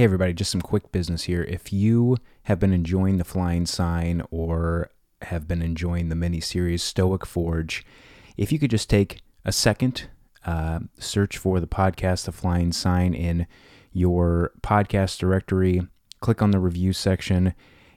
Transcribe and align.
Hey, 0.00 0.04
everybody, 0.04 0.32
just 0.32 0.50
some 0.50 0.62
quick 0.62 0.92
business 0.92 1.24
here. 1.24 1.42
If 1.42 1.74
you 1.74 2.16
have 2.44 2.58
been 2.58 2.72
enjoying 2.72 3.18
The 3.18 3.22
Flying 3.22 3.66
Sign 3.66 4.22
or 4.30 4.88
have 5.20 5.46
been 5.46 5.60
enjoying 5.60 6.08
the 6.08 6.14
mini 6.14 6.40
series 6.40 6.82
Stoic 6.82 7.26
Forge, 7.26 7.84
if 8.38 8.50
you 8.50 8.58
could 8.58 8.70
just 8.70 8.88
take 8.88 9.20
a 9.44 9.52
second, 9.52 10.08
uh, 10.46 10.78
search 10.98 11.36
for 11.36 11.60
the 11.60 11.66
podcast 11.66 12.24
The 12.24 12.32
Flying 12.32 12.72
Sign 12.72 13.12
in 13.12 13.46
your 13.92 14.52
podcast 14.62 15.18
directory, 15.18 15.82
click 16.20 16.40
on 16.40 16.50
the 16.50 16.60
review 16.60 16.94
section, 16.94 17.52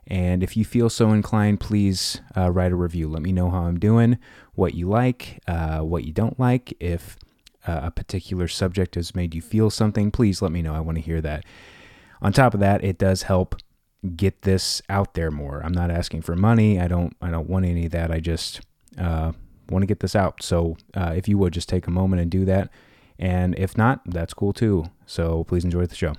and 0.05 0.43
if 0.43 0.57
you 0.57 0.65
feel 0.65 0.89
so 0.89 1.11
inclined, 1.11 1.61
please 1.61 2.19
uh, 2.35 2.51
write 2.51 2.73
a 2.73 2.75
review. 2.75 3.07
Let 3.07 3.21
me 3.21 3.31
know 3.31 3.49
how 3.49 3.61
I'm 3.61 3.79
doing, 3.79 4.17
what 4.55 4.73
you 4.73 4.89
like, 4.89 5.39
uh, 5.47 5.79
what 5.79 6.03
you 6.03 6.11
don't 6.11 6.37
like. 6.37 6.75
If 6.81 7.17
uh, 7.65 7.79
a 7.83 7.91
particular 7.91 8.49
subject 8.49 8.95
has 8.95 9.15
made 9.15 9.33
you 9.33 9.41
feel 9.41 9.69
something, 9.69 10.11
please 10.11 10.41
let 10.41 10.51
me 10.51 10.61
know. 10.61 10.75
I 10.75 10.81
want 10.81 10.97
to 10.97 11.01
hear 11.01 11.21
that. 11.21 11.45
On 12.23 12.31
top 12.31 12.53
of 12.53 12.59
that, 12.61 12.83
it 12.83 12.97
does 12.97 13.23
help 13.23 13.55
get 14.15 14.41
this 14.41 14.81
out 14.89 15.13
there 15.13 15.29
more. 15.29 15.61
I'm 15.63 15.73
not 15.73 15.91
asking 15.91 16.21
for 16.21 16.35
money. 16.35 16.79
I 16.79 16.87
don't. 16.87 17.15
I 17.21 17.29
don't 17.29 17.49
want 17.49 17.65
any 17.65 17.85
of 17.85 17.91
that. 17.91 18.11
I 18.11 18.19
just 18.19 18.61
uh, 18.97 19.33
want 19.69 19.83
to 19.83 19.87
get 19.87 19.99
this 19.99 20.15
out. 20.15 20.41
So 20.41 20.77
uh, 20.93 21.13
if 21.15 21.27
you 21.27 21.37
would 21.37 21.53
just 21.53 21.69
take 21.69 21.85
a 21.85 21.91
moment 21.91 22.21
and 22.21 22.31
do 22.31 22.45
that, 22.45 22.69
and 23.19 23.55
if 23.57 23.77
not, 23.77 24.01
that's 24.05 24.33
cool 24.33 24.53
too. 24.53 24.85
So 25.05 25.43
please 25.43 25.65
enjoy 25.65 25.85
the 25.85 25.95
show. 25.95 26.13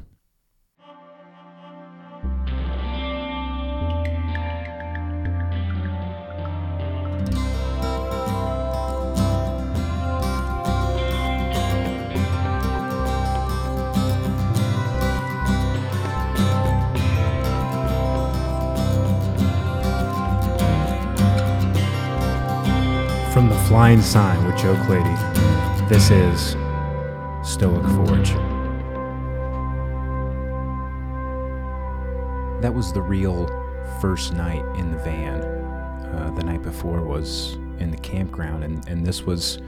Flying 23.69 24.03
Sign 24.03 24.45
with 24.45 24.59
Joe 24.59 24.77
Clady, 24.85 25.89
this 25.89 26.11
is 26.11 26.51
Stoic 27.43 27.83
Forge. 27.95 28.29
That 32.61 32.75
was 32.75 32.93
the 32.93 33.01
real 33.01 33.47
first 34.03 34.35
night 34.35 34.63
in 34.77 34.91
the 34.91 34.99
van. 34.99 35.41
Uh, 35.43 36.31
the 36.37 36.45
night 36.45 36.63
before 36.63 37.01
was 37.01 37.55
in 37.79 37.91
the 37.91 37.97
campground, 37.97 38.65
and, 38.65 38.87
and 38.87 39.07
this 39.07 39.23
was 39.23 39.59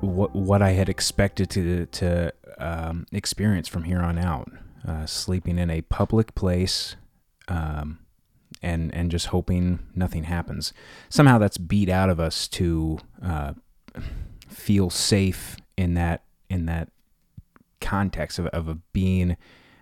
what 0.00 0.32
what 0.34 0.62
I 0.62 0.70
had 0.70 0.88
expected 0.88 1.50
to 1.50 1.86
to 1.86 2.32
um, 2.58 3.06
experience 3.10 3.66
from 3.66 3.84
here 3.84 4.00
on 4.00 4.18
out. 4.18 4.52
Uh, 4.86 5.04
sleeping 5.04 5.58
in 5.58 5.68
a 5.68 5.82
public 5.82 6.36
place, 6.36 6.94
um, 7.48 7.98
and 8.62 8.94
and 8.94 9.10
just 9.10 9.26
hoping 9.26 9.80
nothing 9.94 10.24
happens. 10.24 10.72
Somehow 11.08 11.38
that's 11.38 11.58
beat 11.58 11.88
out 11.88 12.10
of 12.10 12.20
us 12.20 12.48
to 12.48 12.98
uh, 13.22 13.54
feel 14.48 14.90
safe 14.90 15.56
in 15.76 15.94
that 15.94 16.24
in 16.48 16.66
that 16.66 16.90
context 17.80 18.38
of 18.38 18.46
of 18.46 18.68
a 18.68 18.74
being 18.92 19.36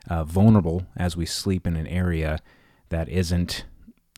uh, 0.08 0.24
vulnerable 0.24 0.86
as 0.96 1.16
we 1.16 1.26
sleep 1.26 1.66
in 1.66 1.76
an 1.76 1.86
area 1.86 2.38
that 2.90 3.08
isn't 3.08 3.64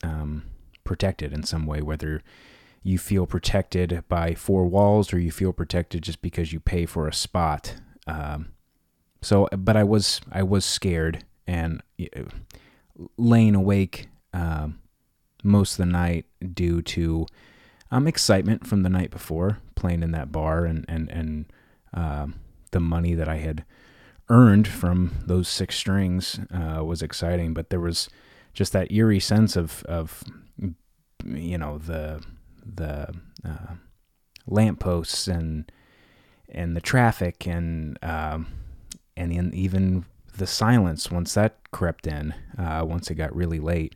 um, 0.03 0.43
protected 0.83 1.33
in 1.33 1.43
some 1.43 1.65
way, 1.65 1.81
whether 1.81 2.21
you 2.83 2.97
feel 2.97 3.25
protected 3.25 4.03
by 4.07 4.33
four 4.33 4.65
walls 4.65 5.13
or 5.13 5.19
you 5.19 5.31
feel 5.31 5.51
protected 5.51 6.03
just 6.03 6.21
because 6.21 6.53
you 6.53 6.59
pay 6.59 6.85
for 6.85 7.07
a 7.07 7.13
spot. 7.13 7.75
Um, 8.07 8.49
so, 9.21 9.47
but 9.57 9.75
I 9.75 9.83
was 9.83 10.21
I 10.31 10.43
was 10.43 10.65
scared 10.65 11.25
and 11.45 11.81
uh, 12.01 12.23
laying 13.17 13.55
awake 13.55 14.07
um, 14.33 14.79
most 15.43 15.73
of 15.73 15.77
the 15.77 15.91
night 15.91 16.25
due 16.53 16.81
to 16.81 17.25
um, 17.91 18.07
excitement 18.07 18.67
from 18.67 18.83
the 18.83 18.89
night 18.89 19.11
before 19.11 19.59
playing 19.75 20.03
in 20.03 20.11
that 20.11 20.31
bar 20.31 20.65
and 20.65 20.85
and 20.87 21.09
and 21.09 21.45
um, 21.93 22.35
the 22.71 22.79
money 22.79 23.13
that 23.15 23.27
I 23.27 23.37
had 23.37 23.65
earned 24.29 24.67
from 24.67 25.11
those 25.25 25.47
six 25.47 25.75
strings 25.75 26.39
uh, 26.53 26.83
was 26.83 27.01
exciting, 27.01 27.53
but 27.53 27.69
there 27.69 27.79
was 27.79 28.09
just 28.53 28.73
that 28.73 28.91
eerie 28.91 29.19
sense 29.19 29.55
of 29.55 29.83
of 29.83 30.23
you 31.25 31.57
know 31.57 31.77
the 31.77 32.23
the 32.63 33.13
uh, 33.45 33.73
lampposts 34.45 35.27
and 35.27 35.71
and 36.49 36.75
the 36.75 36.81
traffic 36.81 37.47
and 37.47 37.97
um, 38.03 38.47
and 39.17 39.53
even 39.53 40.05
the 40.37 40.47
silence 40.47 41.11
once 41.11 41.33
that 41.33 41.57
crept 41.71 42.07
in 42.07 42.33
uh, 42.57 42.83
once 42.87 43.09
it 43.11 43.15
got 43.15 43.35
really 43.35 43.59
late 43.59 43.95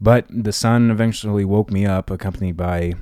but 0.00 0.26
the 0.28 0.52
sun 0.52 0.90
eventually 0.90 1.44
woke 1.44 1.70
me 1.70 1.86
up, 1.86 2.10
accompanied 2.10 2.56
by 2.56 2.94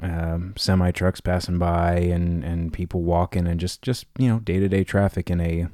um, 0.00 0.54
semi 0.56 0.90
trucks 0.90 1.20
passing 1.20 1.58
by 1.58 1.94
and, 1.94 2.44
and 2.44 2.72
people 2.72 3.02
walking 3.02 3.46
and 3.46 3.60
just, 3.60 3.82
just 3.82 4.06
you 4.18 4.28
know 4.28 4.40
day 4.40 4.58
to 4.58 4.68
day 4.68 4.84
traffic 4.84 5.30
in 5.30 5.40
a 5.40 5.68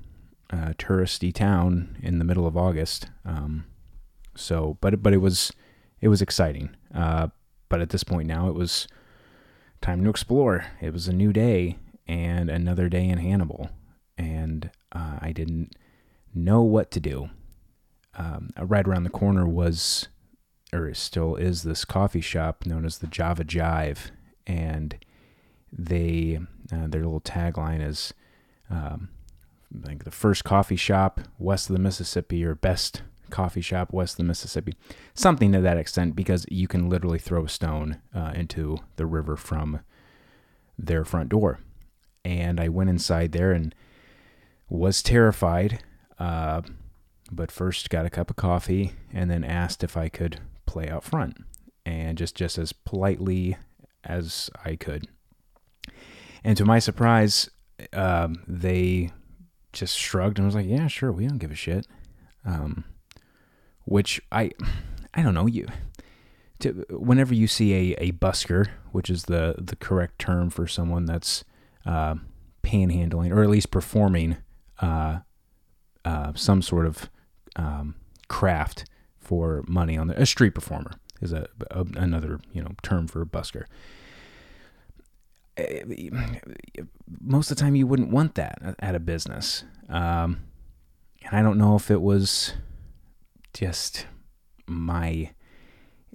uh, 0.52 0.72
touristy 0.78 1.32
town 1.32 1.96
in 2.02 2.18
the 2.18 2.24
middle 2.24 2.46
of 2.46 2.56
August. 2.56 3.08
Um, 3.24 3.66
so, 4.36 4.78
but 4.80 5.02
but 5.02 5.12
it 5.12 5.18
was 5.18 5.52
it 6.00 6.08
was 6.08 6.22
exciting. 6.22 6.76
Uh, 6.94 7.28
but 7.68 7.80
at 7.80 7.90
this 7.90 8.04
point 8.04 8.26
now, 8.26 8.48
it 8.48 8.54
was 8.54 8.88
time 9.80 10.02
to 10.02 10.10
explore. 10.10 10.66
It 10.80 10.92
was 10.92 11.08
a 11.08 11.12
new 11.12 11.32
day 11.32 11.78
and 12.06 12.50
another 12.50 12.88
day 12.88 13.08
in 13.08 13.18
Hannibal, 13.18 13.70
and 14.18 14.70
uh, 14.92 15.18
I 15.20 15.32
didn't 15.32 15.74
know 16.34 16.62
what 16.62 16.90
to 16.92 17.00
do. 17.00 17.30
Um, 18.16 18.50
right 18.58 18.86
around 18.86 19.04
the 19.04 19.10
corner 19.10 19.46
was 19.46 20.08
or 20.72 20.92
still 20.94 21.36
is 21.36 21.62
this 21.62 21.84
coffee 21.84 22.20
shop 22.20 22.66
known 22.66 22.84
as 22.84 22.98
the 22.98 23.06
Java 23.06 23.44
Jive, 23.44 24.10
and 24.46 24.96
they 25.72 26.38
uh, 26.72 26.86
their 26.86 27.02
little 27.02 27.20
tagline 27.20 27.86
is 27.86 28.14
um, 28.70 29.08
like 29.84 30.04
the 30.04 30.10
first 30.10 30.44
coffee 30.44 30.76
shop 30.76 31.20
west 31.38 31.68
of 31.68 31.76
the 31.76 31.82
Mississippi 31.82 32.44
or 32.44 32.54
best 32.54 33.02
coffee 33.30 33.60
shop 33.60 33.92
west 33.92 34.14
of 34.14 34.18
the 34.18 34.24
Mississippi, 34.24 34.74
something 35.14 35.52
to 35.52 35.60
that 35.60 35.76
extent, 35.76 36.16
because 36.16 36.46
you 36.48 36.66
can 36.66 36.88
literally 36.88 37.18
throw 37.18 37.44
a 37.44 37.48
stone 37.48 38.00
uh, 38.14 38.32
into 38.34 38.78
the 38.96 39.06
river 39.06 39.36
from 39.36 39.80
their 40.78 41.04
front 41.04 41.28
door. 41.28 41.60
And 42.24 42.60
I 42.60 42.68
went 42.68 42.90
inside 42.90 43.32
there 43.32 43.52
and 43.52 43.74
was 44.68 45.02
terrified. 45.02 45.82
Uh, 46.18 46.62
but 47.30 47.52
first 47.52 47.90
got 47.90 48.06
a 48.06 48.10
cup 48.10 48.30
of 48.30 48.36
coffee 48.36 48.92
and 49.12 49.30
then 49.30 49.44
asked 49.44 49.84
if 49.84 49.96
I 49.96 50.08
could 50.08 50.40
play 50.70 50.88
out 50.88 51.02
front 51.02 51.36
and 51.84 52.16
just 52.16 52.36
just 52.36 52.56
as 52.56 52.72
politely 52.72 53.56
as 54.04 54.50
I 54.64 54.76
could. 54.76 55.08
And 56.44 56.56
to 56.56 56.64
my 56.64 56.78
surprise, 56.78 57.50
um, 57.92 58.44
they 58.46 59.10
just 59.72 59.98
shrugged 59.98 60.38
and 60.38 60.46
was 60.46 60.54
like, 60.54 60.66
"Yeah, 60.66 60.86
sure, 60.86 61.10
we 61.10 61.26
don't 61.26 61.38
give 61.38 61.50
a 61.50 61.56
shit." 61.56 61.88
Um, 62.44 62.84
which 63.84 64.20
I, 64.30 64.52
I 65.14 65.22
don't 65.22 65.34
know 65.34 65.46
you. 65.46 65.66
To, 66.60 66.84
whenever 66.90 67.34
you 67.34 67.48
see 67.48 67.74
a, 67.74 67.96
a 67.98 68.12
busker, 68.12 68.68
which 68.92 69.10
is 69.10 69.24
the 69.24 69.56
the 69.58 69.76
correct 69.76 70.20
term 70.20 70.50
for 70.50 70.68
someone 70.68 71.04
that's 71.04 71.42
uh, 71.84 72.14
panhandling 72.62 73.34
or 73.34 73.42
at 73.42 73.50
least 73.50 73.72
performing 73.72 74.36
uh, 74.80 75.20
uh, 76.04 76.32
some 76.36 76.62
sort 76.62 76.86
of 76.86 77.10
um, 77.56 77.96
craft, 78.28 78.84
for 79.30 79.62
money 79.68 79.96
on 79.96 80.08
the 80.08 80.20
a 80.20 80.26
street 80.26 80.56
performer 80.56 80.90
is 81.22 81.32
a, 81.32 81.46
a 81.70 81.86
another 81.94 82.40
you 82.52 82.60
know 82.60 82.72
term 82.82 83.06
for 83.06 83.22
a 83.22 83.24
busker. 83.24 83.66
Eh, 85.56 85.84
most 87.20 87.48
of 87.48 87.56
the 87.56 87.62
time, 87.62 87.76
you 87.76 87.86
wouldn't 87.86 88.10
want 88.10 88.34
that 88.34 88.74
at 88.80 88.96
a 88.96 88.98
business, 88.98 89.62
um, 89.88 90.42
and 91.24 91.36
I 91.38 91.42
don't 91.42 91.58
know 91.58 91.76
if 91.76 91.92
it 91.92 92.02
was 92.02 92.54
just 93.54 94.06
my 94.66 95.30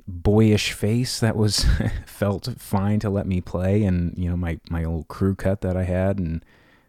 boyish 0.06 0.74
face 0.74 1.22
that 1.22 1.38
was 1.38 1.66
felt 2.06 2.50
fine 2.58 3.00
to 3.00 3.10
let 3.10 3.28
me 3.28 3.40
play, 3.40 3.86
and 3.86 4.14
you 4.18 4.30
know 4.30 4.36
my 4.36 4.60
my 4.70 4.84
old 4.84 5.08
crew 5.08 5.36
cut 5.36 5.62
that 5.62 5.78
I 5.78 5.84
had, 5.84 6.20
and 6.20 6.44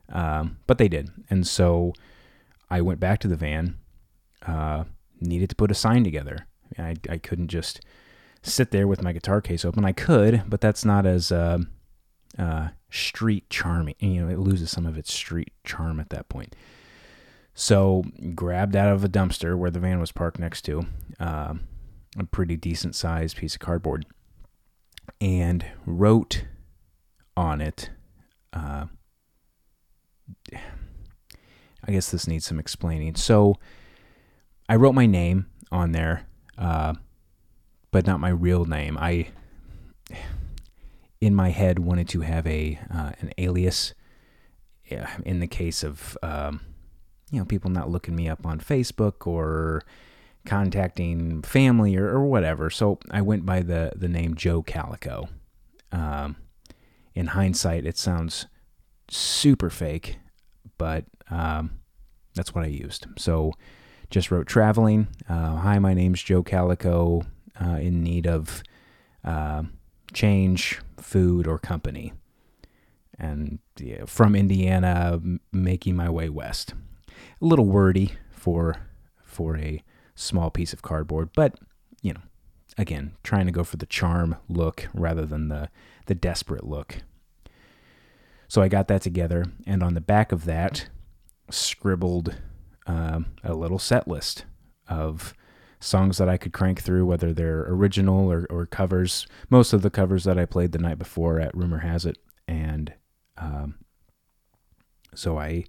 um, 0.09 0.57
but 0.67 0.79
they 0.79 0.89
did, 0.89 1.09
and 1.31 1.47
so 1.47 1.93
I 2.69 2.81
went 2.81 2.99
back 2.99 3.21
to 3.21 3.29
the 3.29 3.37
van. 3.37 3.79
Uh, 4.45 4.85
needed 5.21 5.51
to 5.51 5.57
put 5.57 5.71
a 5.71 5.75
sign 5.75 6.05
together. 6.05 6.47
I, 6.79 6.97
I 7.09 7.19
couldn't 7.19 7.49
just 7.49 7.81
sit 8.43 8.71
there 8.71 8.87
with 8.87 9.03
my 9.03 9.13
guitar 9.13 9.41
case 9.41 9.65
open. 9.65 9.85
I 9.85 9.93
could, 9.93 10.45
but 10.49 10.61
that's 10.61 10.85
not 10.85 11.07
as 11.07 11.33
uh, 11.33 11.59
uh, 12.39 12.69
street 12.91 13.49
charming. 13.51 13.95
You 13.99 14.23
know, 14.23 14.29
it 14.29 14.39
loses 14.39 14.71
some 14.71 14.87
of 14.87 14.97
its 14.97 15.13
street 15.13 15.53
charm 15.65 16.01
at 16.01 16.11
that 16.11 16.29
point. 16.29 16.55
So, 17.55 18.05
grabbed 18.35 18.77
out 18.77 18.93
of 18.93 19.03
a 19.03 19.09
dumpster 19.09 19.57
where 19.57 19.71
the 19.71 19.81
van 19.81 19.99
was 19.99 20.13
parked 20.13 20.39
next 20.39 20.63
to 20.63 20.87
uh, 21.19 21.55
a 22.19 22.25
pretty 22.25 22.57
decent 22.57 22.95
sized 22.95 23.39
piece 23.39 23.55
of 23.55 23.61
cardboard 23.61 24.05
and 25.21 25.65
wrote 25.87 26.45
on 27.37 27.61
it. 27.61 27.91
Uh, 28.53 28.87
I 31.89 31.93
guess 31.93 32.11
this 32.11 32.27
needs 32.27 32.45
some 32.45 32.59
explaining. 32.59 33.15
So 33.15 33.55
I 34.69 34.77
wrote 34.77 34.95
my 34.95 35.07
name 35.07 35.47
on 35.71 35.93
there, 35.93 36.27
uh, 36.59 36.95
but 37.91 38.07
not 38.07 38.21
my 38.21 38.31
real 38.31 38.65
name. 38.65 38.99
I, 38.99 39.29
in 41.21 41.35
my 41.35 41.51
head, 41.51 41.79
wanted 41.79 42.09
to 42.11 42.21
have 42.23 42.47
a 42.47 42.79
uh, 42.93 43.13
an 43.21 43.33
alias. 43.39 43.95
In 45.25 45.41
the 45.41 45.49
case 45.49 45.83
of 45.83 46.17
um, 46.23 46.61
you 47.33 47.41
know 47.41 47.45
people 47.45 47.71
not 47.71 47.91
looking 47.91 48.15
me 48.15 48.29
up 48.29 48.47
on 48.47 48.61
Facebook 48.61 49.27
or 49.27 49.83
contacting 50.45 51.43
family 51.43 51.97
or, 51.97 52.09
or 52.09 52.25
whatever, 52.25 52.71
so 52.71 53.01
I 53.11 53.21
went 53.21 53.45
by 53.45 53.63
the 53.63 53.93
the 53.97 54.09
name 54.09 54.35
Joe 54.37 54.63
Calico. 54.63 55.29
Um, 55.91 56.37
in 57.15 57.29
hindsight, 57.29 57.87
it 57.87 57.97
sounds 57.99 58.47
super 59.09 59.71
fake, 59.71 60.19
but 60.79 61.05
um, 61.31 61.81
that's 62.35 62.55
what 62.55 62.65
I 62.65 62.69
used. 62.69 63.07
So 63.17 63.53
just 64.11 64.31
wrote 64.31 64.47
traveling. 64.47 65.09
Uh, 65.29 65.57
Hi, 65.57 65.79
my 65.79 65.95
name's 65.95 66.23
Joe 66.23 66.43
Calico, 66.43 67.23
uh, 67.61 67.77
in 67.77 68.03
need 68.03 68.27
of 68.27 68.63
uh, 69.25 69.65
change, 70.13 70.81
food, 70.99 71.47
or 71.47 71.59
company. 71.59 72.13
And 73.19 73.59
yeah, 73.79 74.05
from 74.07 74.37
Indiana, 74.37 75.13
m- 75.15 75.41
making 75.53 75.97
my 75.97 76.11
way 76.11 76.29
west. 76.29 76.75
A 77.41 77.45
little 77.45 77.67
wordy 77.67 78.13
for 78.31 78.77
for 79.25 79.57
a 79.57 79.83
small 80.15 80.51
piece 80.51 80.73
of 80.73 80.83
cardboard, 80.83 81.31
but 81.35 81.59
you 82.03 82.13
know, 82.13 82.21
again, 82.79 83.17
trying 83.23 83.47
to 83.47 83.53
go 83.53 83.65
for 83.65 83.77
the 83.77 83.87
charm 83.87 84.37
look 84.49 84.89
rather 84.95 85.27
than 85.27 85.49
the 85.49 85.69
the 86.07 86.15
desperate 86.15 86.65
look. 86.65 86.99
So 88.49 88.63
I 88.63 88.69
got 88.69 88.87
that 88.89 89.03
together, 89.03 89.47
and 89.67 89.83
on 89.83 89.95
the 89.95 90.01
back 90.01 90.31
of 90.31 90.45
that, 90.45 90.89
scribbled 91.51 92.37
um, 92.87 93.27
a 93.43 93.55
little 93.55 93.79
set 93.79 94.07
list 94.07 94.45
of 94.89 95.35
songs 95.81 96.19
that 96.19 96.29
I 96.29 96.37
could 96.37 96.53
crank 96.53 96.83
through, 96.83 97.07
whether 97.07 97.33
they're 97.33 97.67
original 97.69 98.31
or, 98.31 98.47
or 98.51 98.67
covers. 98.67 99.27
Most 99.51 99.73
of 99.73 99.83
the 99.83 99.91
covers 99.91 100.25
that 100.25 100.39
I 100.39 100.47
played 100.47 100.73
the 100.73 100.79
night 100.79 100.99
before 100.99 101.41
at 101.41 101.57
Rumor 101.57 101.79
Has 101.79 102.07
It. 102.07 102.19
And 102.49 102.95
um, 103.39 103.77
so 105.15 105.39
I 105.39 105.65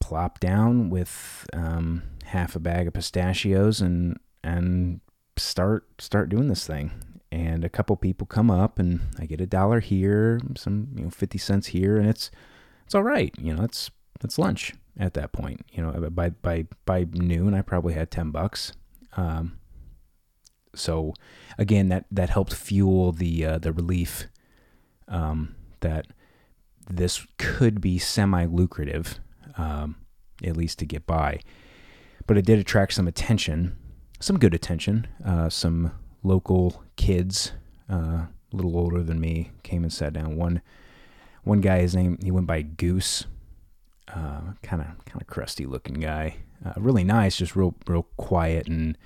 plopped 0.00 0.40
down 0.40 0.90
with 0.90 1.46
um, 1.52 2.02
half 2.24 2.56
a 2.56 2.60
bag 2.60 2.86
of 2.86 2.94
pistachios 2.94 3.80
and 3.80 4.18
and 4.44 5.00
start 5.36 5.86
start 5.98 6.28
doing 6.28 6.48
this 6.48 6.66
thing. 6.66 6.92
And 7.30 7.64
a 7.64 7.70
couple 7.70 7.96
people 7.96 8.26
come 8.26 8.50
up, 8.50 8.78
and 8.78 9.00
I 9.18 9.24
get 9.24 9.40
a 9.40 9.46
dollar 9.46 9.80
here, 9.80 10.38
some 10.54 10.88
you 10.94 11.04
know 11.04 11.10
fifty 11.10 11.38
cents 11.38 11.68
here, 11.68 11.96
and 11.96 12.06
it's 12.06 12.30
it's 12.84 12.94
all 12.94 13.02
right. 13.02 13.34
You 13.38 13.54
know, 13.54 13.64
it's 13.64 13.90
it's 14.22 14.38
lunch 14.38 14.74
at 14.98 15.14
that 15.14 15.32
point. 15.32 15.64
You 15.72 15.82
know, 15.82 16.10
by 16.10 16.30
by 16.30 16.66
by 16.84 17.06
noon, 17.12 17.54
I 17.54 17.62
probably 17.62 17.94
had 17.94 18.10
ten 18.10 18.30
bucks. 18.30 18.72
Um, 19.16 19.58
so 20.74 21.14
again, 21.58 21.88
that 21.88 22.06
that 22.10 22.30
helped 22.30 22.54
fuel 22.54 23.12
the 23.12 23.44
uh, 23.44 23.58
the 23.58 23.72
relief 23.72 24.26
um, 25.08 25.54
that 25.80 26.06
this 26.90 27.26
could 27.38 27.80
be 27.80 27.98
semi 27.98 28.44
lucrative, 28.46 29.18
um, 29.56 29.96
at 30.44 30.56
least 30.56 30.78
to 30.80 30.86
get 30.86 31.06
by. 31.06 31.40
But 32.26 32.38
it 32.38 32.46
did 32.46 32.58
attract 32.58 32.94
some 32.94 33.08
attention, 33.08 33.76
some 34.20 34.38
good 34.38 34.54
attention. 34.54 35.06
Uh, 35.24 35.48
some 35.48 35.92
local 36.22 36.84
kids, 36.96 37.52
uh, 37.90 38.26
a 38.26 38.28
little 38.52 38.76
older 38.76 39.02
than 39.02 39.20
me, 39.20 39.50
came 39.62 39.82
and 39.82 39.92
sat 39.92 40.12
down. 40.12 40.36
One 40.36 40.62
one 41.44 41.60
guy, 41.60 41.80
his 41.80 41.96
name 41.96 42.18
he 42.22 42.30
went 42.30 42.46
by 42.46 42.62
Goose 42.62 43.26
kind 44.62 44.82
of 44.82 45.04
kind 45.04 45.20
of 45.20 45.26
crusty 45.26 45.66
looking 45.66 45.94
guy. 45.94 46.36
Uh, 46.64 46.72
really 46.76 47.04
nice, 47.04 47.36
just 47.36 47.56
real 47.56 47.74
real 47.86 48.04
quiet 48.16 48.68
and 48.68 48.96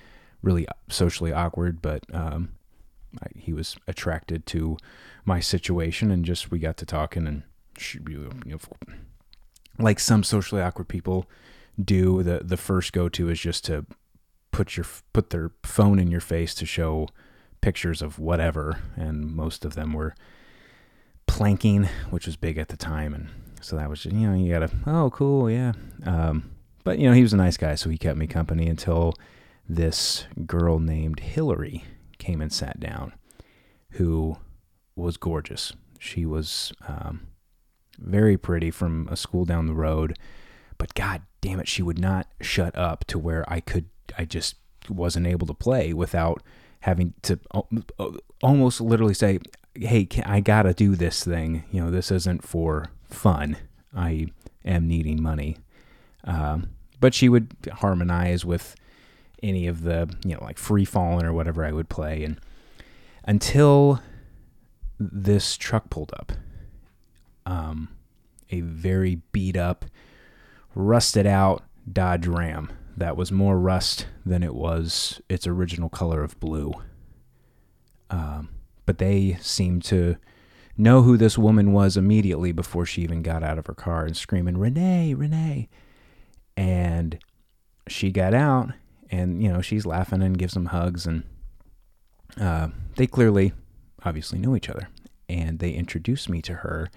really 0.41 0.67
socially 0.89 1.33
awkward. 1.33 1.81
But 1.81 2.03
um, 2.13 2.49
I, 3.21 3.27
he 3.35 3.53
was 3.53 3.77
attracted 3.87 4.45
to 4.47 4.77
my 5.25 5.39
situation, 5.39 6.11
and 6.11 6.25
just 6.25 6.51
we 6.51 6.59
got 6.59 6.77
to 6.77 6.85
talking, 6.85 7.27
and 7.27 7.43
she, 7.77 7.99
you 8.07 8.29
know, 8.45 8.57
like 9.79 9.99
some 9.99 10.23
socially 10.23 10.61
awkward 10.61 10.87
people 10.87 11.29
do. 11.83 12.23
The 12.23 12.41
the 12.43 12.57
first 12.57 12.93
go 12.93 13.09
to 13.09 13.29
is 13.29 13.39
just 13.39 13.65
to 13.65 13.85
put 14.51 14.77
your 14.77 14.85
put 15.13 15.29
their 15.29 15.51
phone 15.63 15.99
in 15.99 16.11
your 16.11 16.21
face 16.21 16.53
to 16.55 16.65
show 16.65 17.07
pictures 17.61 18.01
of 18.01 18.19
whatever, 18.19 18.79
and 18.95 19.35
most 19.35 19.65
of 19.65 19.75
them 19.75 19.93
were 19.93 20.15
planking, 21.27 21.85
which 22.09 22.25
was 22.25 22.35
big 22.35 22.57
at 22.57 22.69
the 22.69 22.77
time, 22.77 23.13
and 23.13 23.29
so 23.61 23.75
that 23.75 23.89
was 23.89 24.01
just, 24.03 24.15
you 24.15 24.27
know, 24.27 24.35
you 24.35 24.51
gotta, 24.51 24.69
oh, 24.85 25.09
cool, 25.09 25.49
yeah. 25.49 25.73
Um, 26.05 26.51
but, 26.83 26.99
you 26.99 27.07
know, 27.07 27.13
he 27.13 27.21
was 27.21 27.33
a 27.33 27.37
nice 27.37 27.57
guy, 27.57 27.75
so 27.75 27.89
he 27.89 27.97
kept 27.97 28.17
me 28.17 28.27
company 28.27 28.67
until 28.67 29.13
this 29.67 30.25
girl 30.45 30.79
named 30.79 31.19
Hillary 31.19 31.83
came 32.17 32.41
and 32.41 32.51
sat 32.51 32.79
down, 32.79 33.13
who 33.91 34.37
was 34.95 35.17
gorgeous. 35.17 35.73
She 35.99 36.25
was 36.25 36.71
um, 36.87 37.27
very 37.99 38.37
pretty 38.37 38.71
from 38.71 39.07
a 39.09 39.17
school 39.17 39.45
down 39.45 39.67
the 39.67 39.73
road, 39.73 40.17
but 40.77 40.93
god 40.93 41.21
damn 41.41 41.59
it, 41.59 41.67
she 41.67 41.81
would 41.83 41.99
not 41.99 42.27
shut 42.41 42.77
up 42.77 43.05
to 43.05 43.19
where 43.19 43.43
I 43.51 43.59
could, 43.59 43.85
I 44.17 44.25
just 44.25 44.55
wasn't 44.89 45.27
able 45.27 45.47
to 45.47 45.53
play 45.53 45.93
without 45.93 46.41
having 46.81 47.13
to 47.23 47.39
almost 48.41 48.79
literally 48.79 49.13
say, 49.13 49.39
hey, 49.75 50.07
I 50.25 50.39
gotta 50.39 50.73
do 50.73 50.95
this 50.95 51.23
thing. 51.23 51.63
You 51.71 51.83
know, 51.83 51.91
this 51.91 52.11
isn't 52.11 52.43
for 52.43 52.89
fun. 53.09 53.57
I 53.95 54.27
am 54.65 54.87
needing 54.87 55.21
money. 55.21 55.57
Um, 56.23 56.69
but 56.99 57.13
she 57.13 57.29
would 57.29 57.55
harmonize 57.73 58.43
with 58.43 58.75
any 59.43 59.67
of 59.67 59.83
the, 59.83 60.13
you 60.25 60.33
know, 60.33 60.43
like 60.43 60.57
free 60.57 60.85
falling 60.85 61.25
or 61.25 61.33
whatever 61.33 61.63
I 61.63 61.71
would 61.71 61.89
play. 61.89 62.23
And 62.23 62.39
until 63.23 64.01
this 64.99 65.57
truck 65.57 65.89
pulled 65.89 66.11
up, 66.17 66.31
um, 67.45 67.89
a 68.49 68.61
very 68.61 69.21
beat 69.31 69.55
up, 69.55 69.85
rusted 70.75 71.27
out 71.27 71.63
Dodge 71.91 72.27
Ram 72.27 72.71
that 72.95 73.15
was 73.15 73.31
more 73.31 73.59
rust 73.59 74.07
than 74.25 74.41
it 74.41 74.55
was 74.55 75.21
its 75.29 75.45
original 75.45 75.89
color 75.89 76.23
of 76.23 76.39
blue. 76.39 76.73
Um, 78.09 78.49
but 78.85 78.97
they 78.97 79.37
seemed 79.41 79.83
to 79.85 80.17
know 80.77 81.01
who 81.01 81.17
this 81.17 81.37
woman 81.37 81.73
was 81.73 81.97
immediately 81.97 82.51
before 82.51 82.85
she 82.85 83.01
even 83.01 83.21
got 83.23 83.43
out 83.43 83.57
of 83.57 83.65
her 83.67 83.73
car 83.73 84.05
and 84.05 84.15
screaming, 84.15 84.57
Renee, 84.57 85.13
Renee. 85.13 85.69
And 86.55 87.19
she 87.87 88.11
got 88.11 88.33
out 88.33 88.71
and, 89.09 89.41
you 89.41 89.51
know, 89.51 89.61
she's 89.61 89.85
laughing 89.85 90.21
and 90.21 90.37
gives 90.37 90.53
them 90.53 90.67
hugs. 90.67 91.05
And 91.05 91.23
uh, 92.39 92.69
they 92.95 93.07
clearly, 93.07 93.53
obviously, 94.03 94.39
know 94.39 94.55
each 94.55 94.69
other. 94.69 94.89
And 95.27 95.59
they 95.59 95.71
introduced 95.71 96.29
me 96.29 96.41
to 96.43 96.55
her. 96.55 96.89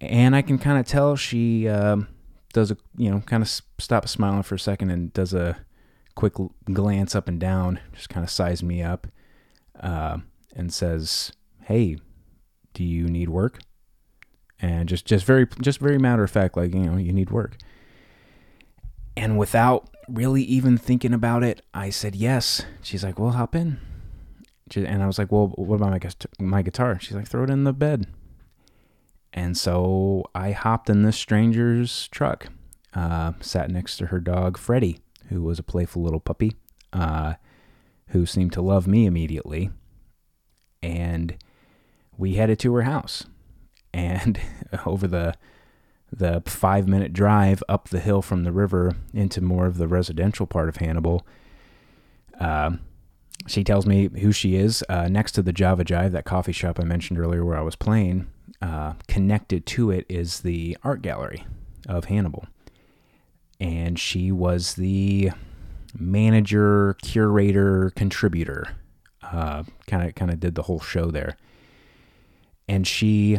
And 0.00 0.34
I 0.36 0.42
can 0.42 0.58
kind 0.58 0.78
of 0.78 0.86
tell 0.86 1.16
she 1.16 1.68
um, 1.68 2.08
does 2.52 2.70
a, 2.70 2.76
you 2.96 3.10
know, 3.10 3.20
kind 3.20 3.42
of 3.42 3.48
stops 3.78 4.10
smiling 4.10 4.42
for 4.42 4.56
a 4.56 4.58
second 4.58 4.90
and 4.90 5.12
does 5.12 5.32
a 5.32 5.58
quick 6.14 6.34
glance 6.72 7.14
up 7.14 7.28
and 7.28 7.40
down, 7.40 7.80
just 7.92 8.08
kind 8.08 8.24
of 8.24 8.30
size 8.30 8.62
me 8.62 8.82
up 8.82 9.06
uh, 9.80 10.18
and 10.54 10.72
says, 10.72 11.32
Hey, 11.62 11.98
do 12.74 12.84
you 12.84 13.06
need 13.06 13.28
work? 13.28 13.60
And 14.60 14.88
just 14.88 15.06
just 15.06 15.24
very 15.24 15.46
just 15.60 15.78
very 15.78 15.98
matter 15.98 16.22
of 16.22 16.30
fact, 16.30 16.56
like 16.56 16.74
you 16.74 16.80
know, 16.80 16.96
you 16.96 17.12
need 17.12 17.30
work. 17.30 17.56
And 19.16 19.38
without 19.38 19.88
really 20.08 20.42
even 20.42 20.76
thinking 20.76 21.14
about 21.14 21.42
it, 21.42 21.62
I 21.72 21.90
said 21.90 22.14
yes. 22.14 22.62
She's 22.82 23.04
like, 23.04 23.18
"Well, 23.18 23.30
hop 23.30 23.54
in." 23.54 23.78
And 24.74 25.02
I 25.02 25.06
was 25.06 25.18
like, 25.18 25.30
"Well, 25.30 25.48
what 25.56 25.76
about 25.76 25.90
my 25.90 26.44
my 26.46 26.62
guitar?" 26.62 26.98
She's 27.00 27.16
like, 27.16 27.28
"Throw 27.28 27.44
it 27.44 27.50
in 27.50 27.64
the 27.64 27.72
bed." 27.72 28.06
And 29.32 29.56
so 29.56 30.24
I 30.34 30.52
hopped 30.52 30.88
in 30.88 31.02
this 31.02 31.16
stranger's 31.16 32.08
truck, 32.08 32.48
uh, 32.94 33.32
sat 33.40 33.70
next 33.70 33.96
to 33.96 34.06
her 34.06 34.20
dog 34.20 34.56
Freddie, 34.56 35.00
who 35.28 35.42
was 35.42 35.58
a 35.58 35.64
playful 35.64 36.02
little 36.02 36.20
puppy, 36.20 36.52
uh, 36.92 37.34
who 38.08 38.26
seemed 38.26 38.52
to 38.52 38.62
love 38.62 38.86
me 38.86 39.06
immediately. 39.06 39.70
And 40.82 41.36
we 42.16 42.34
headed 42.34 42.58
to 42.60 42.74
her 42.74 42.82
house. 42.82 43.24
And 43.92 44.40
over 44.86 45.06
the 45.06 45.34
the 46.12 46.42
five 46.46 46.86
minute 46.86 47.12
drive 47.12 47.62
up 47.68 47.88
the 47.88 47.98
hill 47.98 48.22
from 48.22 48.44
the 48.44 48.52
river 48.52 48.94
into 49.12 49.40
more 49.40 49.66
of 49.66 49.78
the 49.78 49.88
residential 49.88 50.46
part 50.46 50.68
of 50.68 50.76
Hannibal, 50.76 51.26
uh, 52.38 52.72
she 53.48 53.64
tells 53.64 53.84
me 53.84 54.08
who 54.20 54.30
she 54.30 54.54
is. 54.54 54.84
Uh, 54.88 55.08
next 55.08 55.32
to 55.32 55.42
the 55.42 55.52
Java 55.52 55.84
Jive, 55.84 56.12
that 56.12 56.24
coffee 56.24 56.52
shop 56.52 56.78
I 56.78 56.84
mentioned 56.84 57.18
earlier 57.18 57.44
where 57.44 57.58
I 57.58 57.62
was 57.62 57.74
playing, 57.74 58.28
uh, 58.62 58.94
connected 59.08 59.66
to 59.66 59.90
it 59.90 60.06
is 60.08 60.40
the 60.40 60.76
art 60.84 61.02
gallery 61.02 61.44
of 61.88 62.06
Hannibal. 62.06 62.46
And 63.58 63.98
she 63.98 64.30
was 64.30 64.74
the 64.74 65.32
manager, 65.98 66.96
curator, 67.02 67.90
contributor. 67.96 68.76
Kind 69.20 70.08
of, 70.08 70.14
kind 70.14 70.30
of 70.30 70.38
did 70.38 70.54
the 70.54 70.62
whole 70.62 70.78
show 70.78 71.10
there 71.10 71.36
and 72.68 72.86
she 72.86 73.38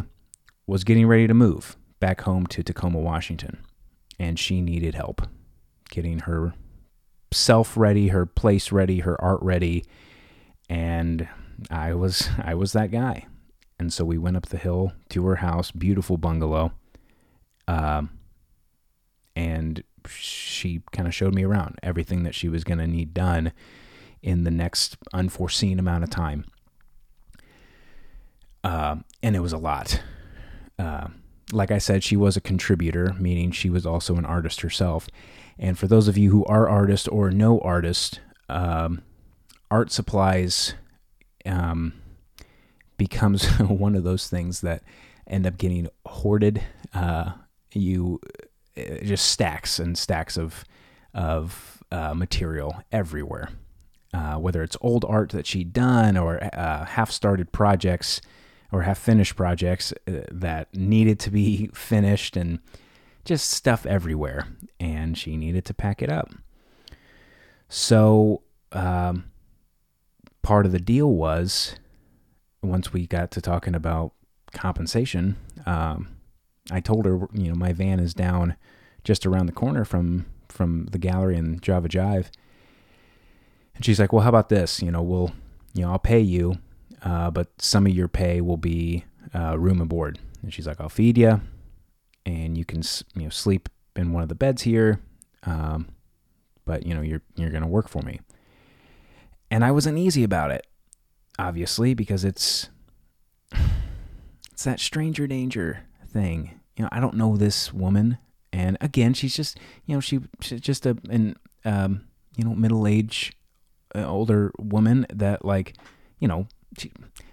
was 0.66 0.84
getting 0.84 1.06
ready 1.06 1.26
to 1.26 1.34
move 1.34 1.76
back 2.00 2.22
home 2.22 2.46
to 2.48 2.62
Tacoma, 2.62 2.98
Washington. 2.98 3.58
and 4.18 4.38
she 4.38 4.60
needed 4.60 4.94
help 4.94 5.22
getting 5.90 6.20
her 6.20 6.54
self 7.32 7.76
ready, 7.76 8.08
her 8.08 8.26
place 8.26 8.72
ready, 8.72 9.00
her 9.00 9.20
art 9.22 9.40
ready, 9.42 9.84
and 10.68 11.28
I 11.70 11.94
was 11.94 12.28
I 12.42 12.54
was 12.54 12.72
that 12.72 12.90
guy. 12.90 13.26
And 13.78 13.92
so 13.92 14.04
we 14.04 14.16
went 14.16 14.36
up 14.38 14.46
the 14.46 14.56
hill 14.56 14.92
to 15.10 15.26
her 15.26 15.36
house, 15.36 15.70
beautiful 15.70 16.16
bungalow. 16.16 16.72
Um, 17.68 18.10
and 19.34 19.84
she 20.08 20.80
kind 20.92 21.06
of 21.06 21.14
showed 21.14 21.34
me 21.34 21.44
around 21.44 21.78
everything 21.82 22.22
that 22.22 22.34
she 22.34 22.48
was 22.48 22.64
going 22.64 22.78
to 22.78 22.86
need 22.86 23.12
done 23.12 23.52
in 24.22 24.44
the 24.44 24.50
next 24.50 24.96
unforeseen 25.12 25.78
amount 25.78 26.04
of 26.04 26.10
time. 26.10 26.46
Uh, 28.66 28.96
and 29.22 29.36
it 29.36 29.40
was 29.40 29.52
a 29.52 29.58
lot. 29.58 30.02
Uh, 30.76 31.06
like 31.52 31.70
I 31.70 31.78
said, 31.78 32.02
she 32.02 32.16
was 32.16 32.36
a 32.36 32.40
contributor, 32.40 33.14
meaning 33.16 33.52
she 33.52 33.70
was 33.70 33.86
also 33.86 34.16
an 34.16 34.24
artist 34.24 34.62
herself. 34.62 35.06
And 35.56 35.78
for 35.78 35.86
those 35.86 36.08
of 36.08 36.18
you 36.18 36.30
who 36.30 36.44
are 36.46 36.68
artists 36.68 37.06
or 37.06 37.30
know 37.30 37.60
artists, 37.60 38.18
um, 38.48 39.02
art 39.70 39.92
supplies 39.92 40.74
um, 41.46 41.92
becomes 42.96 43.46
one 43.60 43.94
of 43.94 44.02
those 44.02 44.26
things 44.26 44.62
that 44.62 44.82
end 45.28 45.46
up 45.46 45.58
getting 45.58 45.88
hoarded. 46.04 46.60
Uh, 46.92 47.34
you 47.72 48.20
uh, 48.76 48.96
just 49.04 49.28
stacks 49.28 49.78
and 49.78 49.96
stacks 49.96 50.36
of 50.36 50.64
of 51.14 51.84
uh, 51.92 52.14
material 52.14 52.82
everywhere. 52.90 53.50
Uh, 54.12 54.34
whether 54.34 54.64
it's 54.64 54.76
old 54.80 55.04
art 55.04 55.30
that 55.30 55.46
she'd 55.46 55.72
done 55.72 56.16
or 56.16 56.42
uh, 56.52 56.84
half 56.84 57.12
started 57.12 57.52
projects 57.52 58.20
or 58.72 58.82
half 58.82 58.98
finished 58.98 59.36
projects 59.36 59.92
uh, 60.06 60.22
that 60.30 60.74
needed 60.74 61.18
to 61.20 61.30
be 61.30 61.70
finished 61.74 62.36
and 62.36 62.58
just 63.24 63.50
stuff 63.50 63.86
everywhere. 63.86 64.48
And 64.80 65.16
she 65.16 65.36
needed 65.36 65.64
to 65.66 65.74
pack 65.74 66.02
it 66.02 66.10
up. 66.10 66.30
So, 67.68 68.42
um, 68.72 69.24
part 70.42 70.66
of 70.66 70.72
the 70.72 70.78
deal 70.78 71.10
was 71.10 71.76
once 72.62 72.92
we 72.92 73.06
got 73.06 73.30
to 73.32 73.40
talking 73.40 73.74
about 73.74 74.12
compensation, 74.52 75.36
um, 75.66 76.08
I 76.70 76.80
told 76.80 77.06
her, 77.06 77.28
you 77.32 77.48
know, 77.48 77.54
my 77.54 77.72
van 77.72 78.00
is 78.00 78.14
down 78.14 78.56
just 79.04 79.26
around 79.26 79.46
the 79.46 79.52
corner 79.52 79.84
from 79.84 80.26
from 80.48 80.86
the 80.86 80.98
gallery 80.98 81.36
in 81.36 81.60
Java 81.60 81.88
Jive. 81.88 82.28
And 83.74 83.84
she's 83.84 84.00
like, 84.00 84.12
"Well, 84.12 84.22
how 84.22 84.30
about 84.30 84.48
this? 84.48 84.82
You 84.82 84.90
know, 84.90 85.02
we'll, 85.02 85.32
you 85.74 85.82
know, 85.82 85.92
I'll 85.92 85.98
pay 85.98 86.20
you, 86.20 86.58
uh, 87.06 87.30
but 87.30 87.48
some 87.62 87.86
of 87.86 87.92
your 87.92 88.08
pay 88.08 88.40
will 88.40 88.56
be 88.56 89.04
uh, 89.32 89.56
room 89.56 89.80
and 89.80 89.88
board." 89.88 90.18
And 90.42 90.52
she's 90.52 90.66
like, 90.66 90.80
"I'll 90.80 90.88
feed 90.88 91.16
you, 91.16 91.40
and 92.26 92.58
you 92.58 92.64
can, 92.64 92.82
you 93.14 93.22
know, 93.22 93.30
sleep 93.30 93.68
in 93.94 94.12
one 94.12 94.24
of 94.24 94.28
the 94.28 94.34
beds 94.34 94.62
here, 94.62 95.00
um, 95.44 95.88
but 96.64 96.84
you 96.84 96.94
know, 96.94 97.02
you're 97.02 97.22
you're 97.36 97.50
gonna 97.50 97.68
work 97.68 97.88
for 97.88 98.02
me." 98.02 98.20
And 99.52 99.64
I 99.64 99.70
was 99.70 99.86
uneasy 99.86 100.24
about 100.24 100.50
it, 100.50 100.66
obviously, 101.38 101.94
because 101.94 102.24
it's 102.24 102.70
it's 104.50 104.64
that 104.64 104.80
stranger 104.80 105.28
danger 105.28 105.84
thing. 106.08 106.60
You 106.76 106.82
know, 106.82 106.88
I 106.90 106.98
don't 106.98 107.14
know 107.14 107.36
this 107.36 107.72
woman, 107.72 108.18
and 108.52 108.76
again, 108.80 109.14
she's 109.14 109.36
just 109.36 109.58
you 109.84 109.94
know 109.94 110.00
she 110.00 110.18
she's 110.40 110.60
just 110.60 110.86
a 110.86 110.98
an 111.08 111.36
um, 111.64 112.08
you 112.36 112.42
know 112.42 112.52
middle 112.52 112.84
age 112.84 113.32
uh, 113.94 114.04
older 114.04 114.50
woman 114.58 115.06
that 115.12 115.44
like 115.44 115.76
you 116.18 116.26
know 116.26 116.48
she 116.78 116.92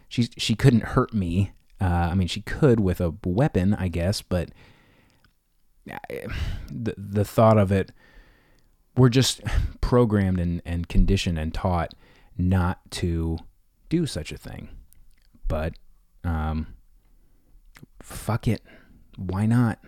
she 0.09 0.29
she 0.37 0.55
couldn't 0.55 0.83
hurt 0.83 1.13
me. 1.13 1.51
Uh, 1.81 2.09
I 2.11 2.15
mean, 2.15 2.27
she 2.27 2.41
could 2.41 2.79
with 2.79 3.01
a 3.01 3.13
weapon, 3.25 3.73
I 3.73 3.87
guess, 3.87 4.21
but 4.21 4.49
the 5.85 6.95
the 6.97 7.25
thought 7.25 7.57
of 7.57 7.71
it, 7.71 7.91
we're 8.95 9.09
just 9.09 9.41
programmed 9.81 10.39
and, 10.39 10.61
and 10.65 10.87
conditioned 10.87 11.37
and 11.37 11.53
taught 11.53 11.93
not 12.37 12.79
to 12.91 13.37
do 13.89 14.05
such 14.05 14.31
a 14.31 14.37
thing. 14.37 14.69
But 15.47 15.73
um, 16.23 16.75
fuck 18.01 18.47
it, 18.47 18.61
why 19.17 19.45
not? 19.45 19.79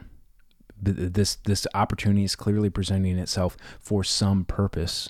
This 0.81 1.37
this 1.45 1.65
opportunity 1.73 2.25
is 2.25 2.35
clearly 2.35 2.69
presenting 2.69 3.17
itself 3.17 3.55
for 3.79 4.03
some 4.03 4.43
purpose, 4.43 5.09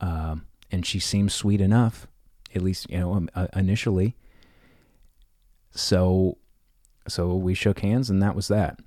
um, 0.00 0.46
and 0.70 0.84
she 0.84 1.00
seems 1.00 1.32
sweet 1.32 1.62
enough, 1.62 2.06
at 2.54 2.62
least 2.62 2.90
you 2.90 2.98
know 2.98 3.14
um, 3.14 3.28
uh, 3.34 3.48
initially. 3.54 4.16
So, 5.72 6.38
so 7.08 7.34
we 7.34 7.54
shook 7.54 7.80
hands, 7.80 8.10
and 8.10 8.22
that 8.22 8.36
was 8.36 8.48
that. 8.48 8.78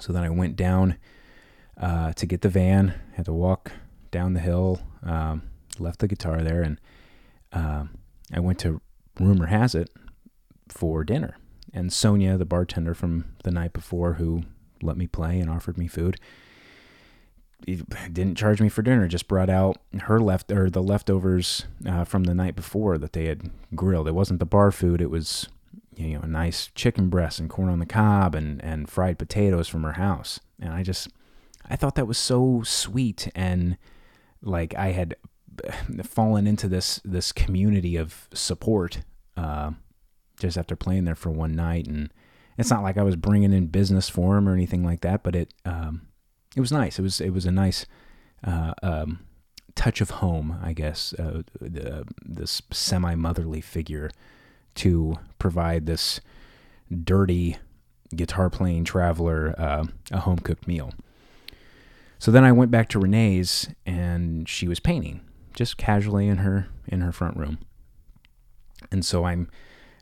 So 0.00 0.12
then 0.12 0.24
I 0.24 0.30
went 0.30 0.56
down 0.56 0.96
uh, 1.80 2.12
to 2.14 2.26
get 2.26 2.40
the 2.40 2.48
van. 2.48 2.94
Had 3.14 3.26
to 3.26 3.32
walk 3.32 3.72
down 4.10 4.34
the 4.34 4.40
hill. 4.40 4.80
Um, 5.02 5.42
left 5.78 6.00
the 6.00 6.08
guitar 6.08 6.42
there, 6.42 6.62
and 6.62 6.80
uh, 7.52 7.84
I 8.32 8.40
went 8.40 8.58
to 8.60 8.80
rumor 9.18 9.46
has 9.46 9.74
it 9.74 9.90
for 10.68 11.04
dinner. 11.04 11.36
And 11.72 11.92
Sonia, 11.92 12.36
the 12.36 12.44
bartender 12.44 12.94
from 12.94 13.36
the 13.44 13.50
night 13.50 13.72
before, 13.72 14.14
who 14.14 14.42
let 14.82 14.96
me 14.96 15.06
play 15.06 15.38
and 15.38 15.48
offered 15.48 15.78
me 15.78 15.86
food, 15.86 16.18
didn't 17.66 18.36
charge 18.36 18.60
me 18.60 18.68
for 18.68 18.82
dinner. 18.82 19.08
Just 19.08 19.28
brought 19.28 19.50
out 19.50 19.78
her 20.02 20.20
left 20.20 20.50
or 20.50 20.70
the 20.70 20.82
leftovers 20.82 21.66
uh, 21.86 22.04
from 22.04 22.24
the 22.24 22.34
night 22.34 22.56
before 22.56 22.98
that 22.98 23.12
they 23.12 23.26
had 23.26 23.50
grilled. 23.74 24.08
It 24.08 24.14
wasn't 24.14 24.40
the 24.40 24.46
bar 24.46 24.70
food. 24.70 25.00
It 25.00 25.10
was 25.10 25.48
you 25.96 26.14
know 26.14 26.20
a 26.22 26.28
nice 26.28 26.70
chicken 26.74 27.08
breast 27.08 27.38
and 27.38 27.50
corn 27.50 27.68
on 27.68 27.78
the 27.78 27.86
cob 27.86 28.34
and 28.34 28.62
and 28.64 28.88
fried 28.88 29.18
potatoes 29.18 29.68
from 29.68 29.82
her 29.82 29.92
house. 29.92 30.40
And 30.58 30.72
I 30.72 30.82
just 30.82 31.08
I 31.68 31.76
thought 31.76 31.94
that 31.94 32.06
was 32.06 32.18
so 32.18 32.62
sweet 32.64 33.30
and 33.34 33.76
like 34.42 34.74
I 34.74 34.92
had 34.92 35.16
fallen 36.04 36.46
into 36.46 36.68
this 36.68 37.00
this 37.04 37.32
community 37.32 37.96
of 37.96 38.28
support 38.32 39.02
uh, 39.36 39.72
just 40.38 40.56
after 40.56 40.76
playing 40.76 41.04
there 41.04 41.14
for 41.14 41.30
one 41.30 41.52
night, 41.52 41.86
and 41.86 42.12
it's 42.58 42.70
not 42.70 42.82
like 42.82 42.98
I 42.98 43.02
was 43.02 43.16
bringing 43.16 43.52
in 43.52 43.66
business 43.66 44.08
for 44.08 44.36
him 44.36 44.48
or 44.48 44.54
anything 44.54 44.84
like 44.84 45.00
that, 45.02 45.22
but 45.22 45.34
it 45.34 45.54
um, 45.64 46.02
it 46.56 46.60
was 46.60 46.72
nice. 46.72 46.98
It 46.98 47.02
was 47.02 47.20
it 47.20 47.30
was 47.30 47.46
a 47.46 47.52
nice 47.52 47.86
uh, 48.44 48.74
um, 48.82 49.20
touch 49.74 50.00
of 50.00 50.10
home, 50.10 50.58
I 50.62 50.72
guess. 50.72 51.14
Uh, 51.14 51.42
the, 51.60 52.04
this 52.24 52.62
semi 52.70 53.14
motherly 53.14 53.60
figure 53.60 54.10
to 54.76 55.16
provide 55.38 55.86
this 55.86 56.20
dirty 57.04 57.58
guitar 58.14 58.50
playing 58.50 58.84
traveler 58.84 59.54
uh, 59.58 59.84
a 60.10 60.18
home 60.20 60.38
cooked 60.38 60.66
meal. 60.66 60.92
So 62.18 62.30
then 62.30 62.44
I 62.44 62.52
went 62.52 62.70
back 62.70 62.88
to 62.90 62.98
Renee's 62.98 63.68
and 63.86 64.48
she 64.48 64.68
was 64.68 64.80
painting 64.80 65.22
just 65.54 65.76
casually 65.76 66.28
in 66.28 66.38
her 66.38 66.68
in 66.86 67.00
her 67.00 67.12
front 67.12 67.36
room. 67.36 67.58
And 68.90 69.04
so 69.04 69.24
I'm 69.24 69.48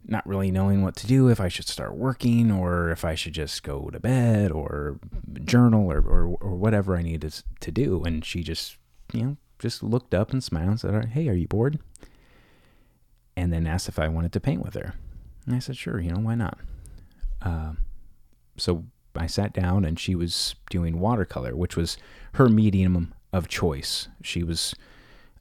not 0.09 0.27
really 0.27 0.50
knowing 0.50 0.83
what 0.83 0.97
to 0.97 1.07
do 1.07 1.29
if 1.29 1.41
I 1.41 1.49
should 1.49 1.69
start 1.69 1.95
working 1.95 2.50
or 2.50 2.91
if 2.91 3.05
I 3.05 3.15
should 3.15 3.35
just 3.35 3.62
go 3.62 3.91
to 3.91 4.00
bed 4.00 4.50
or 4.50 4.99
journal 5.45 5.93
or, 5.93 5.99
or, 5.99 6.37
or 6.41 6.55
whatever 6.57 6.97
I 6.97 7.03
needed 7.03 7.43
to 7.61 7.71
do. 7.71 8.03
And 8.05 8.25
she 8.25 8.43
just, 8.43 8.79
you 9.12 9.23
know, 9.23 9.37
just 9.59 9.83
looked 9.83 10.15
up 10.15 10.33
and 10.33 10.43
smiled 10.43 10.69
and 10.69 10.81
said, 10.81 11.05
Hey, 11.11 11.29
are 11.29 11.35
you 11.35 11.47
bored? 11.47 11.79
And 13.37 13.53
then 13.53 13.67
asked 13.67 13.88
if 13.88 13.99
I 13.99 14.09
wanted 14.09 14.33
to 14.33 14.41
paint 14.41 14.65
with 14.65 14.75
her. 14.75 14.95
And 15.45 15.55
I 15.55 15.59
said, 15.59 15.77
Sure, 15.77 16.00
you 16.00 16.11
know, 16.11 16.21
why 16.21 16.35
not? 16.35 16.59
Uh, 17.43 17.73
so 18.57 18.85
I 19.15 19.27
sat 19.27 19.53
down 19.53 19.85
and 19.85 20.00
she 20.00 20.15
was 20.15 20.55
doing 20.71 20.99
watercolor, 20.99 21.55
which 21.55 21.77
was 21.77 21.99
her 22.35 22.49
medium 22.49 23.15
of 23.33 23.47
choice. 23.47 24.09
She 24.23 24.43
was 24.43 24.75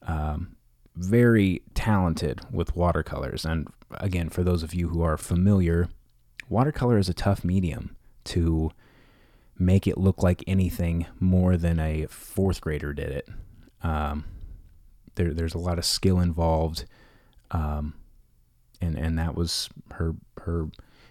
um, 0.02 0.57
very 0.98 1.62
talented 1.74 2.42
with 2.52 2.76
watercolors. 2.76 3.46
And 3.46 3.68
again, 3.92 4.30
for 4.30 4.44
those 4.44 4.64
of 4.64 4.74
you 4.74 4.90
who 4.90 5.02
are 5.02 5.18
familiar, 5.18 5.90
watercolor 6.50 6.98
is 6.98 7.10
a 7.10 7.14
tough 7.14 7.44
medium 7.44 7.96
to 8.26 8.72
make 9.58 9.88
it 9.88 9.98
look 9.98 10.22
like 10.22 10.44
anything 10.48 11.06
more 11.20 11.58
than 11.58 11.80
a 11.80 12.08
fourth 12.08 12.62
grader 12.62 12.94
did 12.94 13.10
it. 13.10 13.30
Um, 13.84 14.26
there, 15.16 15.34
there's 15.34 15.56
a 15.56 15.60
lot 15.60 15.78
of 15.78 15.86
skill 15.86 16.20
involved, 16.20 16.86
um, 17.52 17.94
and 18.82 18.96
and 18.98 19.18
that 19.18 19.36
was 19.36 19.70
her 19.94 20.16
her 20.42 20.68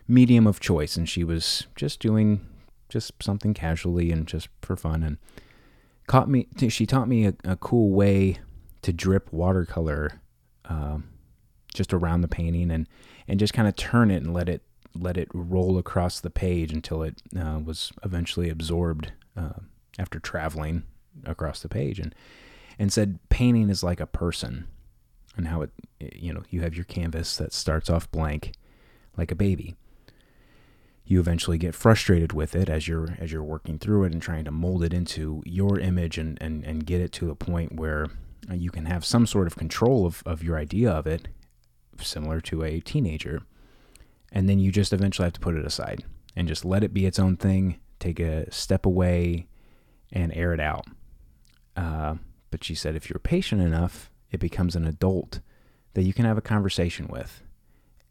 medium 0.06 0.46
of 0.46 0.60
choice, 0.60 0.96
and 0.96 1.08
she 1.08 1.24
was 1.24 1.66
just 1.74 2.00
doing 2.00 2.46
just 2.88 3.12
something 3.20 3.54
casually 3.54 4.12
and 4.12 4.26
just 4.26 4.48
for 4.62 4.76
fun, 4.76 5.02
and 5.02 5.18
caught 6.06 6.28
me. 6.28 6.46
She 6.68 6.86
taught 6.86 7.08
me 7.08 7.26
a, 7.26 7.34
a 7.44 7.56
cool 7.56 7.90
way 7.90 8.38
to 8.86 8.92
drip 8.92 9.32
watercolor 9.32 10.20
um, 10.66 11.08
just 11.74 11.92
around 11.92 12.20
the 12.20 12.28
painting 12.28 12.70
and 12.70 12.88
and 13.26 13.40
just 13.40 13.52
kind 13.52 13.66
of 13.66 13.74
turn 13.74 14.12
it 14.12 14.22
and 14.22 14.32
let 14.32 14.48
it 14.48 14.62
let 14.94 15.16
it 15.16 15.28
roll 15.34 15.76
across 15.76 16.20
the 16.20 16.30
page 16.30 16.72
until 16.72 17.02
it 17.02 17.20
uh, 17.36 17.58
was 17.62 17.92
eventually 18.04 18.48
absorbed 18.48 19.10
uh, 19.36 19.58
after 19.98 20.20
traveling 20.20 20.84
across 21.24 21.62
the 21.62 21.68
page. 21.68 21.98
And 21.98 22.14
and 22.78 22.92
said 22.92 23.18
painting 23.28 23.70
is 23.70 23.82
like 23.82 23.98
a 23.98 24.06
person 24.06 24.68
and 25.36 25.48
how 25.48 25.62
it 25.62 25.70
you 25.98 26.32
know 26.32 26.44
you 26.48 26.60
have 26.60 26.76
your 26.76 26.84
canvas 26.84 27.36
that 27.38 27.52
starts 27.52 27.90
off 27.90 28.08
blank 28.12 28.52
like 29.16 29.32
a 29.32 29.36
baby. 29.36 29.74
You 31.04 31.18
eventually 31.18 31.58
get 31.58 31.74
frustrated 31.74 32.32
with 32.32 32.54
it 32.54 32.68
as 32.68 32.86
you're 32.86 33.16
as 33.18 33.32
you're 33.32 33.42
working 33.42 33.80
through 33.80 34.04
it 34.04 34.12
and 34.12 34.22
trying 34.22 34.44
to 34.44 34.52
mold 34.52 34.84
it 34.84 34.94
into 34.94 35.42
your 35.44 35.80
image 35.80 36.18
and 36.18 36.38
and, 36.40 36.62
and 36.62 36.86
get 36.86 37.00
it 37.00 37.10
to 37.14 37.32
a 37.32 37.34
point 37.34 37.72
where 37.72 38.06
you 38.52 38.70
can 38.70 38.86
have 38.86 39.04
some 39.04 39.26
sort 39.26 39.46
of 39.46 39.56
control 39.56 40.06
of, 40.06 40.22
of 40.26 40.42
your 40.42 40.56
idea 40.56 40.90
of 40.90 41.06
it 41.06 41.28
similar 42.00 42.40
to 42.40 42.62
a 42.62 42.80
teenager 42.80 43.42
and 44.32 44.48
then 44.48 44.58
you 44.58 44.70
just 44.70 44.92
eventually 44.92 45.24
have 45.24 45.32
to 45.32 45.40
put 45.40 45.54
it 45.54 45.64
aside 45.64 46.04
and 46.34 46.46
just 46.46 46.64
let 46.64 46.84
it 46.84 46.92
be 46.92 47.06
its 47.06 47.18
own 47.18 47.36
thing 47.36 47.78
take 47.98 48.20
a 48.20 48.50
step 48.52 48.84
away 48.84 49.46
and 50.12 50.32
air 50.34 50.52
it 50.52 50.60
out 50.60 50.86
uh, 51.76 52.14
but 52.50 52.62
she 52.62 52.74
said 52.74 52.94
if 52.94 53.08
you're 53.08 53.18
patient 53.18 53.62
enough 53.62 54.10
it 54.30 54.38
becomes 54.38 54.76
an 54.76 54.86
adult 54.86 55.40
that 55.94 56.02
you 56.02 56.12
can 56.12 56.26
have 56.26 56.36
a 56.36 56.42
conversation 56.42 57.08
with 57.08 57.42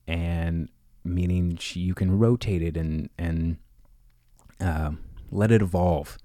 and 0.07 0.69
meaning 1.03 1.55
she, 1.57 1.79
you 1.79 1.93
can 1.93 2.17
rotate 2.17 2.63
it 2.63 2.75
and 2.75 3.09
and 3.17 3.57
uh, 4.59 4.91
let 5.31 5.51
it 5.51 5.61
evolve. 5.61 6.17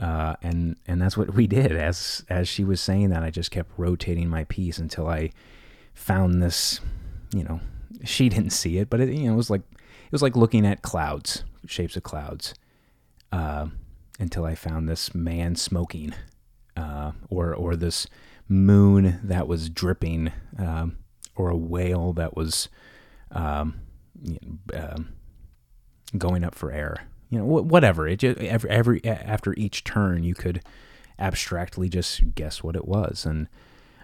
Uh, 0.00 0.34
and 0.42 0.76
and 0.86 1.00
that's 1.00 1.16
what 1.16 1.34
we 1.34 1.46
did. 1.46 1.72
As 1.72 2.24
as 2.28 2.48
she 2.48 2.64
was 2.64 2.80
saying 2.80 3.10
that, 3.10 3.22
I 3.22 3.30
just 3.30 3.50
kept 3.50 3.70
rotating 3.76 4.28
my 4.28 4.44
piece 4.44 4.78
until 4.78 5.08
I 5.08 5.30
found 5.94 6.42
this. 6.42 6.80
You 7.32 7.44
know, 7.44 7.60
she 8.04 8.28
didn't 8.30 8.50
see 8.50 8.78
it, 8.78 8.90
but 8.90 9.00
it 9.00 9.10
you 9.10 9.26
know 9.26 9.34
it 9.34 9.36
was 9.36 9.50
like 9.50 9.62
it 9.72 10.12
was 10.12 10.22
like 10.22 10.36
looking 10.36 10.66
at 10.66 10.82
clouds, 10.82 11.44
shapes 11.66 11.96
of 11.96 12.02
clouds, 12.02 12.54
uh, 13.32 13.66
until 14.18 14.44
I 14.44 14.54
found 14.54 14.88
this 14.88 15.14
man 15.14 15.56
smoking, 15.56 16.14
uh, 16.76 17.12
or 17.28 17.54
or 17.54 17.76
this 17.76 18.06
moon 18.48 19.20
that 19.22 19.48
was 19.48 19.70
dripping, 19.70 20.32
um, 20.58 20.98
or 21.36 21.50
a 21.50 21.56
whale 21.56 22.12
that 22.12 22.36
was 22.36 22.68
um, 23.30 23.80
um, 24.74 25.14
going 26.16 26.44
up 26.44 26.54
for 26.54 26.70
air. 26.70 27.08
You 27.34 27.40
know, 27.40 27.46
whatever. 27.46 28.06
It 28.06 28.20
just 28.20 28.38
every, 28.38 28.70
every 28.70 29.04
after 29.04 29.54
each 29.54 29.82
turn, 29.82 30.22
you 30.22 30.34
could 30.34 30.62
abstractly 31.18 31.88
just 31.88 32.36
guess 32.36 32.62
what 32.62 32.76
it 32.76 32.86
was, 32.86 33.26
and 33.26 33.48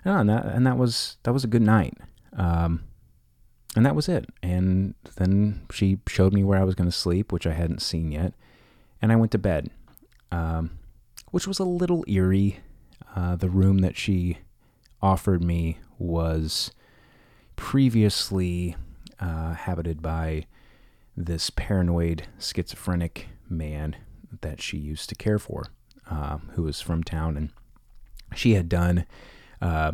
and 0.04 0.28
that 0.28 0.46
and 0.46 0.66
that 0.66 0.76
was 0.76 1.16
that 1.22 1.32
was 1.32 1.44
a 1.44 1.46
good 1.46 1.62
night. 1.62 1.96
Um, 2.36 2.82
and 3.76 3.86
that 3.86 3.94
was 3.94 4.08
it. 4.08 4.26
And 4.42 4.94
then 5.14 5.62
she 5.70 5.98
showed 6.08 6.32
me 6.32 6.42
where 6.42 6.58
I 6.58 6.64
was 6.64 6.74
going 6.74 6.90
to 6.90 6.96
sleep, 6.96 7.30
which 7.30 7.46
I 7.46 7.52
hadn't 7.52 7.82
seen 7.82 8.10
yet, 8.10 8.34
and 9.00 9.12
I 9.12 9.16
went 9.16 9.30
to 9.30 9.38
bed, 9.38 9.70
um, 10.32 10.80
which 11.30 11.46
was 11.46 11.60
a 11.60 11.64
little 11.64 12.04
eerie. 12.08 12.58
Uh, 13.14 13.36
the 13.36 13.48
room 13.48 13.78
that 13.78 13.96
she 13.96 14.38
offered 15.00 15.44
me 15.44 15.78
was 15.98 16.72
previously 17.54 18.74
uh, 19.20 19.54
habited 19.54 20.02
by 20.02 20.46
this 21.16 21.50
paranoid 21.50 22.26
schizophrenic 22.38 23.28
man 23.48 23.96
that 24.40 24.60
she 24.60 24.78
used 24.78 25.08
to 25.08 25.14
care 25.14 25.38
for, 25.38 25.66
uh, 26.10 26.38
who 26.52 26.62
was 26.62 26.80
from 26.80 27.02
town, 27.02 27.36
and 27.36 27.50
she 28.34 28.54
had 28.54 28.68
done 28.68 29.06
uh, 29.60 29.92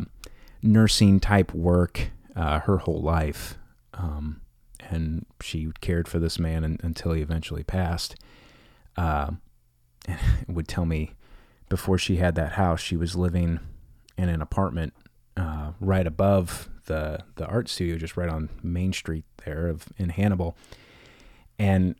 nursing 0.61 1.19
type 1.19 1.53
work 1.53 2.11
uh, 2.35 2.59
her 2.59 2.77
whole 2.77 3.01
life, 3.01 3.57
um, 3.93 4.41
and 4.89 5.25
she 5.41 5.69
cared 5.81 6.07
for 6.07 6.19
this 6.19 6.37
man 6.37 6.77
until 6.81 7.13
he 7.13 7.21
eventually 7.21 7.63
passed. 7.63 8.15
Uh, 8.95 9.31
and 10.07 10.19
would 10.47 10.67
tell 10.67 10.85
me 10.85 11.13
before 11.69 11.97
she 11.97 12.17
had 12.17 12.35
that 12.35 12.53
house, 12.53 12.79
she 12.79 12.95
was 12.95 13.15
living 13.15 13.59
in 14.17 14.29
an 14.29 14.41
apartment 14.41 14.93
uh, 15.35 15.71
right 15.79 16.07
above 16.07 16.69
the 16.85 17.19
the 17.35 17.45
art 17.45 17.69
studio, 17.69 17.97
just 17.97 18.17
right 18.17 18.29
on 18.29 18.49
Main 18.63 18.93
Street 18.93 19.25
there 19.45 19.67
of 19.67 19.87
in 19.97 20.09
Hannibal, 20.09 20.57
and 21.59 21.95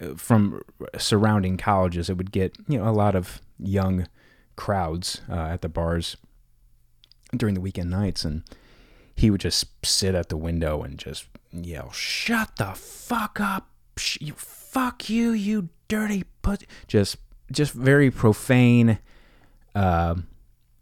uh, 0.00 0.14
from 0.14 0.62
surrounding 0.98 1.56
colleges, 1.56 2.08
it 2.08 2.16
would 2.16 2.32
get 2.32 2.56
you 2.68 2.78
know 2.78 2.88
a 2.88 2.92
lot 2.92 3.14
of 3.14 3.40
young 3.58 4.06
crowds 4.56 5.20
uh, 5.28 5.34
at 5.34 5.62
the 5.62 5.68
bars 5.68 6.16
during 7.36 7.54
the 7.54 7.60
weekend 7.60 7.90
nights, 7.90 8.24
and 8.24 8.42
he 9.14 9.30
would 9.30 9.40
just 9.40 9.66
sit 9.84 10.14
at 10.14 10.28
the 10.28 10.36
window 10.36 10.82
and 10.82 10.98
just 10.98 11.26
yell, 11.52 11.90
"Shut 11.92 12.56
the 12.56 12.72
fuck 12.72 13.40
up! 13.40 13.68
you, 14.20 14.34
fuck 14.34 15.08
you, 15.08 15.32
you 15.32 15.68
dirty 15.88 16.24
put!" 16.42 16.64
Just 16.86 17.16
just 17.50 17.72
very 17.72 18.10
profane. 18.10 18.98
Uh, 19.74 20.16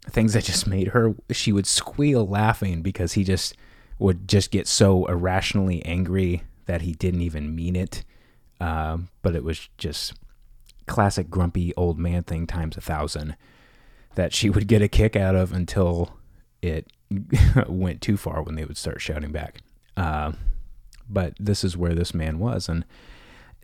things 0.05 0.33
that 0.33 0.45
just 0.45 0.67
made 0.67 0.89
her 0.89 1.15
she 1.31 1.53
would 1.53 1.67
squeal 1.67 2.27
laughing 2.27 2.83
because 2.83 3.13
he 3.13 3.23
just 3.23 3.55
would 3.99 4.27
just 4.27 4.51
get 4.51 4.67
so 4.67 5.07
irrationally 5.07 5.85
angry 5.85 6.43
that 6.71 6.83
he 6.83 6.93
didn't 6.93 7.23
even 7.23 7.53
mean 7.53 7.75
it. 7.75 8.05
Um, 8.61 9.09
but 9.23 9.35
it 9.35 9.43
was 9.43 9.69
just 9.77 10.15
classic 10.87 11.29
grumpy 11.29 11.75
old 11.75 11.99
man 11.99 12.23
thing 12.23 12.47
times 12.47 12.77
a 12.77 12.81
thousand 12.81 13.35
that 14.15 14.33
she 14.33 14.49
would 14.49 14.69
get 14.69 14.81
a 14.81 14.87
kick 14.87 15.17
out 15.17 15.35
of 15.35 15.53
until 15.53 16.17
it 16.63 16.87
went 17.69 18.01
too 18.01 18.17
far 18.17 18.41
when 18.43 18.55
they 18.55 18.65
would 18.65 18.77
start 18.77 19.01
shouting 19.01 19.33
back. 19.33 19.63
Uh, 19.97 20.31
but 21.09 21.35
this 21.41 21.65
is 21.65 21.77
where 21.77 21.93
this 21.93 22.15
man 22.15 22.39
was 22.39 22.69
and 22.69 22.85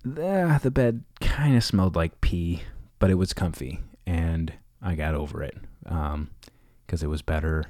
the, 0.02 0.58
the 0.64 0.70
bed 0.72 1.04
kind 1.20 1.56
of 1.56 1.62
smelled 1.62 1.94
like 1.94 2.20
pee 2.20 2.64
but 2.98 3.08
it 3.08 3.14
was 3.14 3.32
comfy 3.32 3.78
and 4.04 4.52
i 4.82 4.96
got 4.96 5.14
over 5.14 5.44
it 5.44 5.56
because 5.84 6.12
um, 6.14 6.28
it 7.02 7.06
was 7.06 7.22
better 7.22 7.66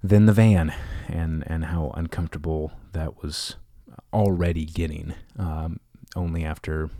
than 0.00 0.26
the 0.26 0.32
van 0.32 0.72
and 1.08 1.42
and 1.48 1.64
how 1.66 1.90
uncomfortable 1.96 2.70
that 2.92 3.20
was 3.20 3.56
already 4.12 4.64
getting 4.64 5.14
um, 5.38 5.80
only 6.14 6.44
after 6.44 6.90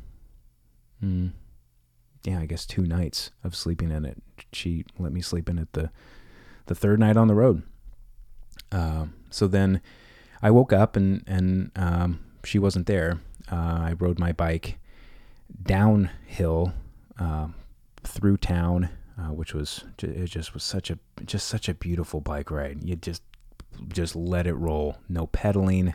mm, 1.03 1.33
yeah 2.25 2.41
I 2.41 2.47
guess 2.47 2.67
two 2.67 2.83
nights 2.83 3.31
of 3.45 3.55
sleeping 3.55 3.91
in 3.91 4.05
it. 4.05 4.23
She 4.53 4.85
let 4.99 5.13
me 5.13 5.21
sleep 5.21 5.49
in 5.49 5.59
it 5.59 5.73
the 5.73 5.91
the 6.67 6.75
third 6.75 7.01
night 7.01 7.17
on 7.17 7.29
the 7.29 7.35
road. 7.35 7.63
Uh, 8.73 9.07
so 9.31 9.47
then 9.47 9.81
I 10.43 10.51
woke 10.51 10.73
up 10.73 10.97
and 10.97 11.23
and 11.27 11.71
um, 11.77 12.21
she 12.45 12.59
wasn't 12.59 12.87
there. 12.87 13.21
Uh, 13.51 13.55
I 13.83 13.95
rode 13.99 14.19
my 14.19 14.33
bike 14.33 14.79
downhill 15.63 16.73
uh, 17.19 17.47
through 18.03 18.37
town 18.39 18.89
uh, 19.19 19.33
which 19.33 19.55
was 19.55 19.85
it 20.03 20.27
just 20.27 20.53
was 20.53 20.63
such 20.63 20.91
a 20.91 20.99
just 21.25 21.47
such 21.47 21.69
a 21.69 21.75
beautiful 21.75 22.21
bike 22.21 22.51
ride. 22.51 22.85
You 22.85 22.97
just 22.97 23.23
just 23.89 24.15
let 24.15 24.47
it 24.47 24.55
roll, 24.55 24.97
no 25.09 25.27
pedaling, 25.27 25.95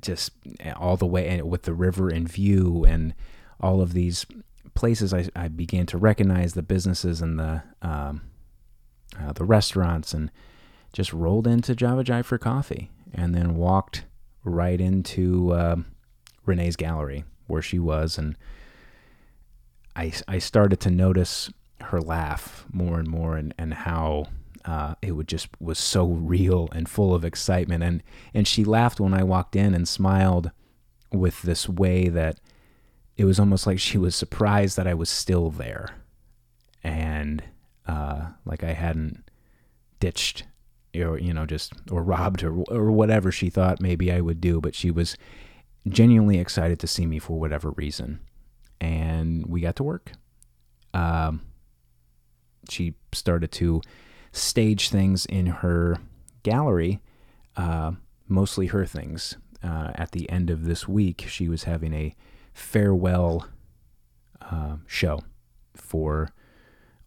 just 0.00 0.32
all 0.76 0.96
the 0.96 1.06
way 1.06 1.28
and 1.28 1.48
with 1.48 1.62
the 1.62 1.74
river 1.74 2.10
in 2.10 2.26
view 2.26 2.84
and 2.84 3.14
all 3.60 3.80
of 3.80 3.92
these 3.92 4.26
places. 4.74 5.14
I, 5.14 5.28
I 5.36 5.48
began 5.48 5.86
to 5.86 5.98
recognize 5.98 6.54
the 6.54 6.62
businesses 6.62 7.20
and 7.20 7.38
the 7.38 7.62
um, 7.82 8.22
uh, 9.20 9.32
the 9.32 9.44
restaurants 9.44 10.12
and 10.12 10.30
just 10.92 11.12
rolled 11.12 11.46
into 11.46 11.74
Java 11.74 12.02
Jive 12.02 12.24
for 12.24 12.38
coffee 12.38 12.90
and 13.12 13.34
then 13.34 13.54
walked 13.54 14.04
right 14.42 14.80
into 14.80 15.52
uh, 15.52 15.76
Renee's 16.44 16.76
gallery 16.76 17.24
where 17.46 17.62
she 17.62 17.78
was 17.78 18.18
and 18.18 18.36
I, 19.96 20.12
I 20.26 20.38
started 20.38 20.80
to 20.80 20.90
notice 20.90 21.52
her 21.80 22.00
laugh 22.00 22.66
more 22.72 22.98
and 22.98 23.08
more 23.08 23.36
and, 23.36 23.54
and 23.58 23.72
how 23.72 24.26
uh, 24.64 24.94
it 25.02 25.12
would 25.12 25.28
just 25.28 25.48
was 25.60 25.78
so 25.78 26.06
real 26.06 26.68
and 26.72 26.88
full 26.88 27.14
of 27.14 27.24
excitement. 27.24 27.82
And 27.82 28.02
and 28.32 28.46
she 28.46 28.64
laughed 28.64 29.00
when 29.00 29.14
I 29.14 29.22
walked 29.22 29.56
in 29.56 29.74
and 29.74 29.86
smiled 29.86 30.50
with 31.12 31.42
this 31.42 31.68
way 31.68 32.08
that 32.08 32.40
it 33.16 33.24
was 33.24 33.38
almost 33.38 33.66
like 33.66 33.78
she 33.78 33.98
was 33.98 34.16
surprised 34.16 34.76
that 34.76 34.86
I 34.86 34.94
was 34.94 35.10
still 35.10 35.50
there. 35.50 35.96
And 36.82 37.42
uh, 37.86 38.28
like 38.44 38.64
I 38.64 38.72
hadn't 38.72 39.28
ditched 40.00 40.44
or 40.94 41.18
you 41.18 41.34
know 41.34 41.46
just 41.46 41.72
or 41.90 42.02
robbed 42.02 42.42
or 42.42 42.62
or 42.68 42.90
whatever 42.90 43.32
she 43.32 43.50
thought 43.50 43.80
maybe 43.80 44.12
I 44.12 44.20
would 44.20 44.40
do 44.40 44.60
but 44.60 44.74
she 44.74 44.90
was 44.92 45.16
genuinely 45.88 46.38
excited 46.38 46.78
to 46.80 46.86
see 46.86 47.06
me 47.06 47.18
for 47.18 47.38
whatever 47.38 47.70
reason. 47.70 48.20
And 48.80 49.46
we 49.46 49.60
got 49.60 49.76
to 49.76 49.82
work. 49.82 50.12
Um, 50.92 51.42
she 52.68 52.94
started 53.12 53.52
to 53.52 53.82
stage 54.34 54.90
things 54.90 55.24
in 55.26 55.46
her 55.46 55.98
gallery, 56.42 57.00
uh, 57.56 57.92
mostly 58.28 58.66
her 58.66 58.84
things. 58.84 59.36
Uh, 59.62 59.92
at 59.94 60.10
the 60.10 60.28
end 60.28 60.50
of 60.50 60.64
this 60.64 60.86
week, 60.86 61.24
she 61.26 61.48
was 61.48 61.64
having 61.64 61.94
a 61.94 62.14
farewell 62.52 63.48
uh, 64.42 64.76
show 64.86 65.20
for 65.74 66.30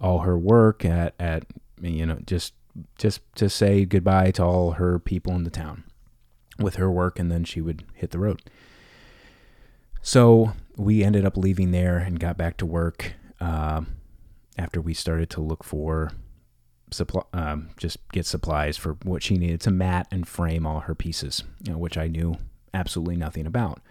all 0.02 0.20
her 0.20 0.38
work 0.38 0.84
at, 0.84 1.14
at 1.20 1.44
you 1.82 2.06
know 2.06 2.20
just 2.26 2.54
just 2.98 3.22
to 3.36 3.50
say 3.50 3.86
goodbye 3.86 4.32
to 4.32 4.44
all 4.44 4.72
her 4.72 5.00
people 5.00 5.34
in 5.34 5.44
the 5.44 5.52
town 5.52 5.84
with 6.58 6.76
her 6.76 6.90
work, 6.90 7.20
and 7.20 7.32
then 7.32 7.44
she 7.44 7.62
would 7.62 7.84
hit 7.94 8.10
the 8.10 8.20
road. 8.20 8.42
So 10.02 10.54
we 10.76 11.04
ended 11.04 11.26
up 11.26 11.38
leaving 11.38 11.72
there 11.72 11.98
and 11.98 12.20
got 12.20 12.38
back 12.38 12.58
to 12.58 12.66
work. 12.66 13.14
Uh, 13.40 13.82
after 14.58 14.82
we 14.82 14.94
started 14.94 15.30
to 15.30 15.42
look 15.42 15.64
for 15.64 16.12
supply, 16.92 17.24
um, 17.34 17.70
just 17.78 17.98
get 18.10 18.26
supplies 18.26 18.78
for 18.78 18.98
what 19.04 19.24
she 19.24 19.38
needed 19.38 19.62
to 19.62 19.72
mat 19.72 20.08
and 20.12 20.28
frame 20.28 20.66
all 20.66 20.82
her 20.82 20.96
pieces, 20.96 21.44
you 21.64 21.72
know, 21.74 21.78
which 21.78 21.98
I 21.98 22.08
knew 22.08 22.38
absolutely 22.74 23.16
nothing 23.18 23.46
about. 23.46 23.82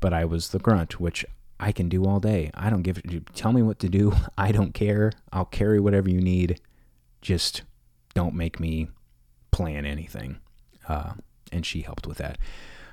but 0.00 0.12
I 0.12 0.24
was 0.24 0.48
the 0.48 0.58
grunt, 0.58 0.98
which 0.98 1.24
I 1.60 1.72
can 1.72 1.88
do 1.88 2.04
all 2.06 2.20
day. 2.20 2.50
I 2.54 2.70
don't 2.70 2.82
give 2.82 3.02
tell 3.34 3.52
me 3.52 3.62
what 3.62 3.78
to 3.80 3.88
do. 3.88 4.12
I 4.38 4.50
don't 4.50 4.72
care. 4.74 5.12
I'll 5.32 5.44
carry 5.44 5.78
whatever 5.78 6.08
you 6.08 6.20
need. 6.20 6.60
Just 7.20 7.62
don't 8.14 8.34
make 8.34 8.58
me 8.58 8.88
plan 9.50 9.84
anything. 9.84 10.40
Uh, 10.88 11.12
and 11.52 11.64
she 11.66 11.82
helped 11.82 12.06
with 12.06 12.18
that. 12.18 12.38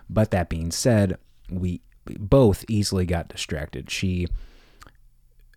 But 0.09 0.31
that 0.31 0.49
being 0.49 0.71
said, 0.71 1.17
we 1.49 1.81
both 2.05 2.65
easily 2.67 3.05
got 3.05 3.29
distracted. 3.29 3.89
She 3.89 4.27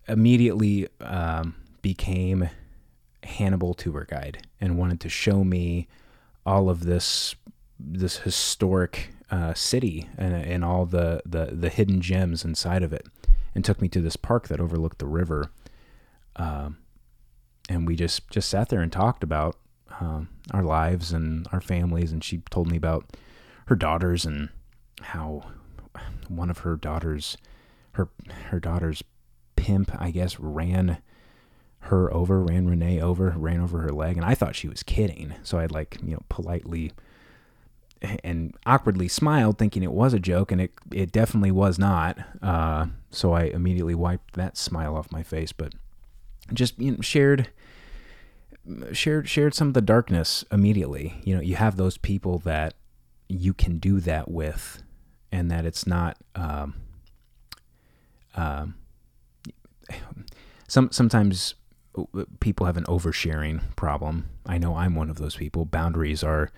immediately 0.07 0.87
um, 1.01 1.55
became 1.81 2.49
Hannibal 3.23 3.73
tour 3.73 4.05
guide 4.09 4.47
and 4.59 4.77
wanted 4.77 4.99
to 5.01 5.09
show 5.09 5.43
me 5.43 5.87
all 6.45 6.69
of 6.69 6.85
this 6.85 7.35
this 7.79 8.17
historic 8.17 9.09
uh, 9.31 9.53
city 9.53 10.07
and, 10.17 10.33
and 10.33 10.65
all 10.65 10.85
the, 10.85 11.21
the 11.25 11.49
the 11.51 11.69
hidden 11.69 12.01
gems 12.01 12.43
inside 12.45 12.83
of 12.83 12.93
it, 12.93 13.07
and 13.55 13.63
took 13.63 13.81
me 13.81 13.87
to 13.89 14.01
this 14.01 14.15
park 14.15 14.47
that 14.47 14.59
overlooked 14.59 14.99
the 14.99 15.07
river. 15.07 15.51
Um, 16.35 16.77
and 17.69 17.87
we 17.87 17.95
just 17.95 18.29
just 18.29 18.49
sat 18.49 18.69
there 18.69 18.81
and 18.81 18.91
talked 18.91 19.23
about 19.23 19.57
um, 19.99 20.29
our 20.51 20.63
lives 20.63 21.11
and 21.11 21.47
our 21.51 21.61
families, 21.61 22.11
and 22.11 22.23
she 22.23 22.39
told 22.49 22.69
me 22.69 22.77
about 22.77 23.15
her 23.67 23.75
daughters 23.75 24.25
and 24.25 24.49
how 25.01 25.43
one 26.27 26.49
of 26.49 26.59
her 26.59 26.75
daughters, 26.75 27.37
her 27.93 28.09
her 28.49 28.59
daughter's 28.59 29.03
pimp, 29.55 29.91
I 29.97 30.11
guess, 30.11 30.39
ran 30.39 30.97
her 31.81 32.13
over, 32.13 32.41
ran 32.41 32.67
Renee 32.67 33.01
over, 33.01 33.33
ran 33.37 33.59
over 33.59 33.81
her 33.81 33.91
leg, 33.91 34.17
and 34.17 34.25
I 34.25 34.35
thought 34.35 34.55
she 34.55 34.67
was 34.67 34.83
kidding. 34.83 35.33
So 35.43 35.59
I'd 35.59 35.71
like, 35.71 35.97
you 36.03 36.13
know, 36.13 36.23
politely 36.29 36.91
and 38.23 38.55
awkwardly 38.65 39.07
smiled, 39.07 39.57
thinking 39.57 39.83
it 39.83 39.91
was 39.91 40.13
a 40.13 40.19
joke, 40.19 40.51
and 40.51 40.61
it 40.61 40.71
it 40.91 41.11
definitely 41.11 41.51
was 41.51 41.77
not. 41.77 42.17
Uh, 42.41 42.87
so 43.09 43.33
I 43.33 43.43
immediately 43.43 43.95
wiped 43.95 44.33
that 44.33 44.57
smile 44.57 44.95
off 44.95 45.11
my 45.11 45.23
face, 45.23 45.51
but 45.51 45.73
just 46.53 46.79
you 46.79 46.91
know, 46.91 47.01
shared 47.01 47.49
shared 48.93 49.27
shared 49.27 49.53
some 49.53 49.69
of 49.69 49.73
the 49.73 49.81
darkness 49.81 50.45
immediately. 50.51 51.21
You 51.23 51.35
know, 51.35 51.41
you 51.41 51.55
have 51.55 51.77
those 51.77 51.97
people 51.97 52.39
that 52.39 52.75
you 53.27 53.53
can 53.53 53.77
do 53.77 53.99
that 54.01 54.29
with, 54.29 54.83
and 55.31 55.49
that 55.51 55.65
it's 55.65 55.85
not. 55.85 56.17
Um, 56.35 56.75
um, 58.35 58.75
some 60.67 60.91
sometimes 60.91 61.55
people 62.39 62.65
have 62.65 62.77
an 62.77 62.85
oversharing 62.85 63.75
problem. 63.75 64.29
I 64.45 64.57
know 64.57 64.75
I'm 64.75 64.95
one 64.95 65.09
of 65.09 65.17
those 65.17 65.35
people. 65.35 65.65
Boundaries 65.65 66.23
are 66.23 66.49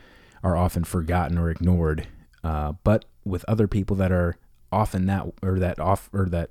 are 0.43 0.57
often 0.57 0.83
forgotten 0.83 1.37
or 1.37 1.49
ignored. 1.49 2.07
Uh, 2.43 2.73
but 2.83 3.05
with 3.23 3.45
other 3.47 3.67
people 3.67 3.95
that 3.95 4.11
are 4.11 4.35
often 4.71 5.05
that 5.05 5.25
or 5.41 5.59
that 5.59 5.79
off 5.79 6.09
or 6.11 6.27
that 6.29 6.49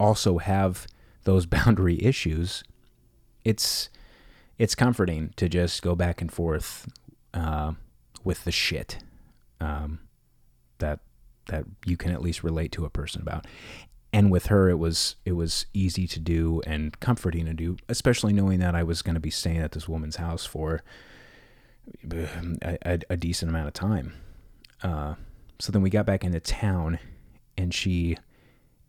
also 0.00 0.38
have 0.38 0.86
those 1.24 1.46
boundary 1.46 2.02
issues, 2.02 2.64
it's 3.44 3.90
it's 4.58 4.74
comforting 4.74 5.32
to 5.36 5.48
just 5.48 5.82
go 5.82 5.94
back 5.94 6.20
and 6.20 6.32
forth 6.32 6.88
uh, 7.34 7.72
with 8.22 8.44
the 8.44 8.52
shit 8.52 8.98
um, 9.60 10.00
that 10.78 11.00
that 11.46 11.64
you 11.84 11.96
can 11.96 12.10
at 12.10 12.22
least 12.22 12.42
relate 12.42 12.72
to 12.72 12.84
a 12.84 12.90
person 12.90 13.20
about. 13.20 13.46
And 14.14 14.30
with 14.30 14.46
her, 14.46 14.70
it 14.70 14.78
was 14.78 15.16
it 15.24 15.32
was 15.32 15.66
easy 15.74 16.06
to 16.06 16.20
do 16.20 16.62
and 16.68 16.98
comforting 17.00 17.46
to 17.46 17.52
do, 17.52 17.78
especially 17.88 18.32
knowing 18.32 18.60
that 18.60 18.76
I 18.76 18.84
was 18.84 19.02
going 19.02 19.14
to 19.14 19.20
be 19.20 19.28
staying 19.28 19.58
at 19.58 19.72
this 19.72 19.88
woman's 19.88 20.14
house 20.14 20.46
for 20.46 20.84
a, 22.08 22.78
a, 22.86 23.00
a 23.10 23.16
decent 23.16 23.50
amount 23.50 23.66
of 23.66 23.74
time. 23.74 24.12
Uh, 24.84 25.16
so 25.58 25.72
then 25.72 25.82
we 25.82 25.90
got 25.90 26.06
back 26.06 26.22
into 26.22 26.38
town, 26.38 27.00
and 27.58 27.74
she 27.74 28.16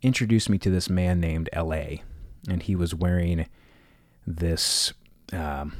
introduced 0.00 0.48
me 0.48 0.58
to 0.58 0.70
this 0.70 0.88
man 0.88 1.18
named 1.18 1.48
L.A., 1.52 2.04
and 2.48 2.62
he 2.62 2.76
was 2.76 2.94
wearing 2.94 3.48
this 4.28 4.92
um, 5.32 5.74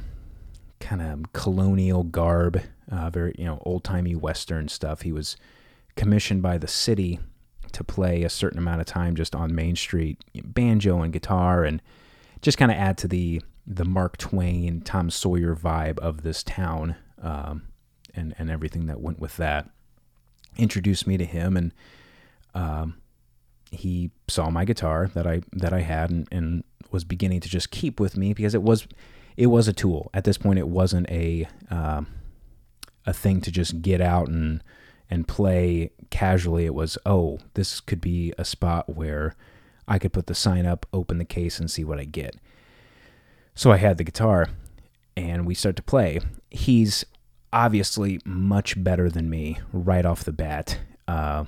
kind 0.81 1.01
of 1.01 1.31
colonial 1.31 2.03
garb, 2.03 2.61
uh, 2.91 3.09
very 3.11 3.33
you 3.37 3.45
know 3.45 3.63
old 3.65 3.85
timey 3.85 4.13
Western 4.13 4.67
stuff. 4.67 5.03
He 5.03 5.13
was 5.13 5.37
commissioned 5.95 6.41
by 6.41 6.57
the 6.57 6.67
city 6.67 7.21
to 7.77 7.83
play 7.83 8.23
a 8.23 8.29
certain 8.29 8.57
amount 8.57 8.81
of 8.81 8.87
time 8.87 9.15
just 9.15 9.35
on 9.35 9.53
Main 9.53 9.75
Street, 9.75 10.17
banjo 10.43 11.01
and 11.03 11.13
guitar, 11.13 11.63
and 11.63 11.79
just 12.41 12.57
kind 12.57 12.71
of 12.71 12.77
add 12.77 12.97
to 12.99 13.07
the 13.07 13.41
the 13.67 13.85
Mark 13.85 14.17
Twain, 14.17 14.81
Tom 14.81 15.09
Sawyer 15.09 15.55
vibe 15.55 15.99
of 15.99 16.23
this 16.23 16.41
town 16.41 16.95
um, 17.21 17.67
and 18.15 18.33
and 18.39 18.49
everything 18.49 18.87
that 18.87 18.99
went 18.99 19.19
with 19.19 19.37
that. 19.37 19.69
Introduced 20.57 21.05
me 21.05 21.17
to 21.17 21.25
him, 21.25 21.55
and 21.55 21.71
um, 22.55 22.95
he 23.69 24.09
saw 24.27 24.49
my 24.49 24.65
guitar 24.65 25.11
that 25.13 25.27
I 25.27 25.41
that 25.53 25.71
I 25.71 25.81
had, 25.81 26.09
and, 26.09 26.27
and 26.31 26.63
was 26.91 27.03
beginning 27.03 27.41
to 27.41 27.49
just 27.49 27.69
keep 27.69 27.99
with 27.99 28.17
me 28.17 28.33
because 28.33 28.55
it 28.55 28.63
was 28.63 28.87
it 29.35 29.47
was 29.47 29.67
a 29.67 29.73
tool 29.73 30.09
at 30.15 30.23
this 30.23 30.39
point. 30.39 30.57
It 30.57 30.67
wasn't 30.67 31.07
a 31.11 31.47
uh, 31.69 32.01
a 33.05 33.13
thing 33.13 33.39
to 33.41 33.51
just 33.51 33.83
get 33.83 34.01
out 34.01 34.29
and 34.29 34.63
and 35.09 35.27
play 35.27 35.91
casually. 36.09 36.65
It 36.65 36.73
was 36.73 36.97
oh, 37.05 37.39
this 37.53 37.79
could 37.79 38.01
be 38.01 38.33
a 38.37 38.45
spot 38.45 38.95
where 38.95 39.35
I 39.87 39.99
could 39.99 40.13
put 40.13 40.27
the 40.27 40.35
sign 40.35 40.65
up, 40.65 40.85
open 40.91 41.17
the 41.17 41.25
case, 41.25 41.59
and 41.59 41.71
see 41.71 41.83
what 41.83 41.99
I 41.99 42.05
get. 42.05 42.35
So 43.55 43.71
I 43.71 43.77
had 43.77 43.97
the 43.97 44.03
guitar, 44.03 44.49
and 45.15 45.45
we 45.45 45.55
start 45.55 45.75
to 45.77 45.83
play. 45.83 46.19
He's 46.51 47.05
obviously 47.53 48.19
much 48.25 48.81
better 48.83 49.09
than 49.09 49.29
me 49.29 49.59
right 49.71 50.05
off 50.05 50.23
the 50.23 50.33
bat. 50.33 50.79
Uh, 51.07 51.45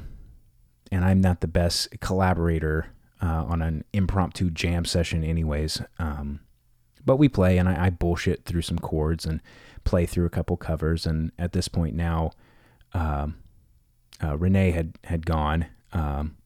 and 0.92 1.06
I'm 1.06 1.22
not 1.22 1.42
the 1.42 1.48
best 1.48 2.00
collaborator 2.00 2.88
uh, 3.22 3.46
on 3.48 3.62
an 3.62 3.84
impromptu 3.94 4.50
jam 4.50 4.86
session, 4.86 5.24
anyways. 5.24 5.82
Um, 6.00 6.40
but 7.06 7.18
we 7.18 7.30
play, 7.30 7.58
and 7.58 7.68
I, 7.68 7.86
I, 7.86 7.90
bullshit 7.90 8.46
through 8.46 8.62
some 8.62 8.80
chords 8.80 9.26
and 9.26 9.42
play 9.84 10.06
through 10.06 10.26
a 10.26 10.32
couple 10.32 10.58
covers. 10.58 11.06
And 11.06 11.32
at 11.38 11.52
this 11.52 11.68
point 11.68 11.96
now, 11.96 12.32
um, 12.94 13.36
uh, 14.24 14.38
Renee 14.38 14.72
had 14.72 14.98
had 15.04 15.26
gone 15.26 15.66
um, 15.94 16.38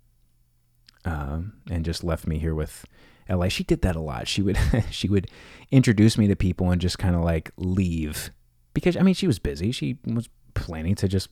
um 1.06 1.54
and 1.70 1.84
just 1.84 2.04
left 2.04 2.28
me 2.28 2.40
here 2.40 2.56
with 2.56 2.86
LA. 3.30 3.50
She 3.50 3.64
did 3.64 3.82
that 3.82 3.96
a 3.96 4.02
lot. 4.02 4.28
She 4.28 4.42
would 4.42 4.58
she 4.90 5.10
would 5.10 5.30
introduce 5.72 6.18
me 6.18 6.28
to 6.28 6.36
people 6.36 6.72
and 6.72 6.82
just 6.82 7.00
kind 7.00 7.16
of 7.16 7.22
like 7.22 7.52
leave 7.58 8.32
because 8.74 8.98
I 8.98 9.02
mean 9.02 9.14
she 9.14 9.28
was 9.28 9.40
busy. 9.40 9.72
She 9.72 9.98
was 10.06 10.30
planning 10.54 10.96
to 10.96 11.08
just 11.08 11.30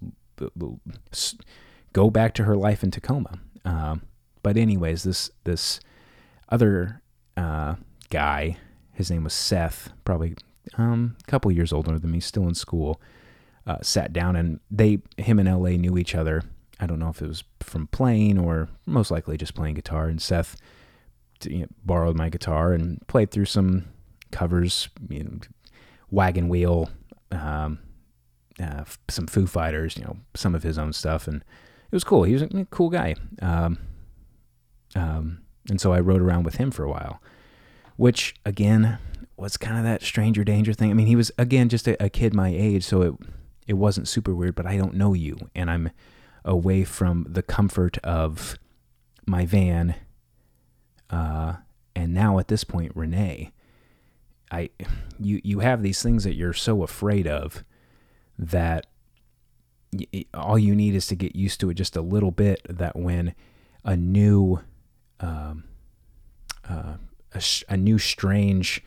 go 1.93 2.10
back 2.10 2.34
to 2.36 2.43
her 2.43 2.56
life 2.56 2.84
in 2.84 2.91
Tacoma. 2.91 3.39
Um, 3.65 4.04
but 4.43 4.58
anyways, 4.58 5.04
this 5.04 5.30
this 5.43 5.80
other 6.49 7.01
uh, 7.38 7.75
guy, 8.10 8.58
his 8.93 9.12
name 9.12 9.23
was 9.23 9.34
Seth, 9.34 9.91
probably 10.06 10.36
um, 10.77 11.15
a 11.21 11.32
couple 11.32 11.51
years 11.51 11.71
older 11.71 11.97
than 11.99 12.12
me, 12.12 12.19
still 12.19 12.47
in 12.47 12.56
school. 12.56 12.99
Uh, 13.67 13.78
sat 13.84 14.12
down 14.12 14.36
and 14.36 14.60
they 14.71 15.00
him 15.17 15.38
and 15.38 15.47
LA 15.47 15.71
knew 15.71 15.97
each 15.97 16.15
other. 16.15 16.41
I 16.80 16.88
don't 16.88 16.97
know 16.97 17.10
if 17.10 17.21
it 17.21 17.28
was 17.28 17.43
from 17.60 17.88
playing 17.88 18.39
or 18.39 18.69
most 18.88 19.12
likely 19.12 19.38
just 19.38 19.54
playing 19.54 19.76
guitar. 19.76 20.08
And 20.08 20.19
Seth 20.19 20.58
you 21.45 21.60
know, 21.60 21.67
borrowed 21.86 22.17
my 22.17 22.30
guitar 22.30 22.74
and 22.74 23.06
played 23.08 23.32
through 23.32 23.45
some 23.45 23.86
covers, 24.32 24.89
you 25.10 25.24
know, 25.24 25.39
Wagon 26.10 26.50
Wheel, 26.50 26.89
um, 27.32 27.80
uh, 28.62 28.84
some 29.10 29.28
Foo 29.28 29.47
Fighters, 29.47 29.97
you 29.97 30.04
know, 30.04 30.17
some 30.36 30.56
of 30.56 30.63
his 30.63 30.78
own 30.78 30.93
stuff, 30.93 31.28
and 31.28 31.38
it 31.38 31.95
was 31.95 32.04
cool. 32.04 32.24
He 32.24 32.34
was 32.34 32.41
a 32.41 32.67
cool 32.69 32.89
guy, 32.89 33.15
um, 33.41 33.80
um, 34.95 35.41
and 35.69 35.80
so 35.80 35.93
I 35.93 36.00
rode 36.00 36.21
around 36.21 36.43
with 36.43 36.56
him 36.56 36.71
for 36.71 36.84
a 36.84 36.89
while, 36.89 37.21
which 37.95 38.36
again 38.45 38.97
was 39.38 39.58
kind 39.58 39.78
of 39.78 39.84
that 39.84 40.04
stranger 40.04 40.43
danger 40.43 40.74
thing. 40.74 40.91
I 40.91 40.93
mean, 40.93 41.08
he 41.08 41.15
was 41.15 41.32
again 41.38 41.69
just 41.69 41.88
a, 41.88 42.02
a 42.04 42.10
kid 42.10 42.34
my 42.34 42.50
age, 42.50 42.84
so 42.84 43.02
it 43.02 43.13
it 43.71 43.77
wasn't 43.77 44.05
super 44.10 44.36
weird. 44.36 44.53
But 44.53 44.65
I 44.65 44.75
don't 44.75 44.95
know 44.95 45.13
you, 45.13 45.38
and 45.55 45.71
I'm 45.71 45.91
away 46.43 46.84
from 46.84 47.25
the 47.29 47.41
comfort 47.41 47.97
of 47.99 48.60
my 49.25 49.45
van, 49.45 49.95
uh, 51.10 51.53
and 51.95 52.13
now 52.13 52.38
at 52.38 52.49
this 52.49 52.65
point, 52.65 52.91
Renee. 52.95 53.51
I 54.51 54.69
you 55.17 55.39
you 55.45 55.60
have 55.60 55.81
these 55.81 56.03
things 56.03 56.25
that 56.25 56.34
you're 56.36 56.51
so 56.51 56.84
afraid 56.84 57.25
of 57.25 57.63
that 58.38 58.88
y- 59.93 60.25
all 60.34 60.60
you 60.60 60.75
need 60.75 60.93
is 60.93 61.07
to 61.07 61.15
get 61.15 61.34
used 61.34 61.62
to 61.62 61.69
it 61.69 61.75
just 61.75 61.95
a 61.95 62.01
little 62.01 62.31
bit 62.31 62.60
that 62.67 62.97
when 62.97 63.34
a 63.86 63.95
new 63.95 64.60
um, 65.21 65.63
uh, 66.69 66.95
a, 67.34 67.41
a 67.69 67.77
new 67.77 67.97
strange 67.97 68.84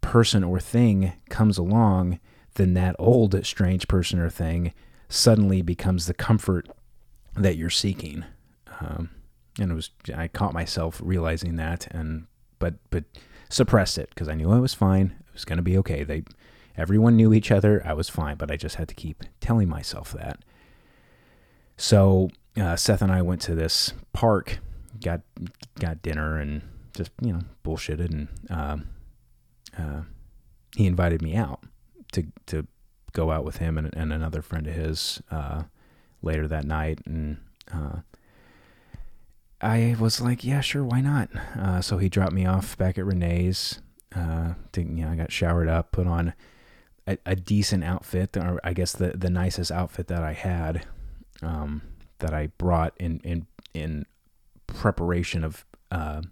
person 0.00 0.44
or 0.44 0.60
thing 0.60 1.14
comes 1.28 1.58
along 1.58 2.20
then 2.58 2.74
that 2.74 2.94
old 2.98 3.44
strange 3.46 3.88
person 3.88 4.20
or 4.20 4.28
thing 4.28 4.74
suddenly 5.08 5.62
becomes 5.62 6.06
the 6.06 6.14
comfort 6.14 6.68
that 7.34 7.56
you're 7.56 7.70
seeking 7.70 8.24
um, 8.80 9.10
and 9.58 9.72
it 9.72 9.74
was 9.74 9.90
I 10.14 10.28
caught 10.28 10.52
myself 10.52 11.00
realizing 11.02 11.56
that 11.56 11.88
and 11.90 12.26
but 12.58 12.74
but 12.90 13.04
suppressed 13.48 13.98
it 13.98 14.10
because 14.10 14.28
I 14.28 14.34
knew 14.34 14.50
I 14.52 14.58
was 14.58 14.74
fine. 14.74 15.16
It 15.28 15.34
was 15.34 15.44
going 15.44 15.56
to 15.56 15.62
be 15.62 15.78
okay. 15.78 16.04
They, 16.04 16.24
everyone 16.76 17.16
knew 17.16 17.32
each 17.32 17.50
other. 17.50 17.82
I 17.84 17.92
was 17.94 18.08
fine, 18.08 18.36
but 18.36 18.50
I 18.50 18.56
just 18.56 18.76
had 18.76 18.88
to 18.88 18.94
keep 18.94 19.24
telling 19.40 19.68
myself 19.68 20.12
that. 20.12 20.44
So 21.76 22.30
uh, 22.60 22.76
Seth 22.76 23.02
and 23.02 23.12
I 23.12 23.22
went 23.22 23.40
to 23.42 23.54
this 23.54 23.92
park, 24.12 24.58
got 25.02 25.20
got 25.78 26.02
dinner, 26.02 26.38
and 26.38 26.62
just 26.94 27.10
you 27.22 27.32
know 27.32 27.40
bullshitted, 27.64 28.10
and 28.10 28.28
um, 28.50 28.88
uh, 29.78 30.02
he 30.76 30.86
invited 30.86 31.22
me 31.22 31.34
out 31.36 31.62
to 32.12 32.24
to 32.46 32.66
go 33.12 33.30
out 33.30 33.44
with 33.44 33.56
him 33.56 33.78
and, 33.78 33.94
and 33.94 34.12
another 34.12 34.42
friend 34.42 34.66
of 34.66 34.74
his 34.74 35.22
uh, 35.30 35.64
later 36.22 36.46
that 36.48 36.64
night, 36.64 37.00
and 37.06 37.38
uh, 37.72 38.00
I 39.60 39.96
was 39.98 40.20
like, 40.20 40.44
yeah, 40.44 40.60
sure, 40.60 40.84
why 40.84 41.00
not? 41.00 41.30
Uh, 41.58 41.80
so 41.80 41.98
he 41.98 42.08
dropped 42.08 42.32
me 42.32 42.46
off 42.46 42.76
back 42.78 42.98
at 42.98 43.04
Renee's. 43.04 43.80
Uh, 44.14 44.54
to, 44.72 44.82
you 44.82 45.04
know, 45.04 45.10
I 45.10 45.16
got 45.16 45.32
showered 45.32 45.68
up, 45.68 45.92
put 45.92 46.06
on 46.06 46.32
a, 47.06 47.18
a, 47.26 47.36
decent 47.36 47.84
outfit, 47.84 48.36
or 48.38 48.58
I 48.64 48.72
guess 48.72 48.92
the 48.92 49.10
the 49.10 49.28
nicest 49.28 49.70
outfit 49.70 50.06
that 50.06 50.22
I 50.22 50.32
had, 50.32 50.86
um, 51.42 51.82
that 52.20 52.32
I 52.32 52.46
brought 52.58 52.94
in 52.98 53.20
in 53.20 53.46
in 53.74 54.06
preparation 54.66 55.44
of 55.44 55.66
uh, 55.90 56.22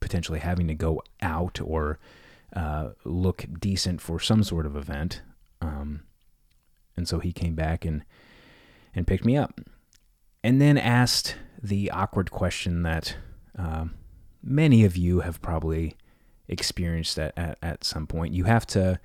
potentially 0.00 0.40
having 0.40 0.66
to 0.68 0.74
go 0.74 1.02
out 1.22 1.60
or 1.62 1.98
uh, 2.54 2.90
look 3.04 3.46
decent 3.58 4.00
for 4.00 4.20
some 4.20 4.42
sort 4.42 4.66
of 4.66 4.76
event. 4.76 5.22
Um, 5.60 6.02
and 6.96 7.08
so 7.08 7.18
he 7.18 7.32
came 7.32 7.54
back 7.54 7.84
and 7.84 8.04
and 8.94 9.06
picked 9.06 9.24
me 9.24 9.36
up, 9.36 9.60
and 10.44 10.60
then 10.60 10.78
asked 10.78 11.36
the 11.60 11.90
awkward 11.90 12.30
question 12.30 12.82
that 12.82 13.16
uh, 13.58 13.86
many 14.42 14.84
of 14.84 14.96
you 14.96 15.20
have 15.20 15.42
probably 15.42 15.96
experienced 16.46 17.18
at, 17.18 17.32
at, 17.36 17.58
at 17.62 17.84
some 17.84 18.06
point. 18.06 18.34
You 18.34 18.44
have 18.44 18.66
to 18.68 19.00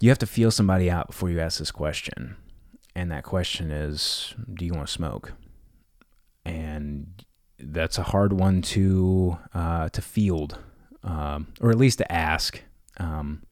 you 0.00 0.08
have 0.08 0.18
to 0.18 0.26
feel 0.26 0.50
somebody 0.50 0.90
out 0.90 1.08
before 1.08 1.30
you 1.30 1.40
ask 1.40 1.58
this 1.58 1.70
question. 1.70 2.36
And 2.94 3.10
that 3.10 3.24
question 3.24 3.70
is, 3.70 4.34
do 4.52 4.64
you 4.64 4.72
want 4.72 4.86
to 4.86 4.92
smoke? 4.92 5.32
And 6.44 7.24
that's 7.58 7.98
a 7.98 8.04
hard 8.04 8.32
one 8.32 8.62
to 8.62 9.38
uh, 9.52 9.88
to 9.88 10.02
field, 10.02 10.58
um, 11.04 11.48
or 11.60 11.70
at 11.70 11.78
least 11.78 11.98
to 11.98 12.12
ask. 12.12 12.62
Um, 12.98 13.42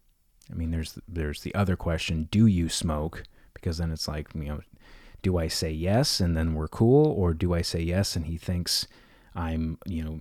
I 0.50 0.54
mean, 0.54 0.70
there's 0.70 0.98
there's 1.06 1.42
the 1.42 1.54
other 1.54 1.76
question: 1.76 2.28
Do 2.30 2.46
you 2.46 2.68
smoke? 2.68 3.24
Because 3.54 3.78
then 3.78 3.92
it's 3.92 4.08
like, 4.08 4.28
you 4.34 4.44
know, 4.44 4.60
do 5.22 5.38
I 5.38 5.46
say 5.46 5.70
yes 5.70 6.20
and 6.20 6.36
then 6.36 6.54
we're 6.54 6.68
cool, 6.68 7.06
or 7.06 7.32
do 7.32 7.54
I 7.54 7.62
say 7.62 7.80
yes 7.80 8.16
and 8.16 8.26
he 8.26 8.36
thinks 8.36 8.88
I'm, 9.34 9.78
you 9.86 10.02
know, 10.02 10.20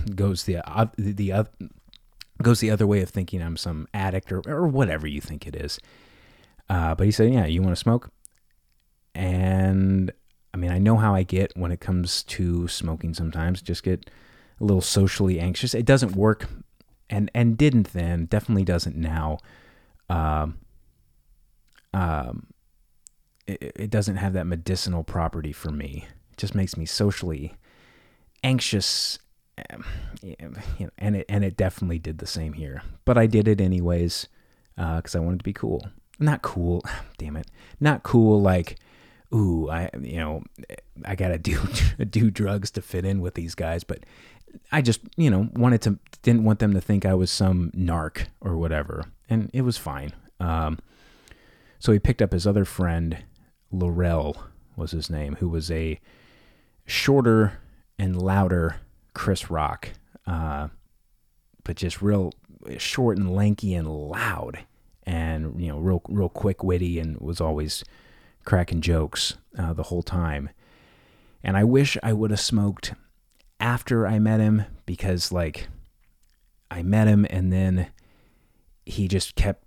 goes 0.14 0.44
the 0.44 0.58
uh, 0.58 0.86
the 0.98 1.32
uh, 1.32 1.44
goes 2.42 2.60
the 2.60 2.70
other 2.70 2.86
way 2.86 3.00
of 3.00 3.08
thinking 3.08 3.40
I'm 3.40 3.56
some 3.56 3.88
addict 3.94 4.30
or 4.30 4.42
or 4.46 4.66
whatever 4.66 5.06
you 5.06 5.20
think 5.20 5.46
it 5.46 5.56
is. 5.56 5.78
Uh, 6.68 6.94
but 6.94 7.04
he 7.04 7.10
said, 7.10 7.32
yeah, 7.32 7.46
you 7.46 7.62
want 7.62 7.74
to 7.74 7.80
smoke? 7.80 8.10
And 9.14 10.12
I 10.54 10.56
mean, 10.56 10.70
I 10.70 10.78
know 10.78 10.96
how 10.96 11.14
I 11.14 11.22
get 11.22 11.52
when 11.56 11.72
it 11.72 11.80
comes 11.80 12.22
to 12.24 12.68
smoking 12.68 13.14
sometimes, 13.14 13.62
just 13.62 13.82
get 13.82 14.10
a 14.60 14.64
little 14.64 14.80
socially 14.80 15.40
anxious. 15.40 15.74
It 15.74 15.84
doesn't 15.86 16.14
work 16.14 16.46
and 17.12 17.30
and 17.34 17.56
didn't 17.58 17.92
then, 17.92 18.24
definitely 18.24 18.64
doesn't 18.64 18.96
now. 18.96 19.38
Um, 20.08 20.58
um, 21.92 22.46
it, 23.46 23.72
it 23.76 23.90
doesn't 23.90 24.16
have 24.16 24.32
that 24.32 24.46
medicinal 24.46 25.04
property 25.04 25.52
for 25.52 25.70
me. 25.70 26.06
It 26.32 26.38
just 26.38 26.54
makes 26.54 26.76
me 26.76 26.86
socially 26.86 27.54
anxious, 28.42 29.18
um, 29.70 29.84
and 30.98 31.16
it 31.16 31.26
and 31.28 31.44
it 31.44 31.56
definitely 31.56 31.98
did 31.98 32.18
the 32.18 32.26
same 32.26 32.54
here. 32.54 32.82
But 33.04 33.18
I 33.18 33.26
did 33.26 33.46
it 33.46 33.60
anyways 33.60 34.26
because 34.74 35.14
uh, 35.14 35.18
I 35.18 35.20
wanted 35.20 35.40
to 35.40 35.44
be 35.44 35.52
cool. 35.52 35.86
Not 36.18 36.40
cool, 36.40 36.82
damn 37.18 37.36
it. 37.36 37.48
Not 37.78 38.02
cool 38.02 38.40
like, 38.40 38.78
ooh, 39.34 39.68
I 39.68 39.90
you 40.00 40.16
know, 40.16 40.44
I 41.04 41.14
gotta 41.14 41.38
do 41.38 41.60
do 42.10 42.30
drugs 42.30 42.70
to 42.72 42.80
fit 42.80 43.04
in 43.04 43.20
with 43.20 43.34
these 43.34 43.54
guys. 43.54 43.84
But 43.84 44.06
I 44.70 44.82
just 44.82 45.00
you 45.16 45.30
know 45.30 45.48
wanted 45.54 45.82
to 45.82 45.98
didn't 46.22 46.44
want 46.44 46.60
them 46.60 46.72
to 46.74 46.80
think 46.80 47.04
I 47.04 47.14
was 47.14 47.30
some 47.30 47.70
narc 47.76 48.26
or 48.40 48.56
whatever, 48.56 49.04
and 49.28 49.50
it 49.52 49.62
was 49.62 49.76
fine. 49.76 50.12
Um, 50.40 50.78
so 51.78 51.92
he 51.92 51.98
picked 51.98 52.22
up 52.22 52.32
his 52.32 52.46
other 52.46 52.64
friend 52.64 53.18
Laurel 53.72 54.36
was 54.76 54.92
his 54.92 55.10
name, 55.10 55.36
who 55.36 55.48
was 55.48 55.70
a 55.70 56.00
shorter 56.86 57.58
and 57.98 58.20
louder 58.20 58.76
Chris 59.14 59.50
Rock, 59.50 59.90
uh, 60.26 60.68
but 61.64 61.76
just 61.76 62.02
real 62.02 62.32
short 62.78 63.18
and 63.18 63.34
lanky 63.34 63.74
and 63.74 63.88
loud, 63.88 64.64
and 65.04 65.60
you 65.60 65.68
know, 65.68 65.78
real 65.78 66.02
real 66.08 66.28
quick 66.28 66.62
witty, 66.62 66.98
and 66.98 67.20
was 67.20 67.40
always 67.40 67.84
cracking 68.44 68.80
jokes 68.80 69.34
uh, 69.58 69.72
the 69.72 69.84
whole 69.84 70.02
time. 70.02 70.50
And 71.44 71.56
I 71.56 71.64
wish 71.64 71.96
I 72.02 72.12
would 72.12 72.30
have 72.30 72.40
smoked 72.40 72.94
after 73.62 74.06
I 74.06 74.18
met 74.18 74.40
him 74.40 74.64
because 74.84 75.32
like 75.32 75.68
I 76.70 76.82
met 76.82 77.06
him 77.06 77.26
and 77.30 77.52
then 77.52 77.86
he 78.84 79.06
just 79.08 79.36
kept 79.36 79.64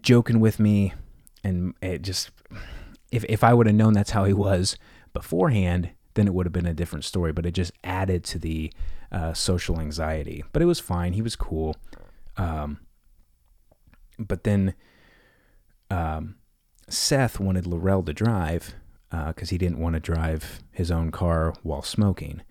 joking 0.00 0.38
with 0.40 0.60
me 0.60 0.94
and 1.42 1.74
it 1.82 2.02
just 2.02 2.30
if 3.10 3.24
if 3.28 3.44
I 3.44 3.52
would 3.52 3.66
have 3.66 3.76
known 3.76 3.92
that's 3.92 4.12
how 4.12 4.24
he 4.24 4.32
was 4.32 4.78
beforehand, 5.12 5.90
then 6.14 6.26
it 6.26 6.34
would 6.34 6.46
have 6.46 6.52
been 6.52 6.66
a 6.66 6.74
different 6.74 7.04
story. 7.04 7.32
But 7.32 7.46
it 7.46 7.52
just 7.52 7.72
added 7.82 8.24
to 8.24 8.38
the 8.38 8.72
uh, 9.10 9.32
social 9.32 9.80
anxiety. 9.80 10.44
But 10.52 10.62
it 10.62 10.66
was 10.66 10.80
fine. 10.80 11.12
He 11.12 11.22
was 11.22 11.36
cool. 11.36 11.76
Um, 12.36 12.78
but 14.18 14.44
then 14.44 14.74
um, 15.90 16.36
Seth 16.88 17.40
wanted 17.40 17.66
Laurel 17.66 18.02
to 18.04 18.12
drive 18.12 18.74
because 19.10 19.48
uh, 19.48 19.50
he 19.50 19.58
didn't 19.58 19.78
want 19.78 19.94
to 19.94 20.00
drive 20.00 20.62
his 20.70 20.90
own 20.90 21.10
car 21.10 21.54
while 21.62 21.82
smoking. 21.82 22.42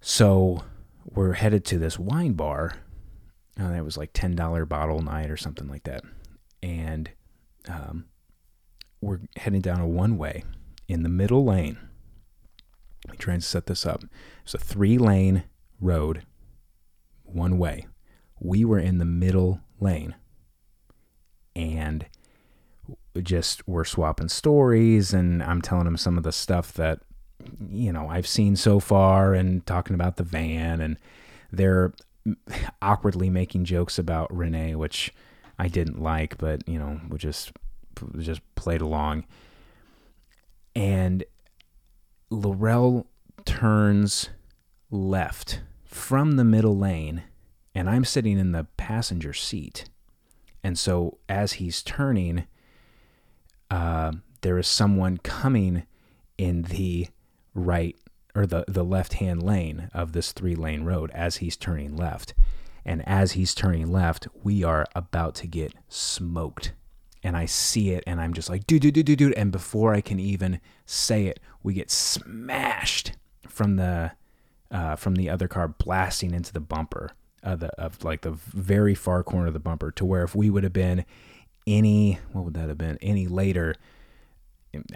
So 0.00 0.64
we're 1.04 1.34
headed 1.34 1.64
to 1.66 1.78
this 1.78 1.98
wine 1.98 2.32
bar. 2.32 2.74
Uh, 3.60 3.72
it 3.72 3.84
was 3.84 3.96
like 3.96 4.10
ten 4.12 4.36
dollar 4.36 4.64
bottle 4.64 5.00
night 5.00 5.30
or 5.30 5.36
something 5.36 5.68
like 5.68 5.84
that, 5.84 6.04
and 6.62 7.10
um, 7.68 8.06
we're 9.00 9.20
heading 9.36 9.60
down 9.60 9.80
a 9.80 9.86
one 9.86 10.16
way 10.16 10.44
in 10.86 11.02
the 11.02 11.08
middle 11.08 11.44
lane. 11.44 11.78
Let 13.06 13.12
me 13.12 13.18
try 13.18 13.34
and 13.34 13.44
set 13.44 13.66
this 13.66 13.84
up. 13.86 14.04
It's 14.44 14.54
a 14.54 14.58
three 14.58 14.98
lane 14.98 15.44
road, 15.80 16.24
one 17.24 17.58
way. 17.58 17.86
We 18.40 18.64
were 18.64 18.78
in 18.78 18.98
the 18.98 19.04
middle 19.04 19.60
lane 19.80 20.14
and 21.56 22.06
just 23.22 23.66
we're 23.66 23.84
swapping 23.84 24.28
stories 24.28 25.12
and 25.12 25.42
I'm 25.42 25.60
telling 25.60 25.86
him 25.86 25.96
some 25.96 26.16
of 26.16 26.22
the 26.22 26.32
stuff 26.32 26.72
that 26.74 27.00
you 27.70 27.92
know 27.92 28.08
I've 28.08 28.26
seen 28.26 28.56
so 28.56 28.80
far 28.80 29.34
and 29.34 29.64
talking 29.66 29.94
about 29.94 30.16
the 30.16 30.24
van 30.24 30.80
and 30.80 30.96
they're 31.52 31.92
awkwardly 32.82 33.30
making 33.30 33.64
jokes 33.64 33.98
about 33.98 34.34
Renee 34.34 34.74
which 34.74 35.12
I 35.58 35.68
didn't 35.68 36.02
like 36.02 36.38
but 36.38 36.66
you 36.68 36.78
know 36.78 37.00
we 37.08 37.18
just 37.18 37.52
just 38.18 38.40
played 38.54 38.80
along. 38.80 39.24
And 40.74 41.24
Laurel 42.30 43.06
turns 43.44 44.30
left 44.90 45.60
from 45.84 46.32
the 46.32 46.44
middle 46.44 46.76
lane, 46.76 47.24
and 47.74 47.88
I'm 47.88 48.04
sitting 48.04 48.38
in 48.38 48.52
the 48.52 48.64
passenger 48.76 49.32
seat. 49.32 49.88
And 50.62 50.78
so 50.78 51.18
as 51.28 51.54
he's 51.54 51.82
turning, 51.82 52.46
uh, 53.70 54.12
there 54.42 54.58
is 54.58 54.68
someone 54.68 55.18
coming 55.18 55.84
in 56.36 56.62
the 56.62 57.08
right 57.58 57.96
or 58.34 58.46
the, 58.46 58.64
the 58.68 58.84
left 58.84 59.14
hand 59.14 59.42
lane 59.42 59.90
of 59.92 60.12
this 60.12 60.32
three 60.32 60.54
lane 60.54 60.84
road 60.84 61.10
as 61.12 61.36
he's 61.36 61.56
turning 61.56 61.96
left. 61.96 62.34
And 62.84 63.06
as 63.06 63.32
he's 63.32 63.54
turning 63.54 63.90
left, 63.90 64.28
we 64.42 64.64
are 64.64 64.86
about 64.94 65.34
to 65.36 65.46
get 65.46 65.74
smoked 65.88 66.72
and 67.22 67.36
I 67.36 67.46
see 67.46 67.90
it 67.90 68.04
and 68.06 68.20
I'm 68.20 68.32
just 68.32 68.48
like, 68.48 68.66
dude, 68.66 68.82
dude, 68.82 68.94
dude, 68.94 69.06
dude, 69.06 69.18
dude. 69.18 69.34
And 69.34 69.50
before 69.50 69.94
I 69.94 70.00
can 70.00 70.20
even 70.20 70.60
say 70.86 71.26
it, 71.26 71.40
we 71.62 71.74
get 71.74 71.90
smashed 71.90 73.12
from 73.46 73.76
the 73.76 74.12
uh, 74.70 74.96
from 74.96 75.14
the 75.14 75.30
other 75.30 75.48
car 75.48 75.68
blasting 75.68 76.34
into 76.34 76.52
the 76.52 76.60
bumper 76.60 77.12
of 77.42 77.60
the 77.60 77.68
of 77.80 78.04
like 78.04 78.22
the 78.22 78.32
very 78.32 78.94
far 78.94 79.22
corner 79.22 79.46
of 79.46 79.54
the 79.54 79.60
bumper 79.60 79.90
to 79.92 80.04
where 80.04 80.22
if 80.22 80.34
we 80.34 80.50
would 80.50 80.64
have 80.64 80.72
been 80.72 81.04
any 81.66 82.18
what 82.32 82.44
would 82.44 82.54
that 82.54 82.68
have 82.68 82.78
been 82.78 82.98
any 83.00 83.26
later 83.26 83.74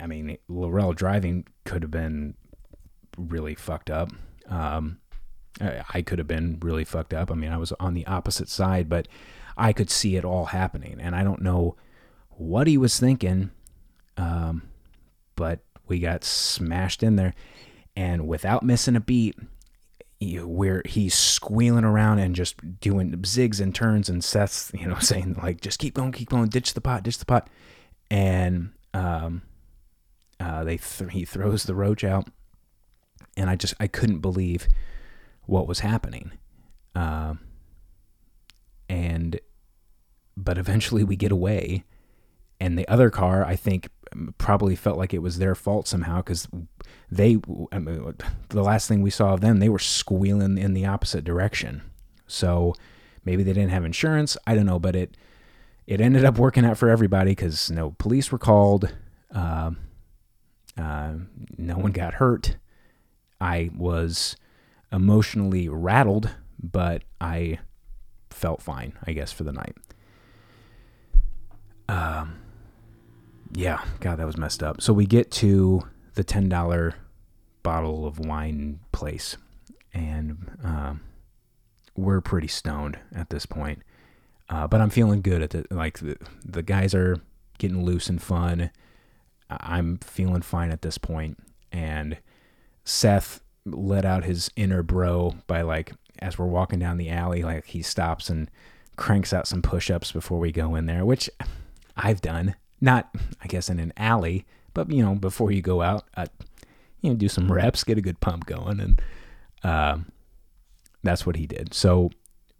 I 0.00 0.06
mean 0.06 0.36
Laurel 0.48 0.92
driving 0.92 1.46
could 1.64 1.82
have 1.82 1.90
been 1.90 2.34
really 3.16 3.54
fucked 3.54 3.90
up. 3.90 4.10
Um, 4.48 4.98
I 5.60 6.02
could 6.02 6.18
have 6.18 6.26
been 6.26 6.58
really 6.60 6.84
fucked 6.84 7.14
up. 7.14 7.30
I 7.30 7.34
mean 7.34 7.52
I 7.52 7.58
was 7.58 7.72
on 7.72 7.94
the 7.94 8.06
opposite 8.06 8.48
side 8.48 8.88
but 8.88 9.06
I 9.56 9.72
could 9.72 9.90
see 9.90 10.16
it 10.16 10.24
all 10.24 10.46
happening. 10.46 10.98
And 11.00 11.14
I 11.14 11.22
don't 11.24 11.42
know 11.42 11.76
what 12.30 12.66
he 12.66 12.78
was 12.78 12.98
thinking. 12.98 13.50
Um, 14.16 14.62
but 15.36 15.60
we 15.88 15.98
got 15.98 16.24
smashed 16.24 17.02
in 17.02 17.16
there, 17.16 17.34
and 17.96 18.26
without 18.28 18.62
missing 18.62 18.96
a 18.96 19.00
beat, 19.00 19.36
where 20.20 20.82
he's 20.86 21.14
squealing 21.14 21.84
around 21.84 22.20
and 22.20 22.34
just 22.34 22.80
doing 22.80 23.10
zigs 23.22 23.60
and 23.60 23.74
turns, 23.74 24.08
and 24.08 24.22
Seth's, 24.22 24.70
you 24.74 24.86
know, 24.86 24.98
saying 25.00 25.38
like, 25.42 25.60
"Just 25.60 25.78
keep 25.78 25.94
going, 25.94 26.12
keep 26.12 26.28
going, 26.28 26.48
ditch 26.48 26.74
the 26.74 26.80
pot, 26.80 27.02
ditch 27.02 27.18
the 27.18 27.24
pot," 27.24 27.48
and 28.10 28.70
um, 28.94 29.42
Uh, 30.40 30.64
they 30.64 30.76
th- 30.76 31.10
he 31.12 31.24
throws 31.24 31.64
the 31.64 31.74
roach 31.74 32.04
out, 32.04 32.28
and 33.36 33.50
I 33.50 33.56
just 33.56 33.74
I 33.80 33.86
couldn't 33.86 34.20
believe 34.20 34.68
what 35.46 35.66
was 35.66 35.80
happening. 35.80 36.32
Uh, 36.94 37.34
and 38.88 39.40
but 40.36 40.58
eventually 40.58 41.04
we 41.04 41.16
get 41.16 41.32
away, 41.32 41.84
and 42.60 42.78
the 42.78 42.88
other 42.88 43.10
car 43.10 43.44
I 43.44 43.56
think 43.56 43.88
probably 44.38 44.76
felt 44.76 44.98
like 44.98 45.14
it 45.14 45.22
was 45.22 45.38
their 45.38 45.54
fault 45.54 45.88
somehow 45.88 46.18
because 46.18 46.46
they 47.10 47.38
I 47.72 47.78
mean, 47.78 48.14
the 48.48 48.62
last 48.62 48.88
thing 48.88 49.02
we 49.02 49.10
saw 49.10 49.34
of 49.34 49.40
them 49.40 49.58
they 49.58 49.68
were 49.68 49.78
squealing 49.78 50.58
in 50.58 50.74
the 50.74 50.86
opposite 50.86 51.24
direction. 51.24 51.82
So 52.26 52.74
maybe 53.24 53.42
they 53.42 53.52
didn't 53.52 53.70
have 53.70 53.84
insurance. 53.84 54.36
I 54.46 54.54
don't 54.54 54.66
know, 54.66 54.78
but 54.78 54.96
it 54.96 55.16
it 55.86 56.00
ended 56.00 56.24
up 56.24 56.38
working 56.38 56.64
out 56.64 56.78
for 56.78 56.88
everybody 56.88 57.32
because 57.32 57.70
no 57.70 57.92
police 57.92 58.30
were 58.30 58.38
called. 58.38 58.92
Uh, 59.34 59.72
uh, 60.78 61.14
no 61.58 61.76
one 61.76 61.92
got 61.92 62.14
hurt. 62.14 62.56
I 63.42 63.70
was 63.76 64.36
emotionally 64.92 65.68
rattled, 65.68 66.30
but 66.62 67.02
I 67.20 67.58
felt 68.30 68.62
fine, 68.62 68.92
I 69.04 69.12
guess, 69.12 69.32
for 69.32 69.42
the 69.42 69.52
night. 69.52 69.76
Um, 71.88 72.38
yeah, 73.52 73.82
God, 73.98 74.20
that 74.20 74.26
was 74.26 74.36
messed 74.36 74.62
up. 74.62 74.80
So 74.80 74.92
we 74.92 75.06
get 75.06 75.32
to 75.32 75.82
the 76.14 76.22
ten 76.22 76.48
dollar 76.48 76.94
bottle 77.64 78.06
of 78.06 78.20
wine 78.20 78.78
place, 78.92 79.36
and 79.92 80.56
um, 80.62 81.00
we're 81.96 82.20
pretty 82.20 82.48
stoned 82.48 82.96
at 83.12 83.30
this 83.30 83.44
point. 83.44 83.82
Uh, 84.48 84.68
but 84.68 84.80
I'm 84.80 84.90
feeling 84.90 85.20
good 85.20 85.42
at 85.42 85.50
the 85.50 85.66
like 85.68 85.98
the, 85.98 86.16
the 86.44 86.62
guys 86.62 86.94
are 86.94 87.18
getting 87.58 87.84
loose 87.84 88.08
and 88.08 88.22
fun. 88.22 88.70
I'm 89.50 89.98
feeling 89.98 90.42
fine 90.42 90.70
at 90.70 90.82
this 90.82 90.96
point, 90.96 91.38
and 91.72 92.18
Seth 92.84 93.40
let 93.64 94.04
out 94.04 94.24
his 94.24 94.50
inner 94.56 94.82
bro 94.82 95.36
by 95.46 95.62
like 95.62 95.92
as 96.18 96.38
we're 96.38 96.46
walking 96.46 96.78
down 96.78 96.98
the 96.98 97.10
alley, 97.10 97.42
like 97.42 97.66
he 97.66 97.82
stops 97.82 98.30
and 98.30 98.50
cranks 98.96 99.32
out 99.32 99.48
some 99.48 99.62
push-ups 99.62 100.12
before 100.12 100.38
we 100.38 100.52
go 100.52 100.74
in 100.74 100.86
there, 100.86 101.04
which 101.04 101.28
I've 101.96 102.20
done. 102.20 102.54
Not, 102.80 103.14
I 103.42 103.46
guess, 103.46 103.68
in 103.68 103.78
an 103.78 103.92
alley, 103.96 104.44
but 104.74 104.90
you 104.90 105.04
know, 105.04 105.14
before 105.14 105.52
you 105.52 105.62
go 105.62 105.82
out, 105.82 106.04
uh, 106.16 106.26
you 107.00 107.10
know, 107.10 107.16
do 107.16 107.28
some 107.28 107.50
reps, 107.50 107.84
get 107.84 107.98
a 107.98 108.02
good 108.02 108.20
pump 108.20 108.46
going, 108.46 108.80
and 108.80 109.02
uh, 109.62 109.98
that's 111.02 111.24
what 111.24 111.36
he 111.36 111.46
did. 111.46 111.74
So 111.74 112.10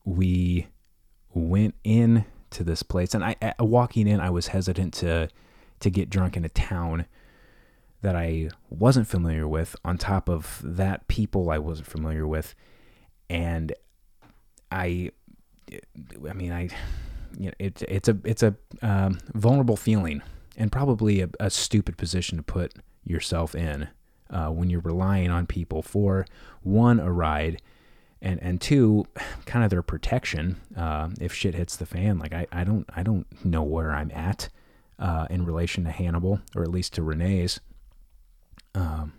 we 0.05 0.69
went 1.35 1.75
in 1.83 2.25
to 2.51 2.65
this 2.65 2.83
place, 2.83 3.15
and 3.15 3.25
I 3.25 3.37
walking 3.59 4.07
in, 4.07 4.21
I 4.21 4.31
was 4.31 4.49
hesitant 4.49 4.95
to 4.95 5.29
to 5.81 5.91
get 5.91 6.11
drunk 6.11 6.37
in 6.37 6.45
a 6.45 6.49
town 6.49 7.07
that 8.03 8.17
I 8.17 8.51
wasn't 8.69 9.07
familiar 9.07 9.49
with. 9.49 9.75
On 9.85 9.97
top 9.97 10.29
of 10.29 10.61
that, 10.63 11.09
people 11.09 11.51
I 11.51 11.59
wasn't 11.59 11.89
familiar 11.89 12.27
with, 12.27 12.55
and 13.31 13.73
I, 14.71 15.11
I 16.29 16.33
mean, 16.33 16.53
I, 16.53 16.69
you 17.39 17.47
know, 17.47 17.53
it's 17.59 17.83
it's 17.89 18.09
a 18.09 18.19
it's 18.25 18.43
a 18.43 18.55
um, 18.83 19.19
vulnerable 19.35 19.77
feeling, 19.77 20.23
and 20.57 20.71
probably 20.71 21.23
a, 21.23 21.31
a, 21.41 21.51
stupid 21.51 21.97
position 21.97 22.37
to 22.37 22.43
put 22.43 22.75
yourself 23.05 23.55
in 23.55 23.89
uh, 24.31 24.49
when 24.49 24.69
you're 24.69 24.81
relying 24.81 25.31
on 25.31 25.47
people 25.47 25.83
for 25.83 26.27
one 26.63 27.01
a 27.01 27.11
ride 27.11 27.63
and 28.21 28.41
and 28.43 28.61
two, 28.61 29.07
kind 29.47 29.65
of 29.65 29.71
their 29.71 29.83
protection 29.83 30.61
uh, 30.77 31.09
if 31.21 31.33
shit 31.33 31.55
hits 31.55 31.77
the 31.77 31.87
fan. 31.87 32.19
Like 32.19 32.33
I, 32.33 32.47
I 32.51 32.65
don't 32.65 32.89
I 32.95 33.03
don't 33.03 33.27
know 33.45 33.63
where 33.63 33.93
I'm 33.93 34.11
at 34.13 34.49
uh, 34.99 35.27
in 35.31 35.45
relation 35.45 35.85
to 35.85 35.91
Hannibal 35.91 36.41
or 36.55 36.63
at 36.63 36.71
least 36.71 36.95
to 36.95 37.03
Renee's. 37.03 37.61
Um, 38.75 39.13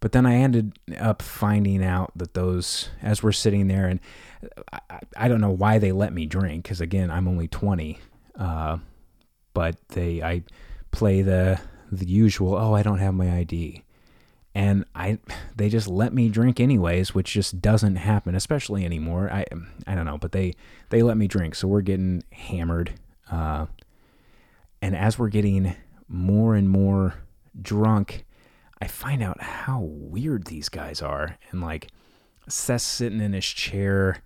but 0.00 0.12
then 0.12 0.26
I 0.26 0.36
ended 0.36 0.78
up 0.98 1.22
finding 1.22 1.82
out 1.82 2.12
that 2.16 2.34
those, 2.34 2.90
as 3.02 3.22
we're 3.22 3.32
sitting 3.32 3.68
there, 3.68 3.86
and 3.86 4.00
I, 4.72 5.00
I 5.16 5.28
don't 5.28 5.40
know 5.40 5.50
why 5.50 5.78
they 5.78 5.92
let 5.92 6.12
me 6.12 6.26
drink 6.26 6.64
because 6.64 6.80
again 6.80 7.10
I'm 7.10 7.26
only 7.26 7.48
20, 7.48 7.98
uh, 8.38 8.78
but 9.54 9.76
they 9.88 10.22
I 10.22 10.42
play 10.90 11.22
the 11.22 11.60
the 11.90 12.06
usual. 12.06 12.54
Oh, 12.54 12.74
I 12.74 12.82
don't 12.82 12.98
have 12.98 13.14
my 13.14 13.34
ID 13.36 13.84
and 14.54 14.84
I 14.94 15.18
they 15.56 15.68
just 15.68 15.88
let 15.88 16.12
me 16.12 16.28
drink 16.28 16.60
anyways, 16.60 17.14
which 17.14 17.32
just 17.32 17.60
doesn't 17.60 17.96
happen, 17.96 18.34
especially 18.34 18.84
anymore. 18.84 19.30
I 19.30 19.44
I 19.86 19.94
don't 19.94 20.06
know, 20.06 20.18
but 20.18 20.32
they 20.32 20.54
they 20.90 21.02
let 21.02 21.16
me 21.16 21.26
drink, 21.26 21.54
so 21.54 21.66
we're 21.66 21.80
getting 21.80 22.22
hammered, 22.30 22.92
uh, 23.30 23.66
and 24.80 24.94
as 24.94 25.18
we're 25.18 25.28
getting 25.28 25.74
more 26.06 26.54
and 26.54 26.70
more 26.70 27.14
drunk, 27.60 28.24
I 28.80 28.86
find 28.86 29.22
out 29.22 29.42
how 29.42 29.80
weird 29.80 30.46
these 30.46 30.68
guys 30.68 31.02
are, 31.02 31.38
and 31.50 31.60
like 31.60 31.88
Seth 32.48 32.82
sitting 32.82 33.20
in 33.20 33.32
his 33.32 33.46
chair, 33.46 34.22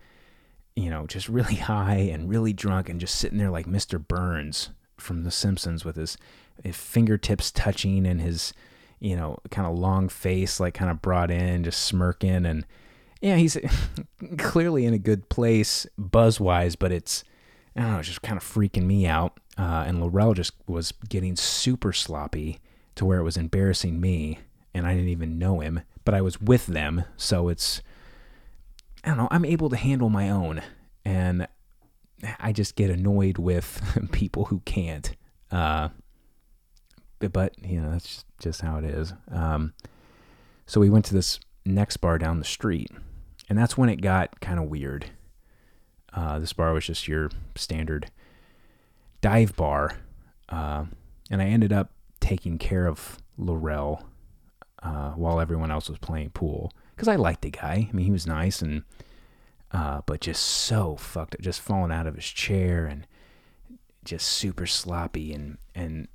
you 0.74 0.90
know, 0.90 1.06
just 1.06 1.28
really 1.28 1.54
high 1.56 2.08
and 2.12 2.28
really 2.28 2.52
drunk, 2.52 2.88
and 2.88 3.00
just 3.00 3.14
sitting 3.14 3.38
there 3.38 3.50
like 3.50 3.66
Mr. 3.66 4.04
Burns 4.04 4.70
from 4.96 5.24
The 5.24 5.30
Simpsons 5.30 5.84
with 5.84 5.96
his, 5.96 6.16
his 6.64 6.76
fingertips 6.76 7.50
touching 7.52 8.06
and 8.06 8.20
his 8.20 8.52
you 9.00 9.16
know, 9.16 9.38
kind 9.50 9.66
of 9.66 9.78
long 9.78 10.08
face, 10.08 10.58
like 10.58 10.74
kind 10.74 10.90
of 10.90 11.02
brought 11.02 11.30
in, 11.30 11.64
just 11.64 11.84
smirking. 11.84 12.44
And 12.44 12.66
yeah, 13.20 13.36
he's 13.36 13.56
clearly 14.38 14.84
in 14.84 14.94
a 14.94 14.98
good 14.98 15.28
place 15.28 15.86
buzz 15.96 16.40
wise, 16.40 16.76
but 16.76 16.92
it's, 16.92 17.24
I 17.76 17.82
don't 17.82 17.92
know, 17.92 17.98
it's 17.98 18.08
just 18.08 18.22
kind 18.22 18.36
of 18.36 18.44
freaking 18.44 18.84
me 18.84 19.06
out. 19.06 19.38
Uh, 19.56 19.84
and 19.86 20.00
Laurel 20.00 20.34
just 20.34 20.52
was 20.66 20.92
getting 21.08 21.36
super 21.36 21.92
sloppy 21.92 22.58
to 22.98 23.04
where 23.04 23.18
it 23.18 23.24
was 23.24 23.36
embarrassing 23.36 24.00
me. 24.00 24.38
And 24.74 24.86
I 24.86 24.94
didn't 24.94 25.08
even 25.08 25.38
know 25.38 25.60
him, 25.60 25.80
but 26.04 26.14
I 26.14 26.20
was 26.20 26.40
with 26.40 26.66
them. 26.66 27.04
So 27.16 27.48
it's, 27.48 27.80
I 29.02 29.08
don't 29.08 29.16
know, 29.16 29.28
I'm 29.30 29.44
able 29.44 29.70
to 29.70 29.76
handle 29.76 30.10
my 30.10 30.30
own. 30.30 30.62
And 31.04 31.48
I 32.38 32.52
just 32.52 32.76
get 32.76 32.90
annoyed 32.90 33.38
with 33.38 33.82
people 34.12 34.46
who 34.46 34.60
can't. 34.60 35.14
Uh, 35.50 35.88
but 37.18 37.54
you 37.62 37.80
know 37.80 37.90
that's 37.90 38.24
just, 38.38 38.60
how 38.60 38.76
it 38.78 38.84
is. 38.84 39.12
Um, 39.30 39.74
so 40.66 40.80
we 40.80 40.90
went 40.90 41.04
to 41.06 41.14
this 41.14 41.40
next 41.64 41.96
bar 41.98 42.18
down 42.18 42.38
the 42.38 42.44
street, 42.44 42.90
and 43.48 43.58
that's 43.58 43.76
when 43.76 43.88
it 43.88 44.00
got 44.00 44.40
kind 44.40 44.58
of 44.60 44.66
weird. 44.66 45.06
Uh, 46.12 46.38
this 46.38 46.52
bar 46.52 46.72
was 46.72 46.86
just 46.86 47.08
your 47.08 47.30
standard 47.56 48.10
dive 49.20 49.56
bar, 49.56 49.98
uh, 50.48 50.84
and 51.30 51.42
I 51.42 51.46
ended 51.46 51.72
up 51.72 51.90
taking 52.28 52.58
care 52.58 52.86
of 52.86 53.18
Laurel 53.38 54.04
uh, 54.82 55.12
while 55.12 55.40
everyone 55.40 55.70
else 55.70 55.88
was 55.88 55.98
playing 55.98 56.28
pool. 56.30 56.72
Because 56.94 57.08
I 57.08 57.16
liked 57.16 57.40
the 57.40 57.50
guy. 57.50 57.88
I 57.88 57.96
mean, 57.96 58.04
he 58.04 58.12
was 58.12 58.26
nice 58.26 58.60
and 58.60 58.82
uh, 59.72 60.02
but 60.04 60.20
just 60.20 60.42
so 60.42 60.96
fucked 60.96 61.34
up, 61.34 61.40
just 61.40 61.60
falling 61.60 61.92
out 61.92 62.06
of 62.06 62.16
his 62.16 62.26
chair 62.26 62.86
and 62.86 63.06
just 64.04 64.26
super 64.26 64.66
sloppy 64.66 65.32
and 65.32 65.58
and 65.74 66.08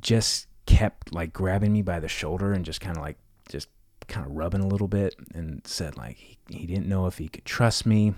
just 0.00 0.46
kept 0.66 1.12
like 1.12 1.32
grabbing 1.32 1.72
me 1.72 1.82
by 1.82 2.00
the 2.00 2.08
shoulder 2.08 2.52
and 2.52 2.64
just 2.64 2.80
kind 2.80 2.96
of 2.96 3.02
like 3.02 3.16
just 3.48 3.68
kind 4.06 4.26
of 4.26 4.32
rubbing 4.32 4.60
a 4.60 4.66
little 4.66 4.88
bit 4.88 5.14
and 5.34 5.60
said 5.66 5.96
like 5.96 6.16
he, 6.16 6.38
he 6.48 6.66
didn't 6.66 6.86
know 6.86 7.06
if 7.06 7.18
he 7.18 7.28
could 7.28 7.44
trust 7.44 7.86
me 7.86 8.14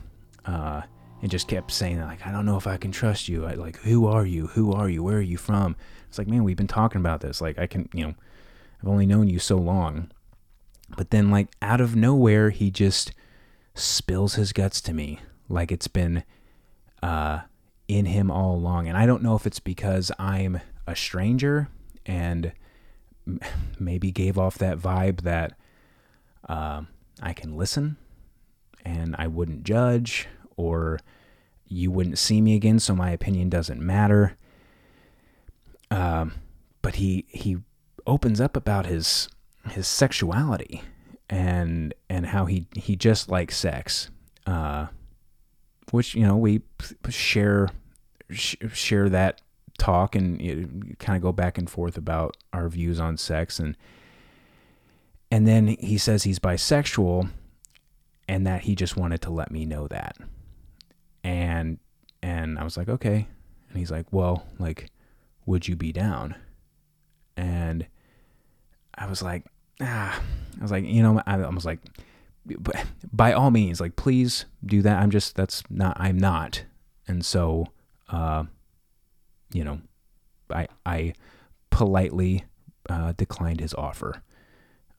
uh, 0.47 0.83
and 1.23 1.31
just 1.31 1.49
kept 1.49 1.71
saying 1.71 2.01
like 2.01 2.27
I 2.27 2.33
don't 2.33 2.47
know 2.47 2.57
if 2.57 2.67
I 2.67 2.79
can 2.79 2.93
trust 2.93 3.29
you. 3.29 3.45
I, 3.45 3.55
like 3.55 3.77
who 3.79 4.07
are 4.07 4.27
you? 4.27 4.49
Who 4.49 4.73
are 4.73 4.89
you? 4.89 5.03
Where 5.03 5.19
are 5.19 5.23
you 5.23 5.39
from 5.39 5.77
it's 6.11 6.19
like 6.19 6.27
man 6.29 6.45
we've 6.45 6.57
been 6.57 6.67
talking 6.67 7.01
about 7.01 7.21
this. 7.21 7.41
Like 7.41 7.59
I 7.59 7.67
can 7.67 7.89
you 7.95 8.05
know 8.05 8.15
I've 8.83 8.89
only 8.89 9.07
known 9.07 9.29
you 9.29 9.39
so 9.39 9.57
long. 9.57 10.11
But 10.97 11.11
then 11.11 11.31
like 11.31 11.49
out 11.63 11.81
of 11.81 11.95
nowhere 11.95 12.51
he 12.51 12.71
just 12.71 13.13
spills 13.75 14.35
his 14.35 14.53
guts 14.53 14.81
to 14.83 14.93
me 14.93 15.21
like 15.49 15.71
it's 15.71 15.89
been 15.89 16.25
uh, 17.03 17.41
in 17.89 18.07
him 18.07 18.31
all 18.31 18.55
along. 18.55 18.89
And 18.89 18.97
I 18.97 19.07
don't 19.07 19.23
know 19.23 19.35
if 19.35 19.47
it's 19.47 19.61
because 19.61 20.11
I'm 20.19 20.61
a 20.87 20.97
stranger 20.97 21.69
and 22.07 22.53
maybe 23.79 24.11
gave 24.11 24.39
off 24.39 24.59
that 24.59 24.79
vibe 24.79 25.23
that 25.23 25.55
uh, 26.49 26.83
I 27.23 27.33
can 27.33 27.57
listen 27.57 27.97
and 28.85 29.15
I 29.19 29.27
wouldn't 29.27 29.65
judge 29.65 30.29
or 30.57 30.99
you 31.67 31.91
wouldn't 31.91 32.19
see 32.19 32.41
me 32.41 32.57
again, 32.57 32.81
so 32.81 32.95
my 32.95 33.11
opinion 33.11 33.49
doesn't 33.49 33.81
matter. 33.81 34.37
Um, 35.91 36.35
but 36.83 36.97
he 36.97 37.27
he 37.29 37.59
opens 38.07 38.41
up 38.41 38.57
about 38.57 38.87
his 38.87 39.29
his 39.71 39.87
sexuality 39.87 40.83
and 41.29 41.95
and 42.09 42.27
how 42.27 42.47
he 42.47 42.67
he 42.75 42.97
just 42.97 43.29
likes 43.29 43.57
sex, 43.57 44.11
uh, 44.47 44.87
which 45.91 46.15
you 46.15 46.27
know 46.27 46.37
we 46.37 46.63
share 47.09 47.69
share 48.31 49.09
that 49.09 49.41
talk 49.79 50.15
and 50.15 50.41
you 50.41 50.55
know, 50.57 50.95
kind 50.99 51.17
of 51.17 51.23
go 51.23 51.33
back 51.33 51.59
and 51.59 51.69
forth 51.71 51.97
about 51.97 52.37
our 52.53 52.69
views 52.69 53.01
on 53.01 53.17
sex 53.17 53.59
and 53.59 53.77
and 55.31 55.47
then 55.47 55.69
he 55.69 55.97
says 55.97 56.25
he's 56.25 56.39
bisexual 56.39 57.31
and 58.29 58.47
that 58.47 58.63
he 58.63 58.75
just 58.75 58.97
wanted 58.97 59.23
to 59.23 59.31
let 59.31 59.51
me 59.51 59.65
know 59.65 59.89
that. 59.89 60.17
And 61.25 61.79
and 62.23 62.59
I 62.59 62.65
was 62.65 62.77
like 62.77 62.89
okay. 62.89 63.27
And 63.69 63.79
he's 63.79 63.91
like 63.91 64.07
well 64.13 64.47
like 64.59 64.91
would 65.51 65.67
you 65.67 65.75
be 65.75 65.93
down 65.93 66.37
and 67.37 67.87
I 68.95 69.07
was 69.07 69.21
like, 69.21 69.45
ah, 69.81 70.23
I 70.59 70.63
was 70.63 70.71
like, 70.71 70.85
you 70.85 71.03
know, 71.03 71.21
I, 71.27 71.37
was 71.49 71.65
like, 71.65 71.81
by 73.13 73.33
all 73.33 73.51
means, 73.51 73.81
like, 73.81 73.97
please 73.97 74.45
do 74.65 74.83
that. 74.83 75.03
I'm 75.03 75.11
just, 75.11 75.35
that's 75.35 75.63
not, 75.69 75.97
I'm 75.99 76.19
not. 76.19 76.65
And 77.09 77.25
so, 77.25 77.67
uh, 78.09 78.45
you 79.53 79.65
know, 79.65 79.81
I, 80.51 80.69
I 80.87 81.15
politely 81.71 82.45
uh, 82.89 83.13
declined 83.17 83.61
his 83.61 83.75
offer. 83.75 84.23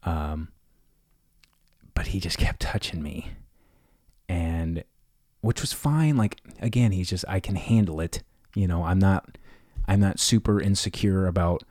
Um, 0.04 0.50
but 1.94 2.08
he 2.08 2.20
just 2.20 2.38
kept 2.40 2.60
touching 2.60 3.02
me. 3.02 3.32
And 4.28 4.84
which 5.42 5.62
was 5.62 5.74
fine. 5.74 6.18
Like, 6.18 6.42
again, 6.60 6.92
he's 6.92 7.10
just, 7.10 7.24
I 7.28 7.40
can 7.40 7.56
handle 7.56 8.02
it. 8.02 8.24
You 8.56 8.68
know, 8.68 8.84
I'm 8.84 9.00
not, 9.00 9.38
I'm 9.92 10.00
not 10.00 10.22
super 10.22 10.62
insecure 10.62 11.28
about 11.28 11.64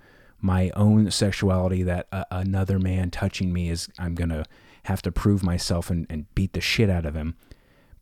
my 0.43 0.71
own 0.77 1.11
sexuality 1.11 1.83
that 1.85 2.07
uh, 2.13 2.25
another 2.31 2.79
man 2.79 3.11
touching 3.11 3.51
me 3.51 3.71
is, 3.71 3.89
I'm 3.99 4.15
going 4.15 4.29
to 4.29 4.45
have 4.83 5.01
to 5.03 5.11
prove 5.11 5.43
myself 5.43 5.89
and, 5.89 6.07
and 6.11 6.33
beat 6.35 6.53
the 6.53 6.61
shit 6.61 6.91
out 6.91 7.07
of 7.07 7.15
him. 7.15 7.35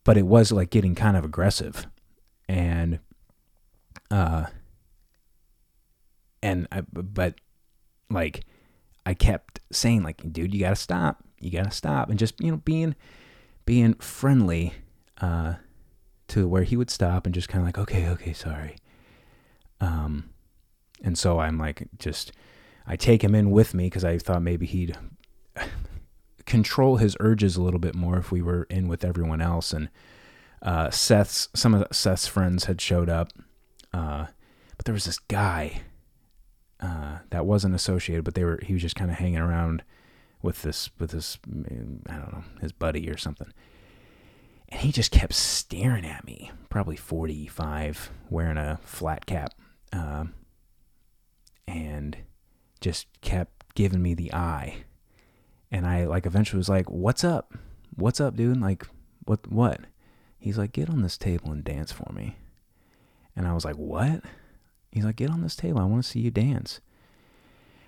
But 0.02 0.16
it 0.16 0.26
was 0.26 0.50
like 0.50 0.70
getting 0.70 0.96
kind 0.96 1.16
of 1.16 1.24
aggressive. 1.24 1.86
And, 2.48 2.98
uh, 4.10 4.46
and 6.42 6.66
I, 6.72 6.80
but 6.80 7.36
like 8.10 8.44
I 9.06 9.14
kept 9.14 9.60
saying 9.70 10.02
like, 10.02 10.32
dude, 10.32 10.52
you 10.52 10.58
gotta 10.58 10.74
stop, 10.74 11.22
you 11.38 11.52
gotta 11.52 11.70
stop, 11.70 12.10
and 12.10 12.18
just 12.18 12.40
you 12.40 12.50
know 12.50 12.56
being 12.56 12.96
being 13.66 13.94
friendly 13.94 14.74
uh, 15.20 15.54
to 16.28 16.48
where 16.48 16.64
he 16.64 16.76
would 16.76 16.90
stop 16.90 17.24
and 17.24 17.34
just 17.34 17.48
kind 17.48 17.62
of 17.62 17.66
like, 17.66 17.78
okay, 17.78 18.08
okay, 18.08 18.32
sorry. 18.32 18.78
Um, 19.80 20.30
and 21.02 21.16
so 21.16 21.38
I'm 21.38 21.58
like, 21.58 21.88
just 21.98 22.32
I 22.86 22.96
take 22.96 23.22
him 23.22 23.34
in 23.34 23.50
with 23.50 23.74
me 23.74 23.86
because 23.86 24.04
I 24.04 24.18
thought 24.18 24.42
maybe 24.42 24.66
he'd 24.66 24.96
control 26.46 26.96
his 26.96 27.16
urges 27.20 27.56
a 27.56 27.62
little 27.62 27.80
bit 27.80 27.94
more 27.94 28.16
if 28.16 28.32
we 28.32 28.42
were 28.42 28.64
in 28.70 28.88
with 28.88 29.04
everyone 29.04 29.40
else. 29.40 29.72
And 29.72 29.90
uh, 30.62 30.90
Seth's 30.90 31.48
some 31.54 31.74
of 31.74 31.86
Seth's 31.92 32.26
friends 32.26 32.64
had 32.64 32.80
showed 32.80 33.08
up, 33.08 33.32
uh, 33.92 34.26
but 34.76 34.86
there 34.86 34.94
was 34.94 35.04
this 35.04 35.18
guy 35.18 35.82
uh, 36.80 37.18
that 37.30 37.46
wasn't 37.46 37.74
associated, 37.74 38.24
but 38.24 38.34
they 38.34 38.44
were 38.44 38.60
he 38.62 38.72
was 38.72 38.82
just 38.82 38.96
kind 38.96 39.10
of 39.10 39.18
hanging 39.18 39.38
around 39.38 39.82
with 40.42 40.62
this 40.62 40.90
with 40.98 41.10
this 41.10 41.38
I 41.46 42.16
don't 42.16 42.32
know 42.32 42.44
his 42.60 42.72
buddy 42.72 43.08
or 43.08 43.16
something, 43.16 43.52
and 44.68 44.80
he 44.80 44.92
just 44.92 45.10
kept 45.10 45.34
staring 45.34 46.04
at 46.06 46.24
me. 46.24 46.50
Probably 46.70 46.96
forty 46.96 47.46
five, 47.46 48.10
wearing 48.30 48.56
a 48.56 48.80
flat 48.82 49.26
cap, 49.26 49.54
uh, 49.92 50.24
and 51.66 52.16
just 52.80 53.06
kept 53.20 53.74
giving 53.74 54.02
me 54.02 54.14
the 54.14 54.32
eye. 54.32 54.84
And 55.70 55.86
I 55.86 56.04
like 56.04 56.26
eventually 56.26 56.58
was 56.58 56.68
like, 56.68 56.88
"What's 56.90 57.24
up? 57.24 57.54
What's 57.94 58.20
up, 58.20 58.36
dude? 58.36 58.60
Like, 58.60 58.86
what? 59.24 59.50
What?" 59.50 59.80
He's 60.38 60.56
like, 60.56 60.72
"Get 60.72 60.88
on 60.88 61.02
this 61.02 61.18
table 61.18 61.52
and 61.52 61.62
dance 61.62 61.92
for 61.92 62.10
me." 62.12 62.36
And 63.36 63.46
I 63.46 63.52
was 63.52 63.64
like, 63.64 63.76
"What?" 63.76 64.22
He's 64.90 65.04
like, 65.04 65.16
get 65.16 65.30
on 65.30 65.42
this 65.42 65.56
table. 65.56 65.80
I 65.80 65.84
want 65.84 66.02
to 66.02 66.08
see 66.08 66.20
you 66.20 66.30
dance. 66.30 66.80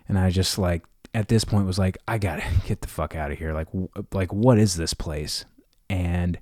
And 0.09 0.19
I 0.19 0.31
just 0.31 0.59
like, 0.59 0.85
at 1.15 1.29
this 1.29 1.45
point 1.45 1.67
was 1.67 1.79
like, 1.79 1.99
I 2.07 2.19
gotta 2.19 2.45
get 2.67 2.83
the 2.83 2.89
fuck 2.89 3.15
out 3.15 3.31
of 3.31 3.39
here. 3.39 3.53
Like, 3.53 3.69
like 4.13 4.33
what 4.33 4.59
is 4.59 4.77
this 4.77 4.95
place? 4.95 5.45
And 5.89 6.39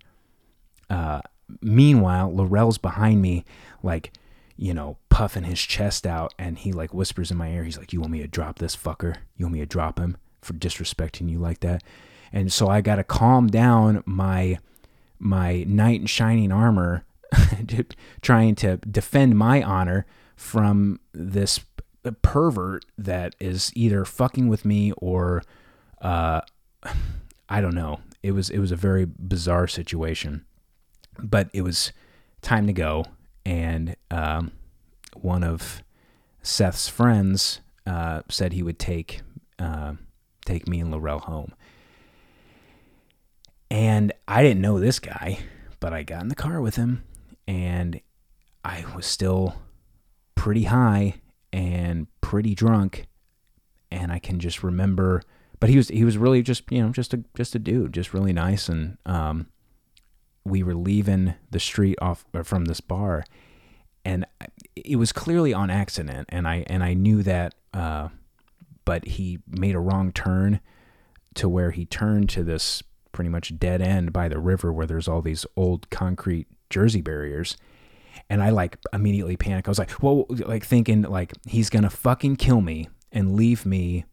uh, 0.90 1.22
meanwhile, 1.61 2.34
Laurel's 2.34 2.78
behind 2.78 3.22
me, 3.22 3.44
like, 3.82 4.12
you 4.59 4.74
know, 4.74 4.98
puffing 5.09 5.44
his 5.44 5.61
chest 5.61 6.06
out, 6.06 6.34
and 6.38 6.59
he 6.59 6.72
like 6.72 6.92
whispers 6.92 7.30
in 7.30 7.36
my 7.36 7.50
ear. 7.50 7.64
He's 7.64 7.78
like, 7.78 7.92
"You 7.92 8.00
want 8.00 8.12
me 8.12 8.20
to 8.20 8.28
drop 8.28 8.59
this 8.59 8.76
fucker? 8.76 9.16
You 9.36 9.46
want 9.46 9.54
me 9.54 9.61
to 9.61 9.66
drop 9.66 9.98
him 9.98 10.16
for 10.42 10.52
disrespecting 10.52 11.30
you 11.30 11.38
like 11.38 11.61
that?" 11.61 11.82
And 12.32 12.52
so 12.52 12.68
I 12.68 12.80
gotta 12.80 13.04
calm 13.04 13.46
down 13.46 14.02
my 14.04 14.59
my 15.18 15.64
knight 15.66 16.00
in 16.00 16.06
shining 16.06 16.52
armor, 16.52 17.04
trying 18.20 18.54
to 18.56 18.76
defend 18.78 19.38
my 19.38 19.62
honor 19.62 20.06
from 20.36 21.00
this 21.12 21.61
pervert 22.22 22.84
that 22.96 23.34
is 23.40 23.72
either 23.74 24.04
fucking 24.04 24.48
with 24.48 24.64
me 24.64 24.92
or 24.92 25.42
uh, 26.00 26.40
I 27.48 27.61
don't 27.61 27.74
know. 27.74 28.00
It 28.22 28.32
was 28.32 28.50
it 28.50 28.59
was 28.59 28.72
a 28.72 28.76
very 28.76 29.04
bizarre 29.06 29.66
situation, 29.66 30.44
but 31.18 31.48
it 31.52 31.62
was 31.62 31.92
time 32.42 32.66
to 32.66 32.72
go, 32.72 33.04
and 33.49 33.96
um, 34.11 34.53
one 35.16 35.42
of 35.42 35.82
Seth's 36.42 36.88
friends 36.88 37.62
uh, 37.86 38.20
said 38.28 38.53
he 38.53 38.62
would 38.62 38.78
take 38.78 39.22
uh, 39.59 39.94
take 40.44 40.68
me 40.68 40.80
and 40.80 40.90
Laurel 40.90 41.20
home, 41.20 41.55
and 43.70 44.12
I 44.28 44.42
didn't 44.42 44.61
know 44.61 44.78
this 44.78 44.99
guy, 44.99 45.38
but 45.80 45.92
I 45.92 46.03
got 46.03 46.22
in 46.22 46.28
the 46.28 46.34
car 46.34 46.61
with 46.61 46.76
him, 46.76 47.05
and 47.46 48.01
I 48.64 48.84
was 48.94 49.07
still 49.07 49.57
pretty 50.34 50.64
high 50.64 51.14
and 51.53 52.07
pretty 52.20 52.55
drunk 52.55 53.07
and 53.90 54.12
I 54.12 54.18
can 54.18 54.38
just 54.38 54.62
remember 54.62 55.22
but 55.61 55.70
he 55.70 55.76
was 55.76 55.88
he 55.88 56.05
was 56.05 56.18
really 56.18 56.42
just 56.42 56.70
you 56.70 56.82
know 56.82 56.90
just 56.90 57.14
a 57.14 57.24
just 57.34 57.55
a 57.55 57.59
dude 57.59 57.92
just 57.92 58.14
really 58.14 58.32
nice 58.32 58.68
and 58.68 58.99
um 59.07 59.49
we 60.49 60.62
were 60.62 60.74
leaving 60.74 61.34
the 61.51 61.61
street 61.61 61.99
off 62.01 62.24
from 62.44 62.66
this 62.66 62.80
bar 62.80 63.24
and 64.05 64.24
it 64.76 64.96
was 64.96 65.12
clearly 65.12 65.53
on 65.53 65.70
accident 65.70 66.28
and 66.30 66.46
I 66.49 66.64
and 66.68 66.82
I 66.82 66.94
knew 66.94 67.22
that 67.22 67.55
uh 67.74 68.09
but 68.84 69.05
he 69.05 69.38
made 69.46 69.74
a 69.74 69.80
wrong 69.80 70.12
turn 70.12 70.61
to 71.34 71.49
where 71.49 71.72
he 71.72 71.84
turned 71.84 72.28
to 72.30 72.42
this 72.42 72.82
pretty 73.12 73.28
much 73.28 73.59
dead 73.59 73.82
end 73.82 74.12
by 74.12 74.28
the 74.28 74.38
river 74.38 74.72
where 74.72 74.86
there's 74.86 75.09
all 75.09 75.20
these 75.20 75.44
old 75.57 75.90
concrete 75.90 76.46
jersey 76.70 77.01
barriers 77.03 77.57
and 78.30 78.42
I 78.42 78.51
like 78.51 78.78
immediately 78.92 79.36
panic. 79.36 79.68
I 79.68 79.70
was 79.70 79.78
like, 79.78 79.90
"Whoa!" 79.92 80.26
Like 80.28 80.64
thinking 80.64 81.03
like 81.03 81.32
he's 81.46 81.70
gonna 81.70 81.90
fucking 81.90 82.36
kill 82.36 82.61
me 82.61 82.88
and 83.12 83.36
leave 83.36 83.64
me, 83.64 84.05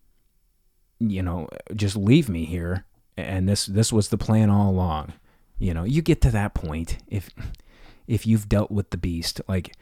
you 0.99 1.21
know, 1.21 1.49
just 1.75 1.95
leave 1.95 2.29
me 2.29 2.45
here. 2.45 2.85
And 3.17 3.47
this 3.47 3.65
this 3.65 3.91
was 3.91 4.09
the 4.09 4.17
plan 4.17 4.49
all 4.49 4.69
along. 4.69 5.13
You 5.57 5.73
know, 5.73 5.83
you 5.83 6.01
get 6.01 6.21
to 6.21 6.31
that 6.31 6.53
point 6.53 6.97
if 7.07 7.29
if 8.07 8.27
you've 8.27 8.49
dealt 8.49 8.71
with 8.71 8.89
the 8.89 8.97
beast, 8.97 9.41
like 9.47 9.75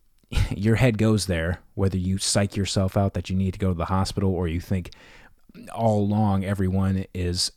your 0.50 0.76
head 0.76 0.98
goes 0.98 1.26
there, 1.26 1.60
whether 1.74 1.96
you 1.96 2.18
psych 2.18 2.56
yourself 2.56 2.96
out 2.96 3.14
that 3.14 3.30
you 3.30 3.36
need 3.36 3.52
to 3.52 3.58
go 3.58 3.68
to 3.68 3.74
the 3.74 3.86
hospital 3.86 4.34
or 4.34 4.48
you 4.48 4.60
think 4.60 4.90
all 5.74 6.00
along 6.00 6.44
everyone 6.44 7.04
is 7.12 7.52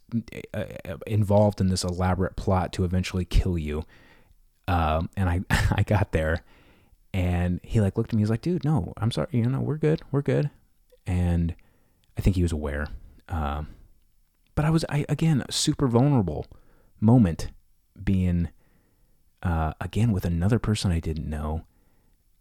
uh, 0.53 0.65
involved 1.07 1.61
in 1.61 1.69
this 1.69 1.83
elaborate 1.83 2.35
plot 2.35 2.73
to 2.73 2.83
eventually 2.83 3.23
kill 3.23 3.57
you 3.57 3.85
um, 4.67 5.09
and 5.15 5.29
I 5.29 5.41
I 5.71 5.83
got 5.83 6.11
there, 6.11 6.43
and 7.13 7.59
he 7.63 7.81
like 7.81 7.97
looked 7.97 8.11
at 8.11 8.15
me. 8.15 8.21
He's 8.21 8.29
like, 8.29 8.41
"Dude, 8.41 8.63
no, 8.63 8.93
I'm 8.97 9.11
sorry. 9.11 9.27
You 9.31 9.45
know, 9.45 9.61
we're 9.61 9.77
good. 9.77 10.01
We're 10.11 10.21
good." 10.21 10.49
And 11.07 11.55
I 12.17 12.21
think 12.21 12.35
he 12.35 12.41
was 12.41 12.51
aware. 12.51 12.87
Um, 13.29 13.67
but 14.55 14.65
I 14.65 14.69
was 14.69 14.85
I 14.89 15.05
again 15.09 15.43
super 15.49 15.87
vulnerable 15.87 16.47
moment 16.99 17.49
being 18.01 18.49
uh, 19.43 19.73
again 19.79 20.11
with 20.11 20.25
another 20.25 20.59
person 20.59 20.91
I 20.91 20.99
didn't 20.99 21.29
know, 21.29 21.63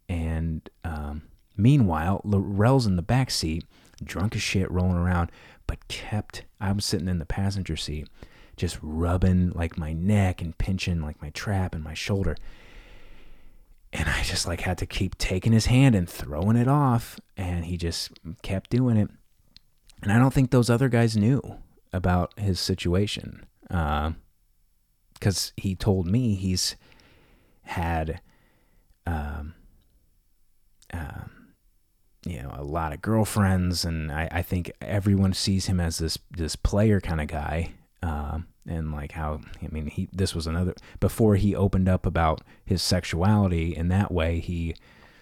and 0.08 0.68
um, 0.84 1.22
meanwhile 1.56 2.20
Laurel's 2.24 2.86
in 2.86 2.96
the 2.96 3.02
back 3.02 3.30
seat, 3.30 3.64
drunk 4.02 4.34
as 4.34 4.42
shit, 4.42 4.70
rolling 4.70 4.96
around, 4.96 5.30
but 5.66 5.88
kept. 5.88 6.44
I 6.60 6.72
was 6.72 6.84
sitting 6.84 7.08
in 7.08 7.18
the 7.18 7.26
passenger 7.26 7.76
seat 7.76 8.08
just 8.56 8.78
rubbing 8.82 9.50
like 9.50 9.78
my 9.78 9.92
neck 9.92 10.40
and 10.40 10.56
pinching 10.56 11.02
like 11.02 11.20
my 11.20 11.30
trap 11.30 11.74
and 11.74 11.82
my 11.82 11.94
shoulder. 11.94 12.36
And 13.92 14.08
I 14.08 14.22
just 14.22 14.46
like 14.46 14.60
had 14.60 14.78
to 14.78 14.86
keep 14.86 15.16
taking 15.18 15.52
his 15.52 15.66
hand 15.66 15.94
and 15.94 16.08
throwing 16.08 16.56
it 16.56 16.68
off. 16.68 17.18
And 17.36 17.64
he 17.64 17.76
just 17.76 18.12
kept 18.42 18.70
doing 18.70 18.96
it. 18.96 19.10
And 20.02 20.12
I 20.12 20.18
don't 20.18 20.34
think 20.34 20.50
those 20.50 20.70
other 20.70 20.88
guys 20.88 21.16
knew 21.16 21.58
about 21.92 22.38
his 22.38 22.58
situation. 22.60 23.46
Because 25.24 25.54
he 25.56 25.74
told 25.74 26.06
me 26.06 26.34
he's 26.34 26.76
had, 27.62 28.20
um, 29.06 29.54
um, 30.92 31.54
you 32.26 32.42
know, 32.42 32.52
a 32.54 32.62
lot 32.62 32.92
of 32.92 33.00
girlfriends, 33.00 33.86
and 33.86 34.12
I, 34.12 34.28
I 34.30 34.42
think 34.42 34.70
everyone 34.82 35.32
sees 35.32 35.64
him 35.64 35.80
as 35.80 35.96
this 35.96 36.18
this 36.30 36.56
player 36.56 37.00
kind 37.00 37.22
of 37.22 37.28
guy, 37.28 37.70
uh, 38.02 38.40
and 38.68 38.92
like 38.92 39.12
how 39.12 39.40
I 39.62 39.68
mean 39.68 39.86
he 39.86 40.10
this 40.12 40.34
was 40.34 40.46
another 40.46 40.74
before 41.00 41.36
he 41.36 41.56
opened 41.56 41.88
up 41.88 42.04
about 42.04 42.42
his 42.62 42.82
sexuality 42.82 43.74
in 43.74 43.88
that 43.88 44.12
way 44.12 44.40
he 44.40 44.74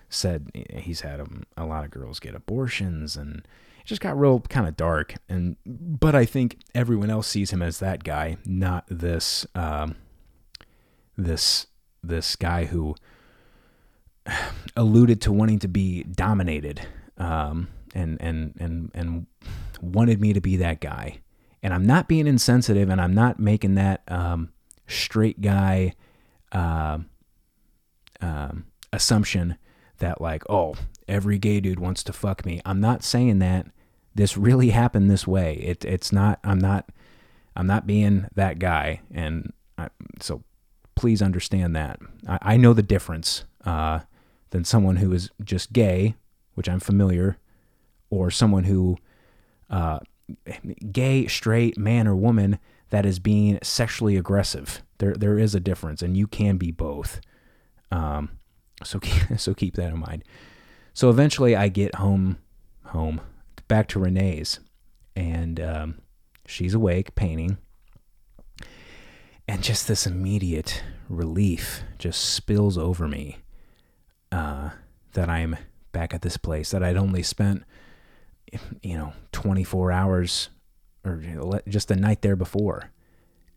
said 0.09 0.51
he's 0.75 1.03
had 1.03 1.21
a, 1.21 1.27
a 1.57 1.65
lot 1.65 1.85
of 1.85 1.93
girls 1.93 2.19
get 2.19 2.35
abortions 2.35 3.17
and 3.17 3.47
it 3.83 3.87
just 3.87 4.01
got 4.01 4.19
real 4.19 4.41
kind 4.41 4.67
of 4.67 4.77
dark 4.77 5.17
and 5.29 5.57
but 5.67 6.15
I 6.15 6.25
think 6.25 6.59
everyone 6.75 7.11
else 7.11 7.27
sees 7.29 7.53
him 7.53 7.63
as 7.63 7.79
that 7.81 8.05
guy 8.05 8.37
not 8.47 8.85
this 8.89 9.47
um, 9.55 9.97
this 11.17 11.67
this 12.03 12.37
guy 12.37 12.65
who 12.67 12.95
alluded 14.77 15.21
to 15.23 15.33
wanting 15.33 15.59
to 15.61 15.69
be 15.69 16.03
dominated 16.05 16.87
um, 17.19 17.69
and 17.95 18.21
and 18.21 18.55
and 18.59 18.91
and 18.95 19.27
wanted 19.81 20.21
me 20.21 20.33
to 20.33 20.41
be 20.41 20.57
that 20.57 20.81
guy. 20.81 21.21
And 21.63 21.73
I'm 21.73 21.87
not 21.87 22.09
being 22.09 22.27
insensitive, 22.27 22.89
and 22.89 23.01
I'm 23.01 23.15
not 23.15 23.39
making 23.39 23.77
that 23.77 24.03
um, 24.09 24.53
straight 24.89 25.41
guy 25.41 25.95
uh, 26.51 26.99
um, 28.21 28.67
assumption 28.93 29.57
that 29.99 30.21
like, 30.21 30.43
oh, 30.51 30.75
every 31.13 31.39
gay 31.39 31.61
dude 31.61 31.79
wants 31.79 32.03
to 32.05 32.13
fuck 32.13 32.45
me. 32.45 32.61
I'm 32.65 32.81
not 32.81 33.05
saying 33.05 33.39
that. 33.41 33.67
This 34.15 34.37
really 34.37 34.71
happened 34.71 35.11
this 35.11 35.27
way. 35.27 35.55
It 35.57 35.85
it's 35.85 36.13
not. 36.13 36.41
I'm 36.43 36.59
not. 36.59 36.89
I'm 37.55 37.67
not 37.67 37.87
being 37.87 38.27
that 38.35 38.59
guy, 38.59 39.01
and 39.13 39.53
I, 39.77 39.89
so 40.21 40.43
please 40.95 41.23
understand 41.23 41.77
that. 41.77 42.01
I, 42.27 42.39
I 42.43 42.57
know 42.57 42.73
the 42.73 42.83
difference 42.83 43.45
uh, 43.65 44.01
than 44.51 44.65
someone 44.65 44.97
who 44.97 45.13
is 45.13 45.31
just 45.45 45.73
gay, 45.73 46.15
which 46.55 46.69
I'm 46.69 46.81
familiar, 46.81 47.39
or 48.11 48.31
someone 48.31 48.65
who 48.65 48.99
uh, 49.71 50.01
gay, 50.91 51.27
straight, 51.27 51.79
man 51.79 52.07
or 52.07 52.17
woman 52.17 52.59
that 52.91 53.07
is 53.07 53.19
being 53.19 53.59
sexually 53.63 54.17
aggressive. 54.17 54.83
There 54.99 55.15
there 55.15 55.39
is 55.39 55.55
a 55.55 55.61
difference, 55.61 56.03
and 56.03 56.17
you 56.17 56.27
can 56.27 56.57
be 56.57 56.71
both. 56.71 57.21
Um, 57.91 58.31
so 58.85 59.01
so 59.37 59.55
keep 59.55 59.75
that 59.77 59.93
in 59.93 59.99
mind. 59.99 60.25
So 60.95 61.09
eventually, 61.11 61.57
I 61.57 61.69
get 61.69 61.97
home 61.97 62.39
home 62.87 63.21
back 63.69 63.89
to 63.89 63.99
Renee's, 63.99 64.61
and 65.17 65.59
um, 65.61 65.99
she's 66.47 66.75
awake 66.75 67.15
painting, 67.15 67.59
and 69.49 69.63
just 69.63 69.89
this 69.89 70.07
immediate 70.07 70.83
relief 71.09 71.83
just 71.99 72.21
spills 72.21 72.77
over 72.77 73.09
me 73.09 73.39
uh, 74.31 74.71
that 75.15 75.29
I'm 75.29 75.57
back 75.93 76.15
at 76.15 76.23
this 76.23 76.37
place 76.37 76.71
that 76.71 76.83
I'd 76.83 76.97
only 76.97 77.23
spent 77.23 77.65
you 78.83 78.97
know 78.97 79.13
24 79.33 79.93
hours 79.93 80.49
or 81.05 81.23
just 81.69 81.89
the 81.89 81.97
night 81.97 82.23
there 82.23 82.37
before. 82.37 82.91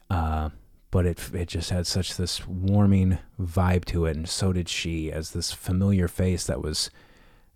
Uh, 0.09 0.49
but 0.91 1.05
it 1.05 1.33
it 1.33 1.47
just 1.49 1.71
had 1.71 1.85
such 1.85 2.15
this 2.15 2.47
warming 2.47 3.17
vibe 3.39 3.83
to 3.85 4.05
it, 4.05 4.15
and 4.15 4.29
so 4.29 4.53
did 4.53 4.69
she, 4.69 5.11
as 5.11 5.31
this 5.31 5.51
familiar 5.51 6.07
face 6.07 6.45
that 6.45 6.61
was 6.61 6.89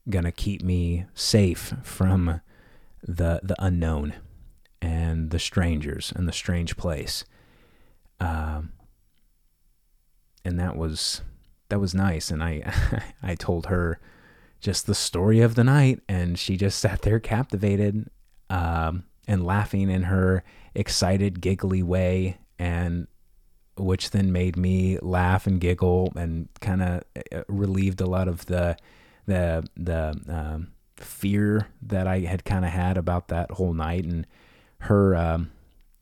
gonna 0.10 0.32
keep 0.32 0.62
me 0.62 1.06
safe 1.14 1.74
from 1.84 2.42
the 3.02 3.40
the 3.44 3.56
unknown 3.60 4.14
and 4.82 5.32
the 5.32 5.40
strangers 5.40 6.12
and 6.16 6.28
the 6.28 6.34
strange 6.34 6.78
place. 6.78 7.26
Um, 8.20 8.74
and 10.44 10.60
that 10.60 10.76
was 10.76 11.22
that 11.70 11.80
was 11.80 11.94
nice, 11.94 12.32
and 12.32 12.44
I 12.44 12.74
I 13.24 13.36
told 13.36 13.68
her 13.68 14.00
just 14.60 14.88
the 14.88 14.96
story 14.96 15.40
of 15.42 15.56
the 15.56 15.64
night, 15.64 16.02
and 16.08 16.38
she 16.38 16.58
just 16.58 16.80
sat 16.82 17.02
there 17.02 17.20
captivated 17.20 18.10
um, 18.50 19.04
and 19.28 19.46
laughing 19.46 19.90
in 19.90 20.04
her 20.04 20.44
excited, 20.74 21.42
giggly 21.42 21.84
way, 21.84 22.38
and 22.58 23.08
which 23.78 24.12
then 24.12 24.32
made 24.32 24.58
me 24.58 24.98
laugh 25.02 25.48
and 25.48 25.62
giggle 25.62 26.12
and 26.16 26.50
kind 26.60 26.82
of 26.82 27.04
uh, 27.32 27.44
relieved 27.48 28.02
a 28.02 28.06
lot 28.06 28.28
of 28.28 28.46
the 28.48 28.76
the 29.30 29.68
the 29.78 30.20
um, 30.28 30.72
fear 30.98 31.68
that 31.82 32.08
I 32.08 32.20
had 32.20 32.44
kind 32.44 32.66
of 32.66 32.72
had 32.72 32.98
about 32.98 33.30
that 33.30 33.52
whole 33.52 33.74
night 33.74 34.04
and 34.06 34.26
her 34.82 35.16
um, 35.16 35.52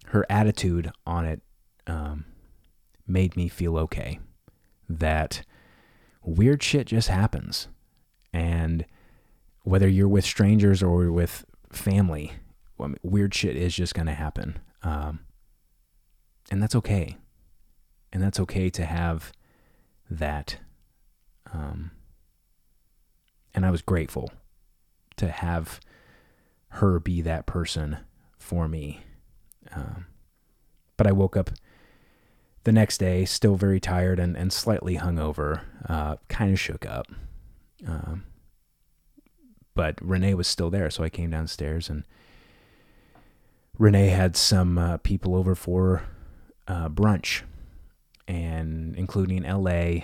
her 0.08 0.26
attitude 0.30 0.92
on 1.06 1.26
it 1.26 1.42
um, 1.86 2.26
made 3.06 3.36
me 3.36 3.48
feel 3.48 3.78
okay. 3.78 4.20
That 4.90 5.44
weird 6.24 6.64
shit 6.64 6.88
just 6.88 7.10
happens. 7.10 7.68
And 8.34 8.86
whether 9.64 9.88
you're 9.88 10.08
with 10.08 10.26
strangers 10.26 10.82
or 10.82 11.12
with 11.12 11.46
family 11.72 12.34
weird 13.02 13.34
shit 13.34 13.56
is 13.56 13.76
just 13.76 13.96
going 13.96 14.06
to 14.06 14.14
happen. 14.14 14.60
Um, 14.84 15.20
and 16.52 16.62
that's 16.62 16.76
okay. 16.76 17.18
And 18.14 18.22
that's 18.22 18.40
okay 18.40 18.70
to 18.70 18.86
have 18.86 19.32
that. 20.10 20.58
Um, 21.52 21.92
and 23.58 23.66
I 23.66 23.72
was 23.72 23.82
grateful 23.82 24.32
to 25.16 25.30
have 25.30 25.80
her 26.74 27.00
be 27.00 27.22
that 27.22 27.48
person 27.48 27.98
for 28.38 28.68
me. 28.68 29.02
Um, 29.72 30.06
but 30.96 31.08
I 31.08 31.12
woke 31.12 31.36
up 31.36 31.50
the 32.66 32.72
next 32.72 33.00
day 33.00 33.26
still 33.26 33.56
very 33.56 33.80
tired 33.80 34.20
and, 34.20 34.38
and 34.38 34.54
slightly 34.54 34.98
hungover, 34.98 35.62
uh, 35.90 36.18
kind 36.28 36.54
of 36.54 36.60
shook 36.60 36.86
up. 36.86 37.08
Um, 37.88 38.26
but 39.74 39.96
Renee 40.02 40.36
was 40.36 40.48
still 40.48 40.70
there, 40.70 40.92
so 40.92 41.04
I 41.04 41.10
came 41.10 41.32
downstairs 41.32 41.90
and 41.90 42.04
Renee 43.80 44.10
had 44.10 44.38
some 44.38 44.78
uh, 44.78 44.98
people 44.98 45.36
over 45.36 45.56
for 45.56 46.04
uh, 46.68 46.90
brunch 46.90 47.42
and 48.28 48.96
including 48.96 49.42
LA, 49.42 50.02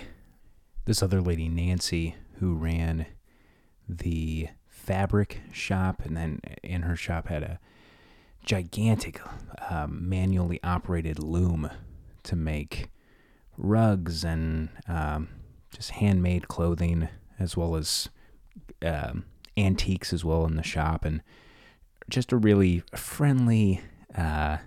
this 0.86 1.04
other 1.04 1.20
lady, 1.20 1.48
Nancy, 1.48 2.16
who 2.40 2.54
ran 2.54 3.06
the 3.88 4.48
fabric 4.66 5.40
shop, 5.52 6.02
and 6.04 6.16
then 6.16 6.40
in 6.62 6.82
her 6.82 6.96
shop 6.96 7.28
had 7.28 7.42
a 7.42 7.58
gigantic 8.44 9.20
um, 9.70 10.08
manually 10.08 10.60
operated 10.62 11.18
loom 11.18 11.70
to 12.22 12.36
make 12.36 12.88
rugs 13.56 14.24
and 14.24 14.68
um, 14.86 15.28
just 15.74 15.92
handmade 15.92 16.48
clothing, 16.48 17.08
as 17.38 17.56
well 17.56 17.76
as 17.76 18.08
um, 18.82 19.24
antiques 19.56 20.12
as 20.12 20.24
well 20.24 20.44
in 20.44 20.56
the 20.56 20.62
shop, 20.62 21.04
and 21.04 21.22
just 22.10 22.32
a 22.32 22.36
really 22.36 22.82
friendly, 22.94 23.80
uh, 24.16 24.58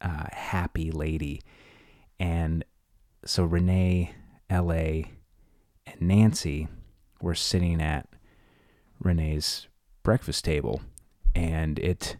uh, 0.00 0.26
happy 0.32 0.90
lady. 0.90 1.42
And 2.18 2.64
so 3.24 3.44
Renee, 3.44 4.14
L.A., 4.48 5.10
and 5.86 6.00
Nancy 6.00 6.68
were 7.20 7.34
sitting 7.34 7.82
at 7.82 8.08
Renee's 9.00 9.66
breakfast 10.02 10.44
table, 10.44 10.82
and 11.34 11.78
it, 11.78 12.16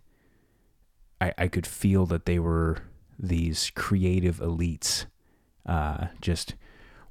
I, 1.20 1.32
I 1.38 1.48
could 1.48 1.66
feel 1.66 2.06
that 2.06 2.26
they 2.26 2.38
were 2.38 2.78
these 3.18 3.70
creative 3.74 4.38
elites, 4.38 5.06
uh, 5.66 6.06
just 6.20 6.54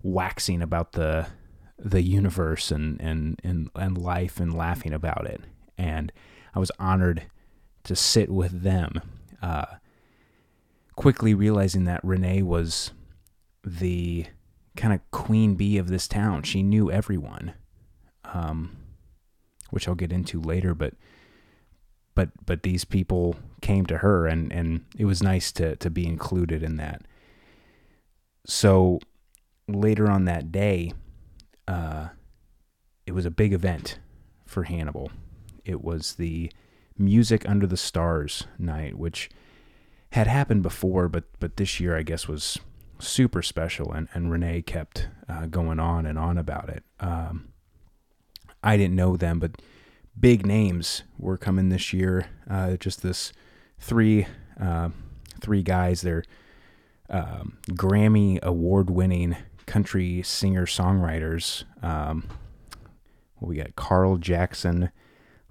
waxing 0.01 0.61
about 0.61 0.93
the 0.93 1.27
the 1.77 2.01
universe 2.01 2.71
and, 2.71 2.99
and 2.99 3.39
and 3.43 3.69
and 3.75 3.97
life 3.97 4.39
and 4.39 4.53
laughing 4.53 4.93
about 4.93 5.25
it. 5.25 5.41
And 5.77 6.11
I 6.53 6.59
was 6.59 6.71
honored 6.79 7.23
to 7.83 7.95
sit 7.95 8.29
with 8.29 8.63
them. 8.63 9.01
Uh, 9.41 9.65
quickly 10.95 11.33
realizing 11.33 11.85
that 11.85 12.03
Renee 12.03 12.41
was 12.41 12.91
the 13.63 14.25
kind 14.75 14.93
of 14.93 14.99
queen 15.11 15.55
bee 15.55 15.77
of 15.77 15.87
this 15.87 16.09
town. 16.09 16.43
She 16.43 16.61
knew 16.61 16.91
everyone, 16.91 17.53
um, 18.25 18.75
which 19.69 19.87
I'll 19.87 19.95
get 19.95 20.11
into 20.11 20.41
later. 20.41 20.73
But 20.73 20.93
but 22.15 22.29
but 22.45 22.63
these 22.63 22.85
people 22.85 23.35
came 23.61 23.85
to 23.87 23.99
her, 23.99 24.27
and 24.27 24.51
and 24.51 24.85
it 24.97 25.05
was 25.05 25.23
nice 25.23 25.51
to 25.53 25.75
to 25.77 25.89
be 25.89 26.05
included 26.05 26.63
in 26.63 26.77
that. 26.77 27.03
So 28.45 28.99
later 29.67 30.09
on 30.09 30.25
that 30.25 30.51
day, 30.51 30.93
uh, 31.67 32.09
it 33.05 33.13
was 33.13 33.25
a 33.25 33.31
big 33.31 33.53
event 33.53 33.99
for 34.45 34.63
Hannibal. 34.63 35.11
It 35.65 35.83
was 35.83 36.15
the 36.15 36.51
Music 36.97 37.47
Under 37.47 37.67
the 37.67 37.77
Stars 37.77 38.45
night, 38.57 38.97
which 38.97 39.29
had 40.11 40.27
happened 40.27 40.63
before, 40.63 41.07
but 41.07 41.25
but 41.39 41.57
this 41.57 41.79
year 41.79 41.95
I 41.95 42.03
guess 42.03 42.27
was 42.27 42.59
super 42.99 43.41
special, 43.41 43.91
and, 43.93 44.07
and 44.13 44.31
Renee 44.31 44.61
kept 44.61 45.07
uh, 45.27 45.45
going 45.45 45.79
on 45.79 46.05
and 46.05 46.19
on 46.19 46.37
about 46.37 46.69
it. 46.69 46.83
Um, 46.99 47.49
I 48.63 48.77
didn't 48.77 48.95
know 48.95 49.15
them, 49.17 49.39
but 49.39 49.61
big 50.19 50.45
names 50.45 51.03
were 51.17 51.37
coming 51.37 51.69
this 51.69 51.93
year. 51.93 52.27
Uh, 52.49 52.77
just 52.77 53.01
this 53.01 53.31
three 53.79 54.27
uh, 54.59 54.89
three 55.39 55.63
guys. 55.63 56.01
They're 56.01 56.23
um, 57.09 57.57
Grammy 57.71 58.41
award 58.41 58.89
winning 58.89 59.37
country 59.65 60.21
singer 60.23 60.65
songwriters. 60.65 61.63
Um, 61.83 62.27
we 63.39 63.55
got 63.55 63.75
Carl 63.75 64.17
Jackson, 64.17 64.91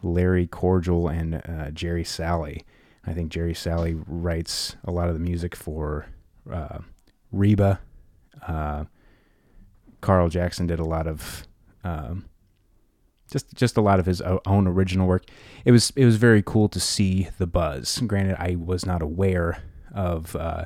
Larry 0.02 0.46
Cordle, 0.46 1.10
and 1.10 1.36
uh, 1.36 1.70
Jerry 1.70 2.04
Salley. 2.04 2.62
I 3.06 3.14
think 3.14 3.30
Jerry 3.30 3.54
Salley 3.54 4.02
writes 4.06 4.76
a 4.84 4.90
lot 4.90 5.08
of 5.08 5.14
the 5.14 5.20
music 5.20 5.56
for 5.56 6.06
uh, 6.52 6.80
Reba. 7.32 7.80
Uh, 8.46 8.84
Carl 10.00 10.28
Jackson 10.28 10.66
did 10.66 10.78
a 10.78 10.84
lot 10.84 11.06
of 11.06 11.46
um, 11.84 12.26
just 13.30 13.54
just 13.54 13.76
a 13.76 13.80
lot 13.80 14.00
of 14.00 14.06
his 14.06 14.20
own 14.20 14.66
original 14.66 15.06
work. 15.06 15.24
It 15.64 15.72
was 15.72 15.92
it 15.96 16.04
was 16.04 16.16
very 16.16 16.42
cool 16.42 16.68
to 16.68 16.80
see 16.80 17.28
the 17.38 17.46
buzz. 17.46 18.00
Granted, 18.06 18.36
I 18.38 18.56
was 18.56 18.86
not 18.86 19.02
aware 19.02 19.62
of 19.94 20.34
uh, 20.36 20.64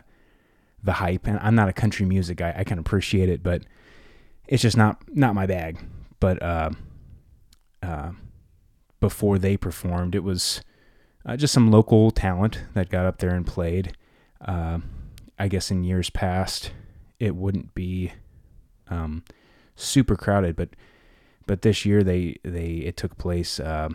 the 0.82 0.94
hype, 0.94 1.26
and 1.26 1.38
I'm 1.40 1.54
not 1.54 1.68
a 1.68 1.72
country 1.72 2.06
music 2.06 2.38
guy. 2.38 2.54
I 2.56 2.64
can 2.64 2.78
appreciate 2.78 3.28
it, 3.28 3.42
but 3.42 3.62
it's 4.48 4.62
just 4.62 4.76
not 4.76 5.02
not 5.08 5.34
my 5.34 5.46
bag. 5.46 5.78
But 6.20 6.40
uh, 6.40 6.70
uh, 7.82 8.12
before 9.02 9.36
they 9.36 9.58
performed. 9.58 10.14
It 10.14 10.22
was 10.22 10.62
uh, 11.26 11.36
just 11.36 11.52
some 11.52 11.70
local 11.70 12.10
talent 12.10 12.62
that 12.72 12.88
got 12.88 13.04
up 13.04 13.18
there 13.18 13.34
and 13.34 13.46
played. 13.46 13.94
Uh, 14.40 14.78
I 15.38 15.48
guess 15.48 15.70
in 15.70 15.84
years 15.84 16.08
past, 16.08 16.72
it 17.18 17.36
wouldn't 17.36 17.74
be 17.74 18.12
um, 18.88 19.24
super 19.74 20.16
crowded, 20.16 20.56
but 20.56 20.70
but 21.47 21.62
this 21.62 21.84
year 21.84 22.03
they 22.03 22.36
they 22.43 22.74
it 22.84 22.97
took 22.97 23.18
place 23.18 23.61
uh, 23.61 23.88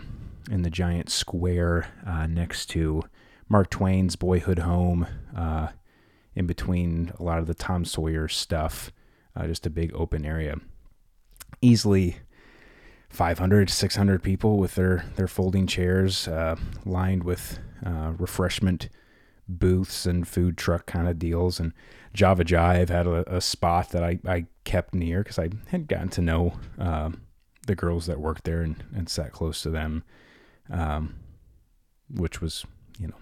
in 0.49 0.61
the 0.61 0.69
giant 0.69 1.09
square 1.09 1.87
uh, 2.05 2.27
next 2.27 2.67
to 2.67 3.03
Mark 3.49 3.69
Twain's 3.69 4.15
boyhood 4.15 4.59
home, 4.59 5.07
uh, 5.35 5.69
in 6.35 6.45
between 6.45 7.11
a 7.19 7.23
lot 7.23 7.39
of 7.39 7.47
the 7.47 7.53
Tom 7.53 7.85
Sawyer 7.85 8.27
stuff, 8.27 8.91
uh, 9.35 9.47
just 9.47 9.65
a 9.65 9.69
big 9.69 9.91
open 9.93 10.25
area. 10.25 10.57
Easily 11.61 12.17
500, 13.09 13.69
600 13.69 14.21
people 14.21 14.57
with 14.57 14.75
their, 14.75 15.05
their 15.15 15.27
folding 15.27 15.65
chairs 15.65 16.27
uh, 16.27 16.57
lined 16.85 17.23
with 17.23 17.59
uh, 17.85 18.13
refreshment 18.17 18.89
booths 19.47 20.05
and 20.05 20.27
food 20.27 20.57
truck 20.57 20.85
kind 20.85 21.07
of 21.07 21.17
deals. 21.17 21.59
And 21.59 21.71
Java 22.13 22.43
Jive 22.43 22.89
had 22.89 23.07
a, 23.07 23.37
a 23.37 23.41
spot 23.41 23.91
that 23.91 24.03
I, 24.03 24.19
I 24.27 24.45
kept 24.65 24.93
near 24.93 25.23
because 25.23 25.39
I 25.39 25.49
had 25.67 25.87
gotten 25.87 26.09
to 26.09 26.21
know 26.21 26.59
uh, 26.77 27.11
the 27.67 27.75
girls 27.75 28.07
that 28.07 28.19
worked 28.19 28.43
there 28.43 28.61
and, 28.61 28.83
and 28.95 29.07
sat 29.07 29.31
close 29.31 29.61
to 29.61 29.69
them, 29.69 30.03
um, 30.69 31.15
which 32.09 32.41
was, 32.41 32.65
you 32.99 33.07
know, 33.07 33.17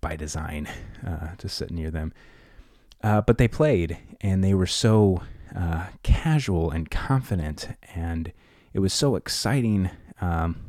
by 0.00 0.16
design 0.16 0.68
uh, 1.06 1.34
to 1.38 1.48
sit 1.48 1.70
near 1.70 1.90
them. 1.90 2.12
Uh, 3.02 3.20
but 3.22 3.38
they 3.38 3.48
played 3.48 3.98
and 4.20 4.44
they 4.44 4.54
were 4.54 4.66
so 4.66 5.22
uh, 5.56 5.86
casual 6.02 6.70
and 6.70 6.90
confident, 6.90 7.68
and 7.94 8.32
it 8.72 8.80
was 8.80 8.92
so 8.92 9.16
exciting 9.16 9.90
um, 10.20 10.60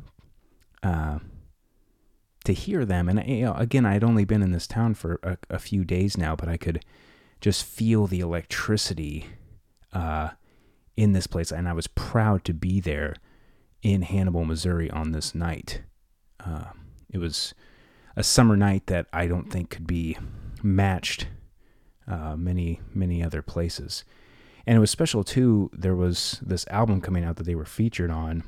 uh, 0.82 1.20
to 2.46 2.54
hear 2.54 2.86
them. 2.86 3.10
And 3.10 3.28
you 3.28 3.46
know, 3.46 3.54
again, 3.54 3.86
I 3.86 3.94
had 3.94 4.04
only 4.04 4.26
been 4.26 4.42
in 4.42 4.52
this 4.52 4.68
town 4.68 4.94
for 4.96 5.20
a, 5.24 5.38
a, 5.50 5.60
few 5.60 5.84
days 5.84 6.18
now, 6.18 6.36
but 6.36 6.50
I 6.50 6.58
could 6.58 6.84
just 7.42 7.64
feel 7.64 8.08
the 8.08 8.22
electricity 8.22 9.28
uh, 9.94 10.30
in 10.98 11.14
this 11.14 11.28
place, 11.28 11.52
and 11.52 11.68
I 11.68 11.74
was 11.74 11.88
proud 11.88 12.44
to 12.46 12.54
be 12.54 12.80
there 12.80 13.16
in 13.82 14.04
Hannibal, 14.04 14.46
Missouri 14.46 14.90
on 14.90 15.12
this 15.12 15.34
night. 15.34 15.82
Uh, 16.40 16.72
it 17.10 17.18
was 17.18 17.54
a 18.16 18.24
summer 18.24 18.58
night 18.58 18.88
that 18.88 19.08
I 19.14 19.28
don't 19.28 19.52
think 19.52 19.70
could 19.70 19.88
be 19.88 20.18
matched 20.64 21.28
uh, 22.08 22.36
many 22.36 22.82
many 22.94 23.24
other 23.24 23.42
places. 23.42 24.04
And 24.66 24.78
it 24.78 24.80
was 24.80 24.92
special 24.92 25.24
too. 25.24 25.70
There 25.74 25.96
was 25.96 26.40
this 26.42 26.68
album 26.68 27.02
coming 27.02 27.24
out 27.24 27.38
that 27.38 27.46
they 27.46 27.56
were 27.56 27.66
featured 27.66 28.12
on. 28.12 28.44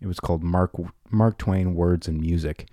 It 0.00 0.06
was 0.06 0.20
called 0.20 0.42
Mark 0.42 0.72
Mark 1.10 1.38
Twain 1.38 1.74
Words 1.74 2.08
and 2.08 2.20
Music, 2.20 2.68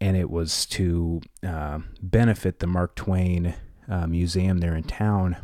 and 0.00 0.16
it 0.16 0.30
was 0.30 0.66
to 0.66 1.20
uh, 1.46 1.80
benefit 2.02 2.58
the 2.58 2.66
Mark 2.66 2.94
Twain 2.94 3.54
uh, 3.88 4.06
Museum 4.06 4.58
there 4.58 4.74
in 4.74 4.84
town. 4.84 5.36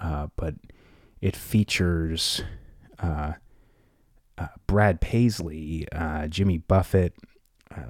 Uh, 0.00 0.26
but 0.36 0.54
it 1.24 1.34
features 1.34 2.42
uh, 2.98 3.32
uh, 4.36 4.46
Brad 4.66 5.00
Paisley, 5.00 5.86
Jimmy 6.28 6.58
Buffett, 6.58 7.14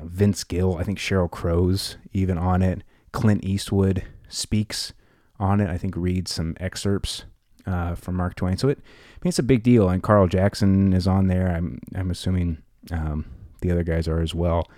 Vince 0.02 0.44
Gill. 0.44 0.78
I 0.78 0.84
think 0.84 0.98
Sheryl 0.98 1.30
Crow's 1.30 1.96
even 2.12 2.38
on 2.38 2.62
it. 2.62 2.82
Clint 3.12 3.44
Eastwood 3.44 4.04
speaks 4.28 4.92
on 5.38 5.60
it. 5.60 5.68
I 5.68 5.78
think 5.78 5.96
reads 5.96 6.32
some 6.32 6.56
excerpts 6.60 7.24
uh, 7.66 7.94
from 7.94 8.16
Mark 8.16 8.34
Twain. 8.36 8.56
So 8.56 8.68
it, 8.68 8.78
I 8.78 9.18
mean, 9.22 9.28
it's 9.30 9.38
a 9.38 9.42
big 9.42 9.62
deal. 9.62 9.88
And 9.88 10.02
Carl 10.02 10.28
Jackson 10.28 10.92
is 10.92 11.06
on 11.06 11.28
there. 11.28 11.48
I'm 11.48 11.80
I'm 11.94 12.10
assuming 12.10 12.62
um, 12.90 13.24
the 13.60 13.70
other 13.70 13.84
guys 13.84 14.08
are 14.08 14.20
as 14.20 14.34
well. 14.34 14.68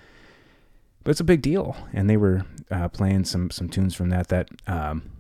But 1.05 1.11
it's 1.13 1.21
a 1.21 1.25
big 1.25 1.43
deal, 1.43 1.77
and 1.93 2.11
they 2.11 2.17
were 2.17 2.45
uh, 2.71 2.89
playing 2.89 3.25
some 3.25 3.51
some 3.51 3.69
tunes 3.69 3.95
from 3.95 4.11
that 4.11 4.29
that 4.29 4.49
um, 4.67 5.11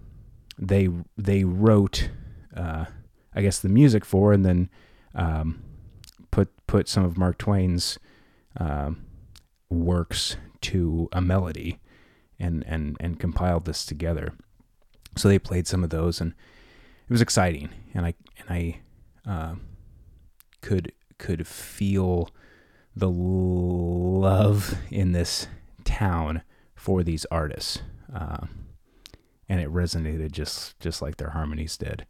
they 0.58 0.88
they 1.16 1.44
wrote, 1.44 2.10
uh, 2.56 2.86
I 3.36 3.42
guess, 3.42 3.58
the 3.60 3.68
music 3.68 4.04
for, 4.04 4.32
and 4.32 4.44
then 4.44 4.70
um, 5.14 5.62
put 6.30 6.48
put 6.66 6.88
some 6.88 7.04
of 7.04 7.18
Mark 7.18 7.36
Twain's 7.36 7.98
um, 8.56 9.04
works 9.68 10.36
to 10.62 11.08
a 11.12 11.20
melody, 11.20 11.78
and 12.40 12.64
and 12.66 12.96
and 12.98 13.20
compiled 13.20 13.66
this 13.66 13.84
together. 13.84 14.32
So 15.16 15.28
they 15.28 15.38
played 15.38 15.66
some 15.66 15.84
of 15.84 15.90
those, 15.90 16.20
and 16.20 16.32
it 16.32 17.12
was 17.12 17.20
exciting, 17.22 17.68
and 17.94 18.06
I 18.06 18.14
and 18.38 18.48
I 18.48 18.80
uh, 19.30 19.54
could 20.62 20.92
could 21.18 21.46
feel 21.46 22.30
the 22.94 23.10
love 23.10 24.78
in 24.90 25.12
this 25.12 25.46
town 25.84 26.42
for 26.74 27.02
these 27.02 27.26
artists, 27.30 27.82
uh, 28.14 28.46
and 29.46 29.60
it 29.60 29.68
resonated 29.68 30.32
just 30.32 30.80
just 30.80 31.02
like 31.02 31.18
their 31.18 31.30
harmonies 31.30 31.76
did. 31.76 32.06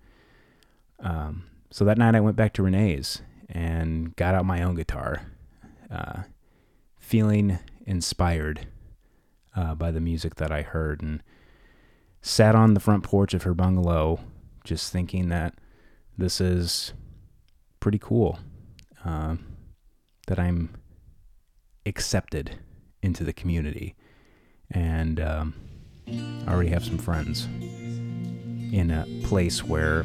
Um, 1.01 1.47
so 1.71 1.85
that 1.85 1.99
night 1.99 2.15
I 2.15 2.21
went 2.21 2.37
back 2.37 2.53
to 2.55 2.63
Renee's 2.63 3.23
and 3.49 4.15
got 4.17 4.35
out 4.35 4.45
my 4.45 4.63
own 4.63 4.75
guitar, 4.75 5.27
uh, 5.91 6.23
feeling 6.99 7.59
inspired 7.87 8.67
uh, 9.55 9.75
by 9.75 9.91
the 9.91 10.01
music 10.01 10.37
that 10.37 10.51
I 10.51 10.63
heard, 10.63 11.03
and 11.03 11.23
sat 12.23 12.55
on 12.55 12.75
the 12.75 12.81
front 12.81 13.05
porch 13.05 13.35
of 13.35 13.45
her 13.45 13.55
bungalow 13.55 14.21
just 14.65 14.93
thinking 14.93 15.29
that 15.29 15.55
this 16.19 16.41
is 16.41 16.93
pretty 17.79 17.99
cool. 17.99 18.39
Uh, 19.05 19.37
that 20.27 20.39
I'm 20.39 20.71
accepted 21.85 22.59
into 23.03 23.25
the 23.25 23.33
community. 23.33 23.95
And 24.71 25.21
um, 25.21 25.55
I 26.09 26.53
already 26.53 26.71
have 26.71 26.85
some 26.85 26.99
friends 26.99 27.47
in 28.73 28.91
a 28.91 29.07
place 29.27 29.63
where 29.63 30.05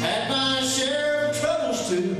Had 0.00 0.30
my 0.30 0.62
share 0.62 1.28
of 1.28 1.38
troubles 1.38 1.90
too. 1.90 2.19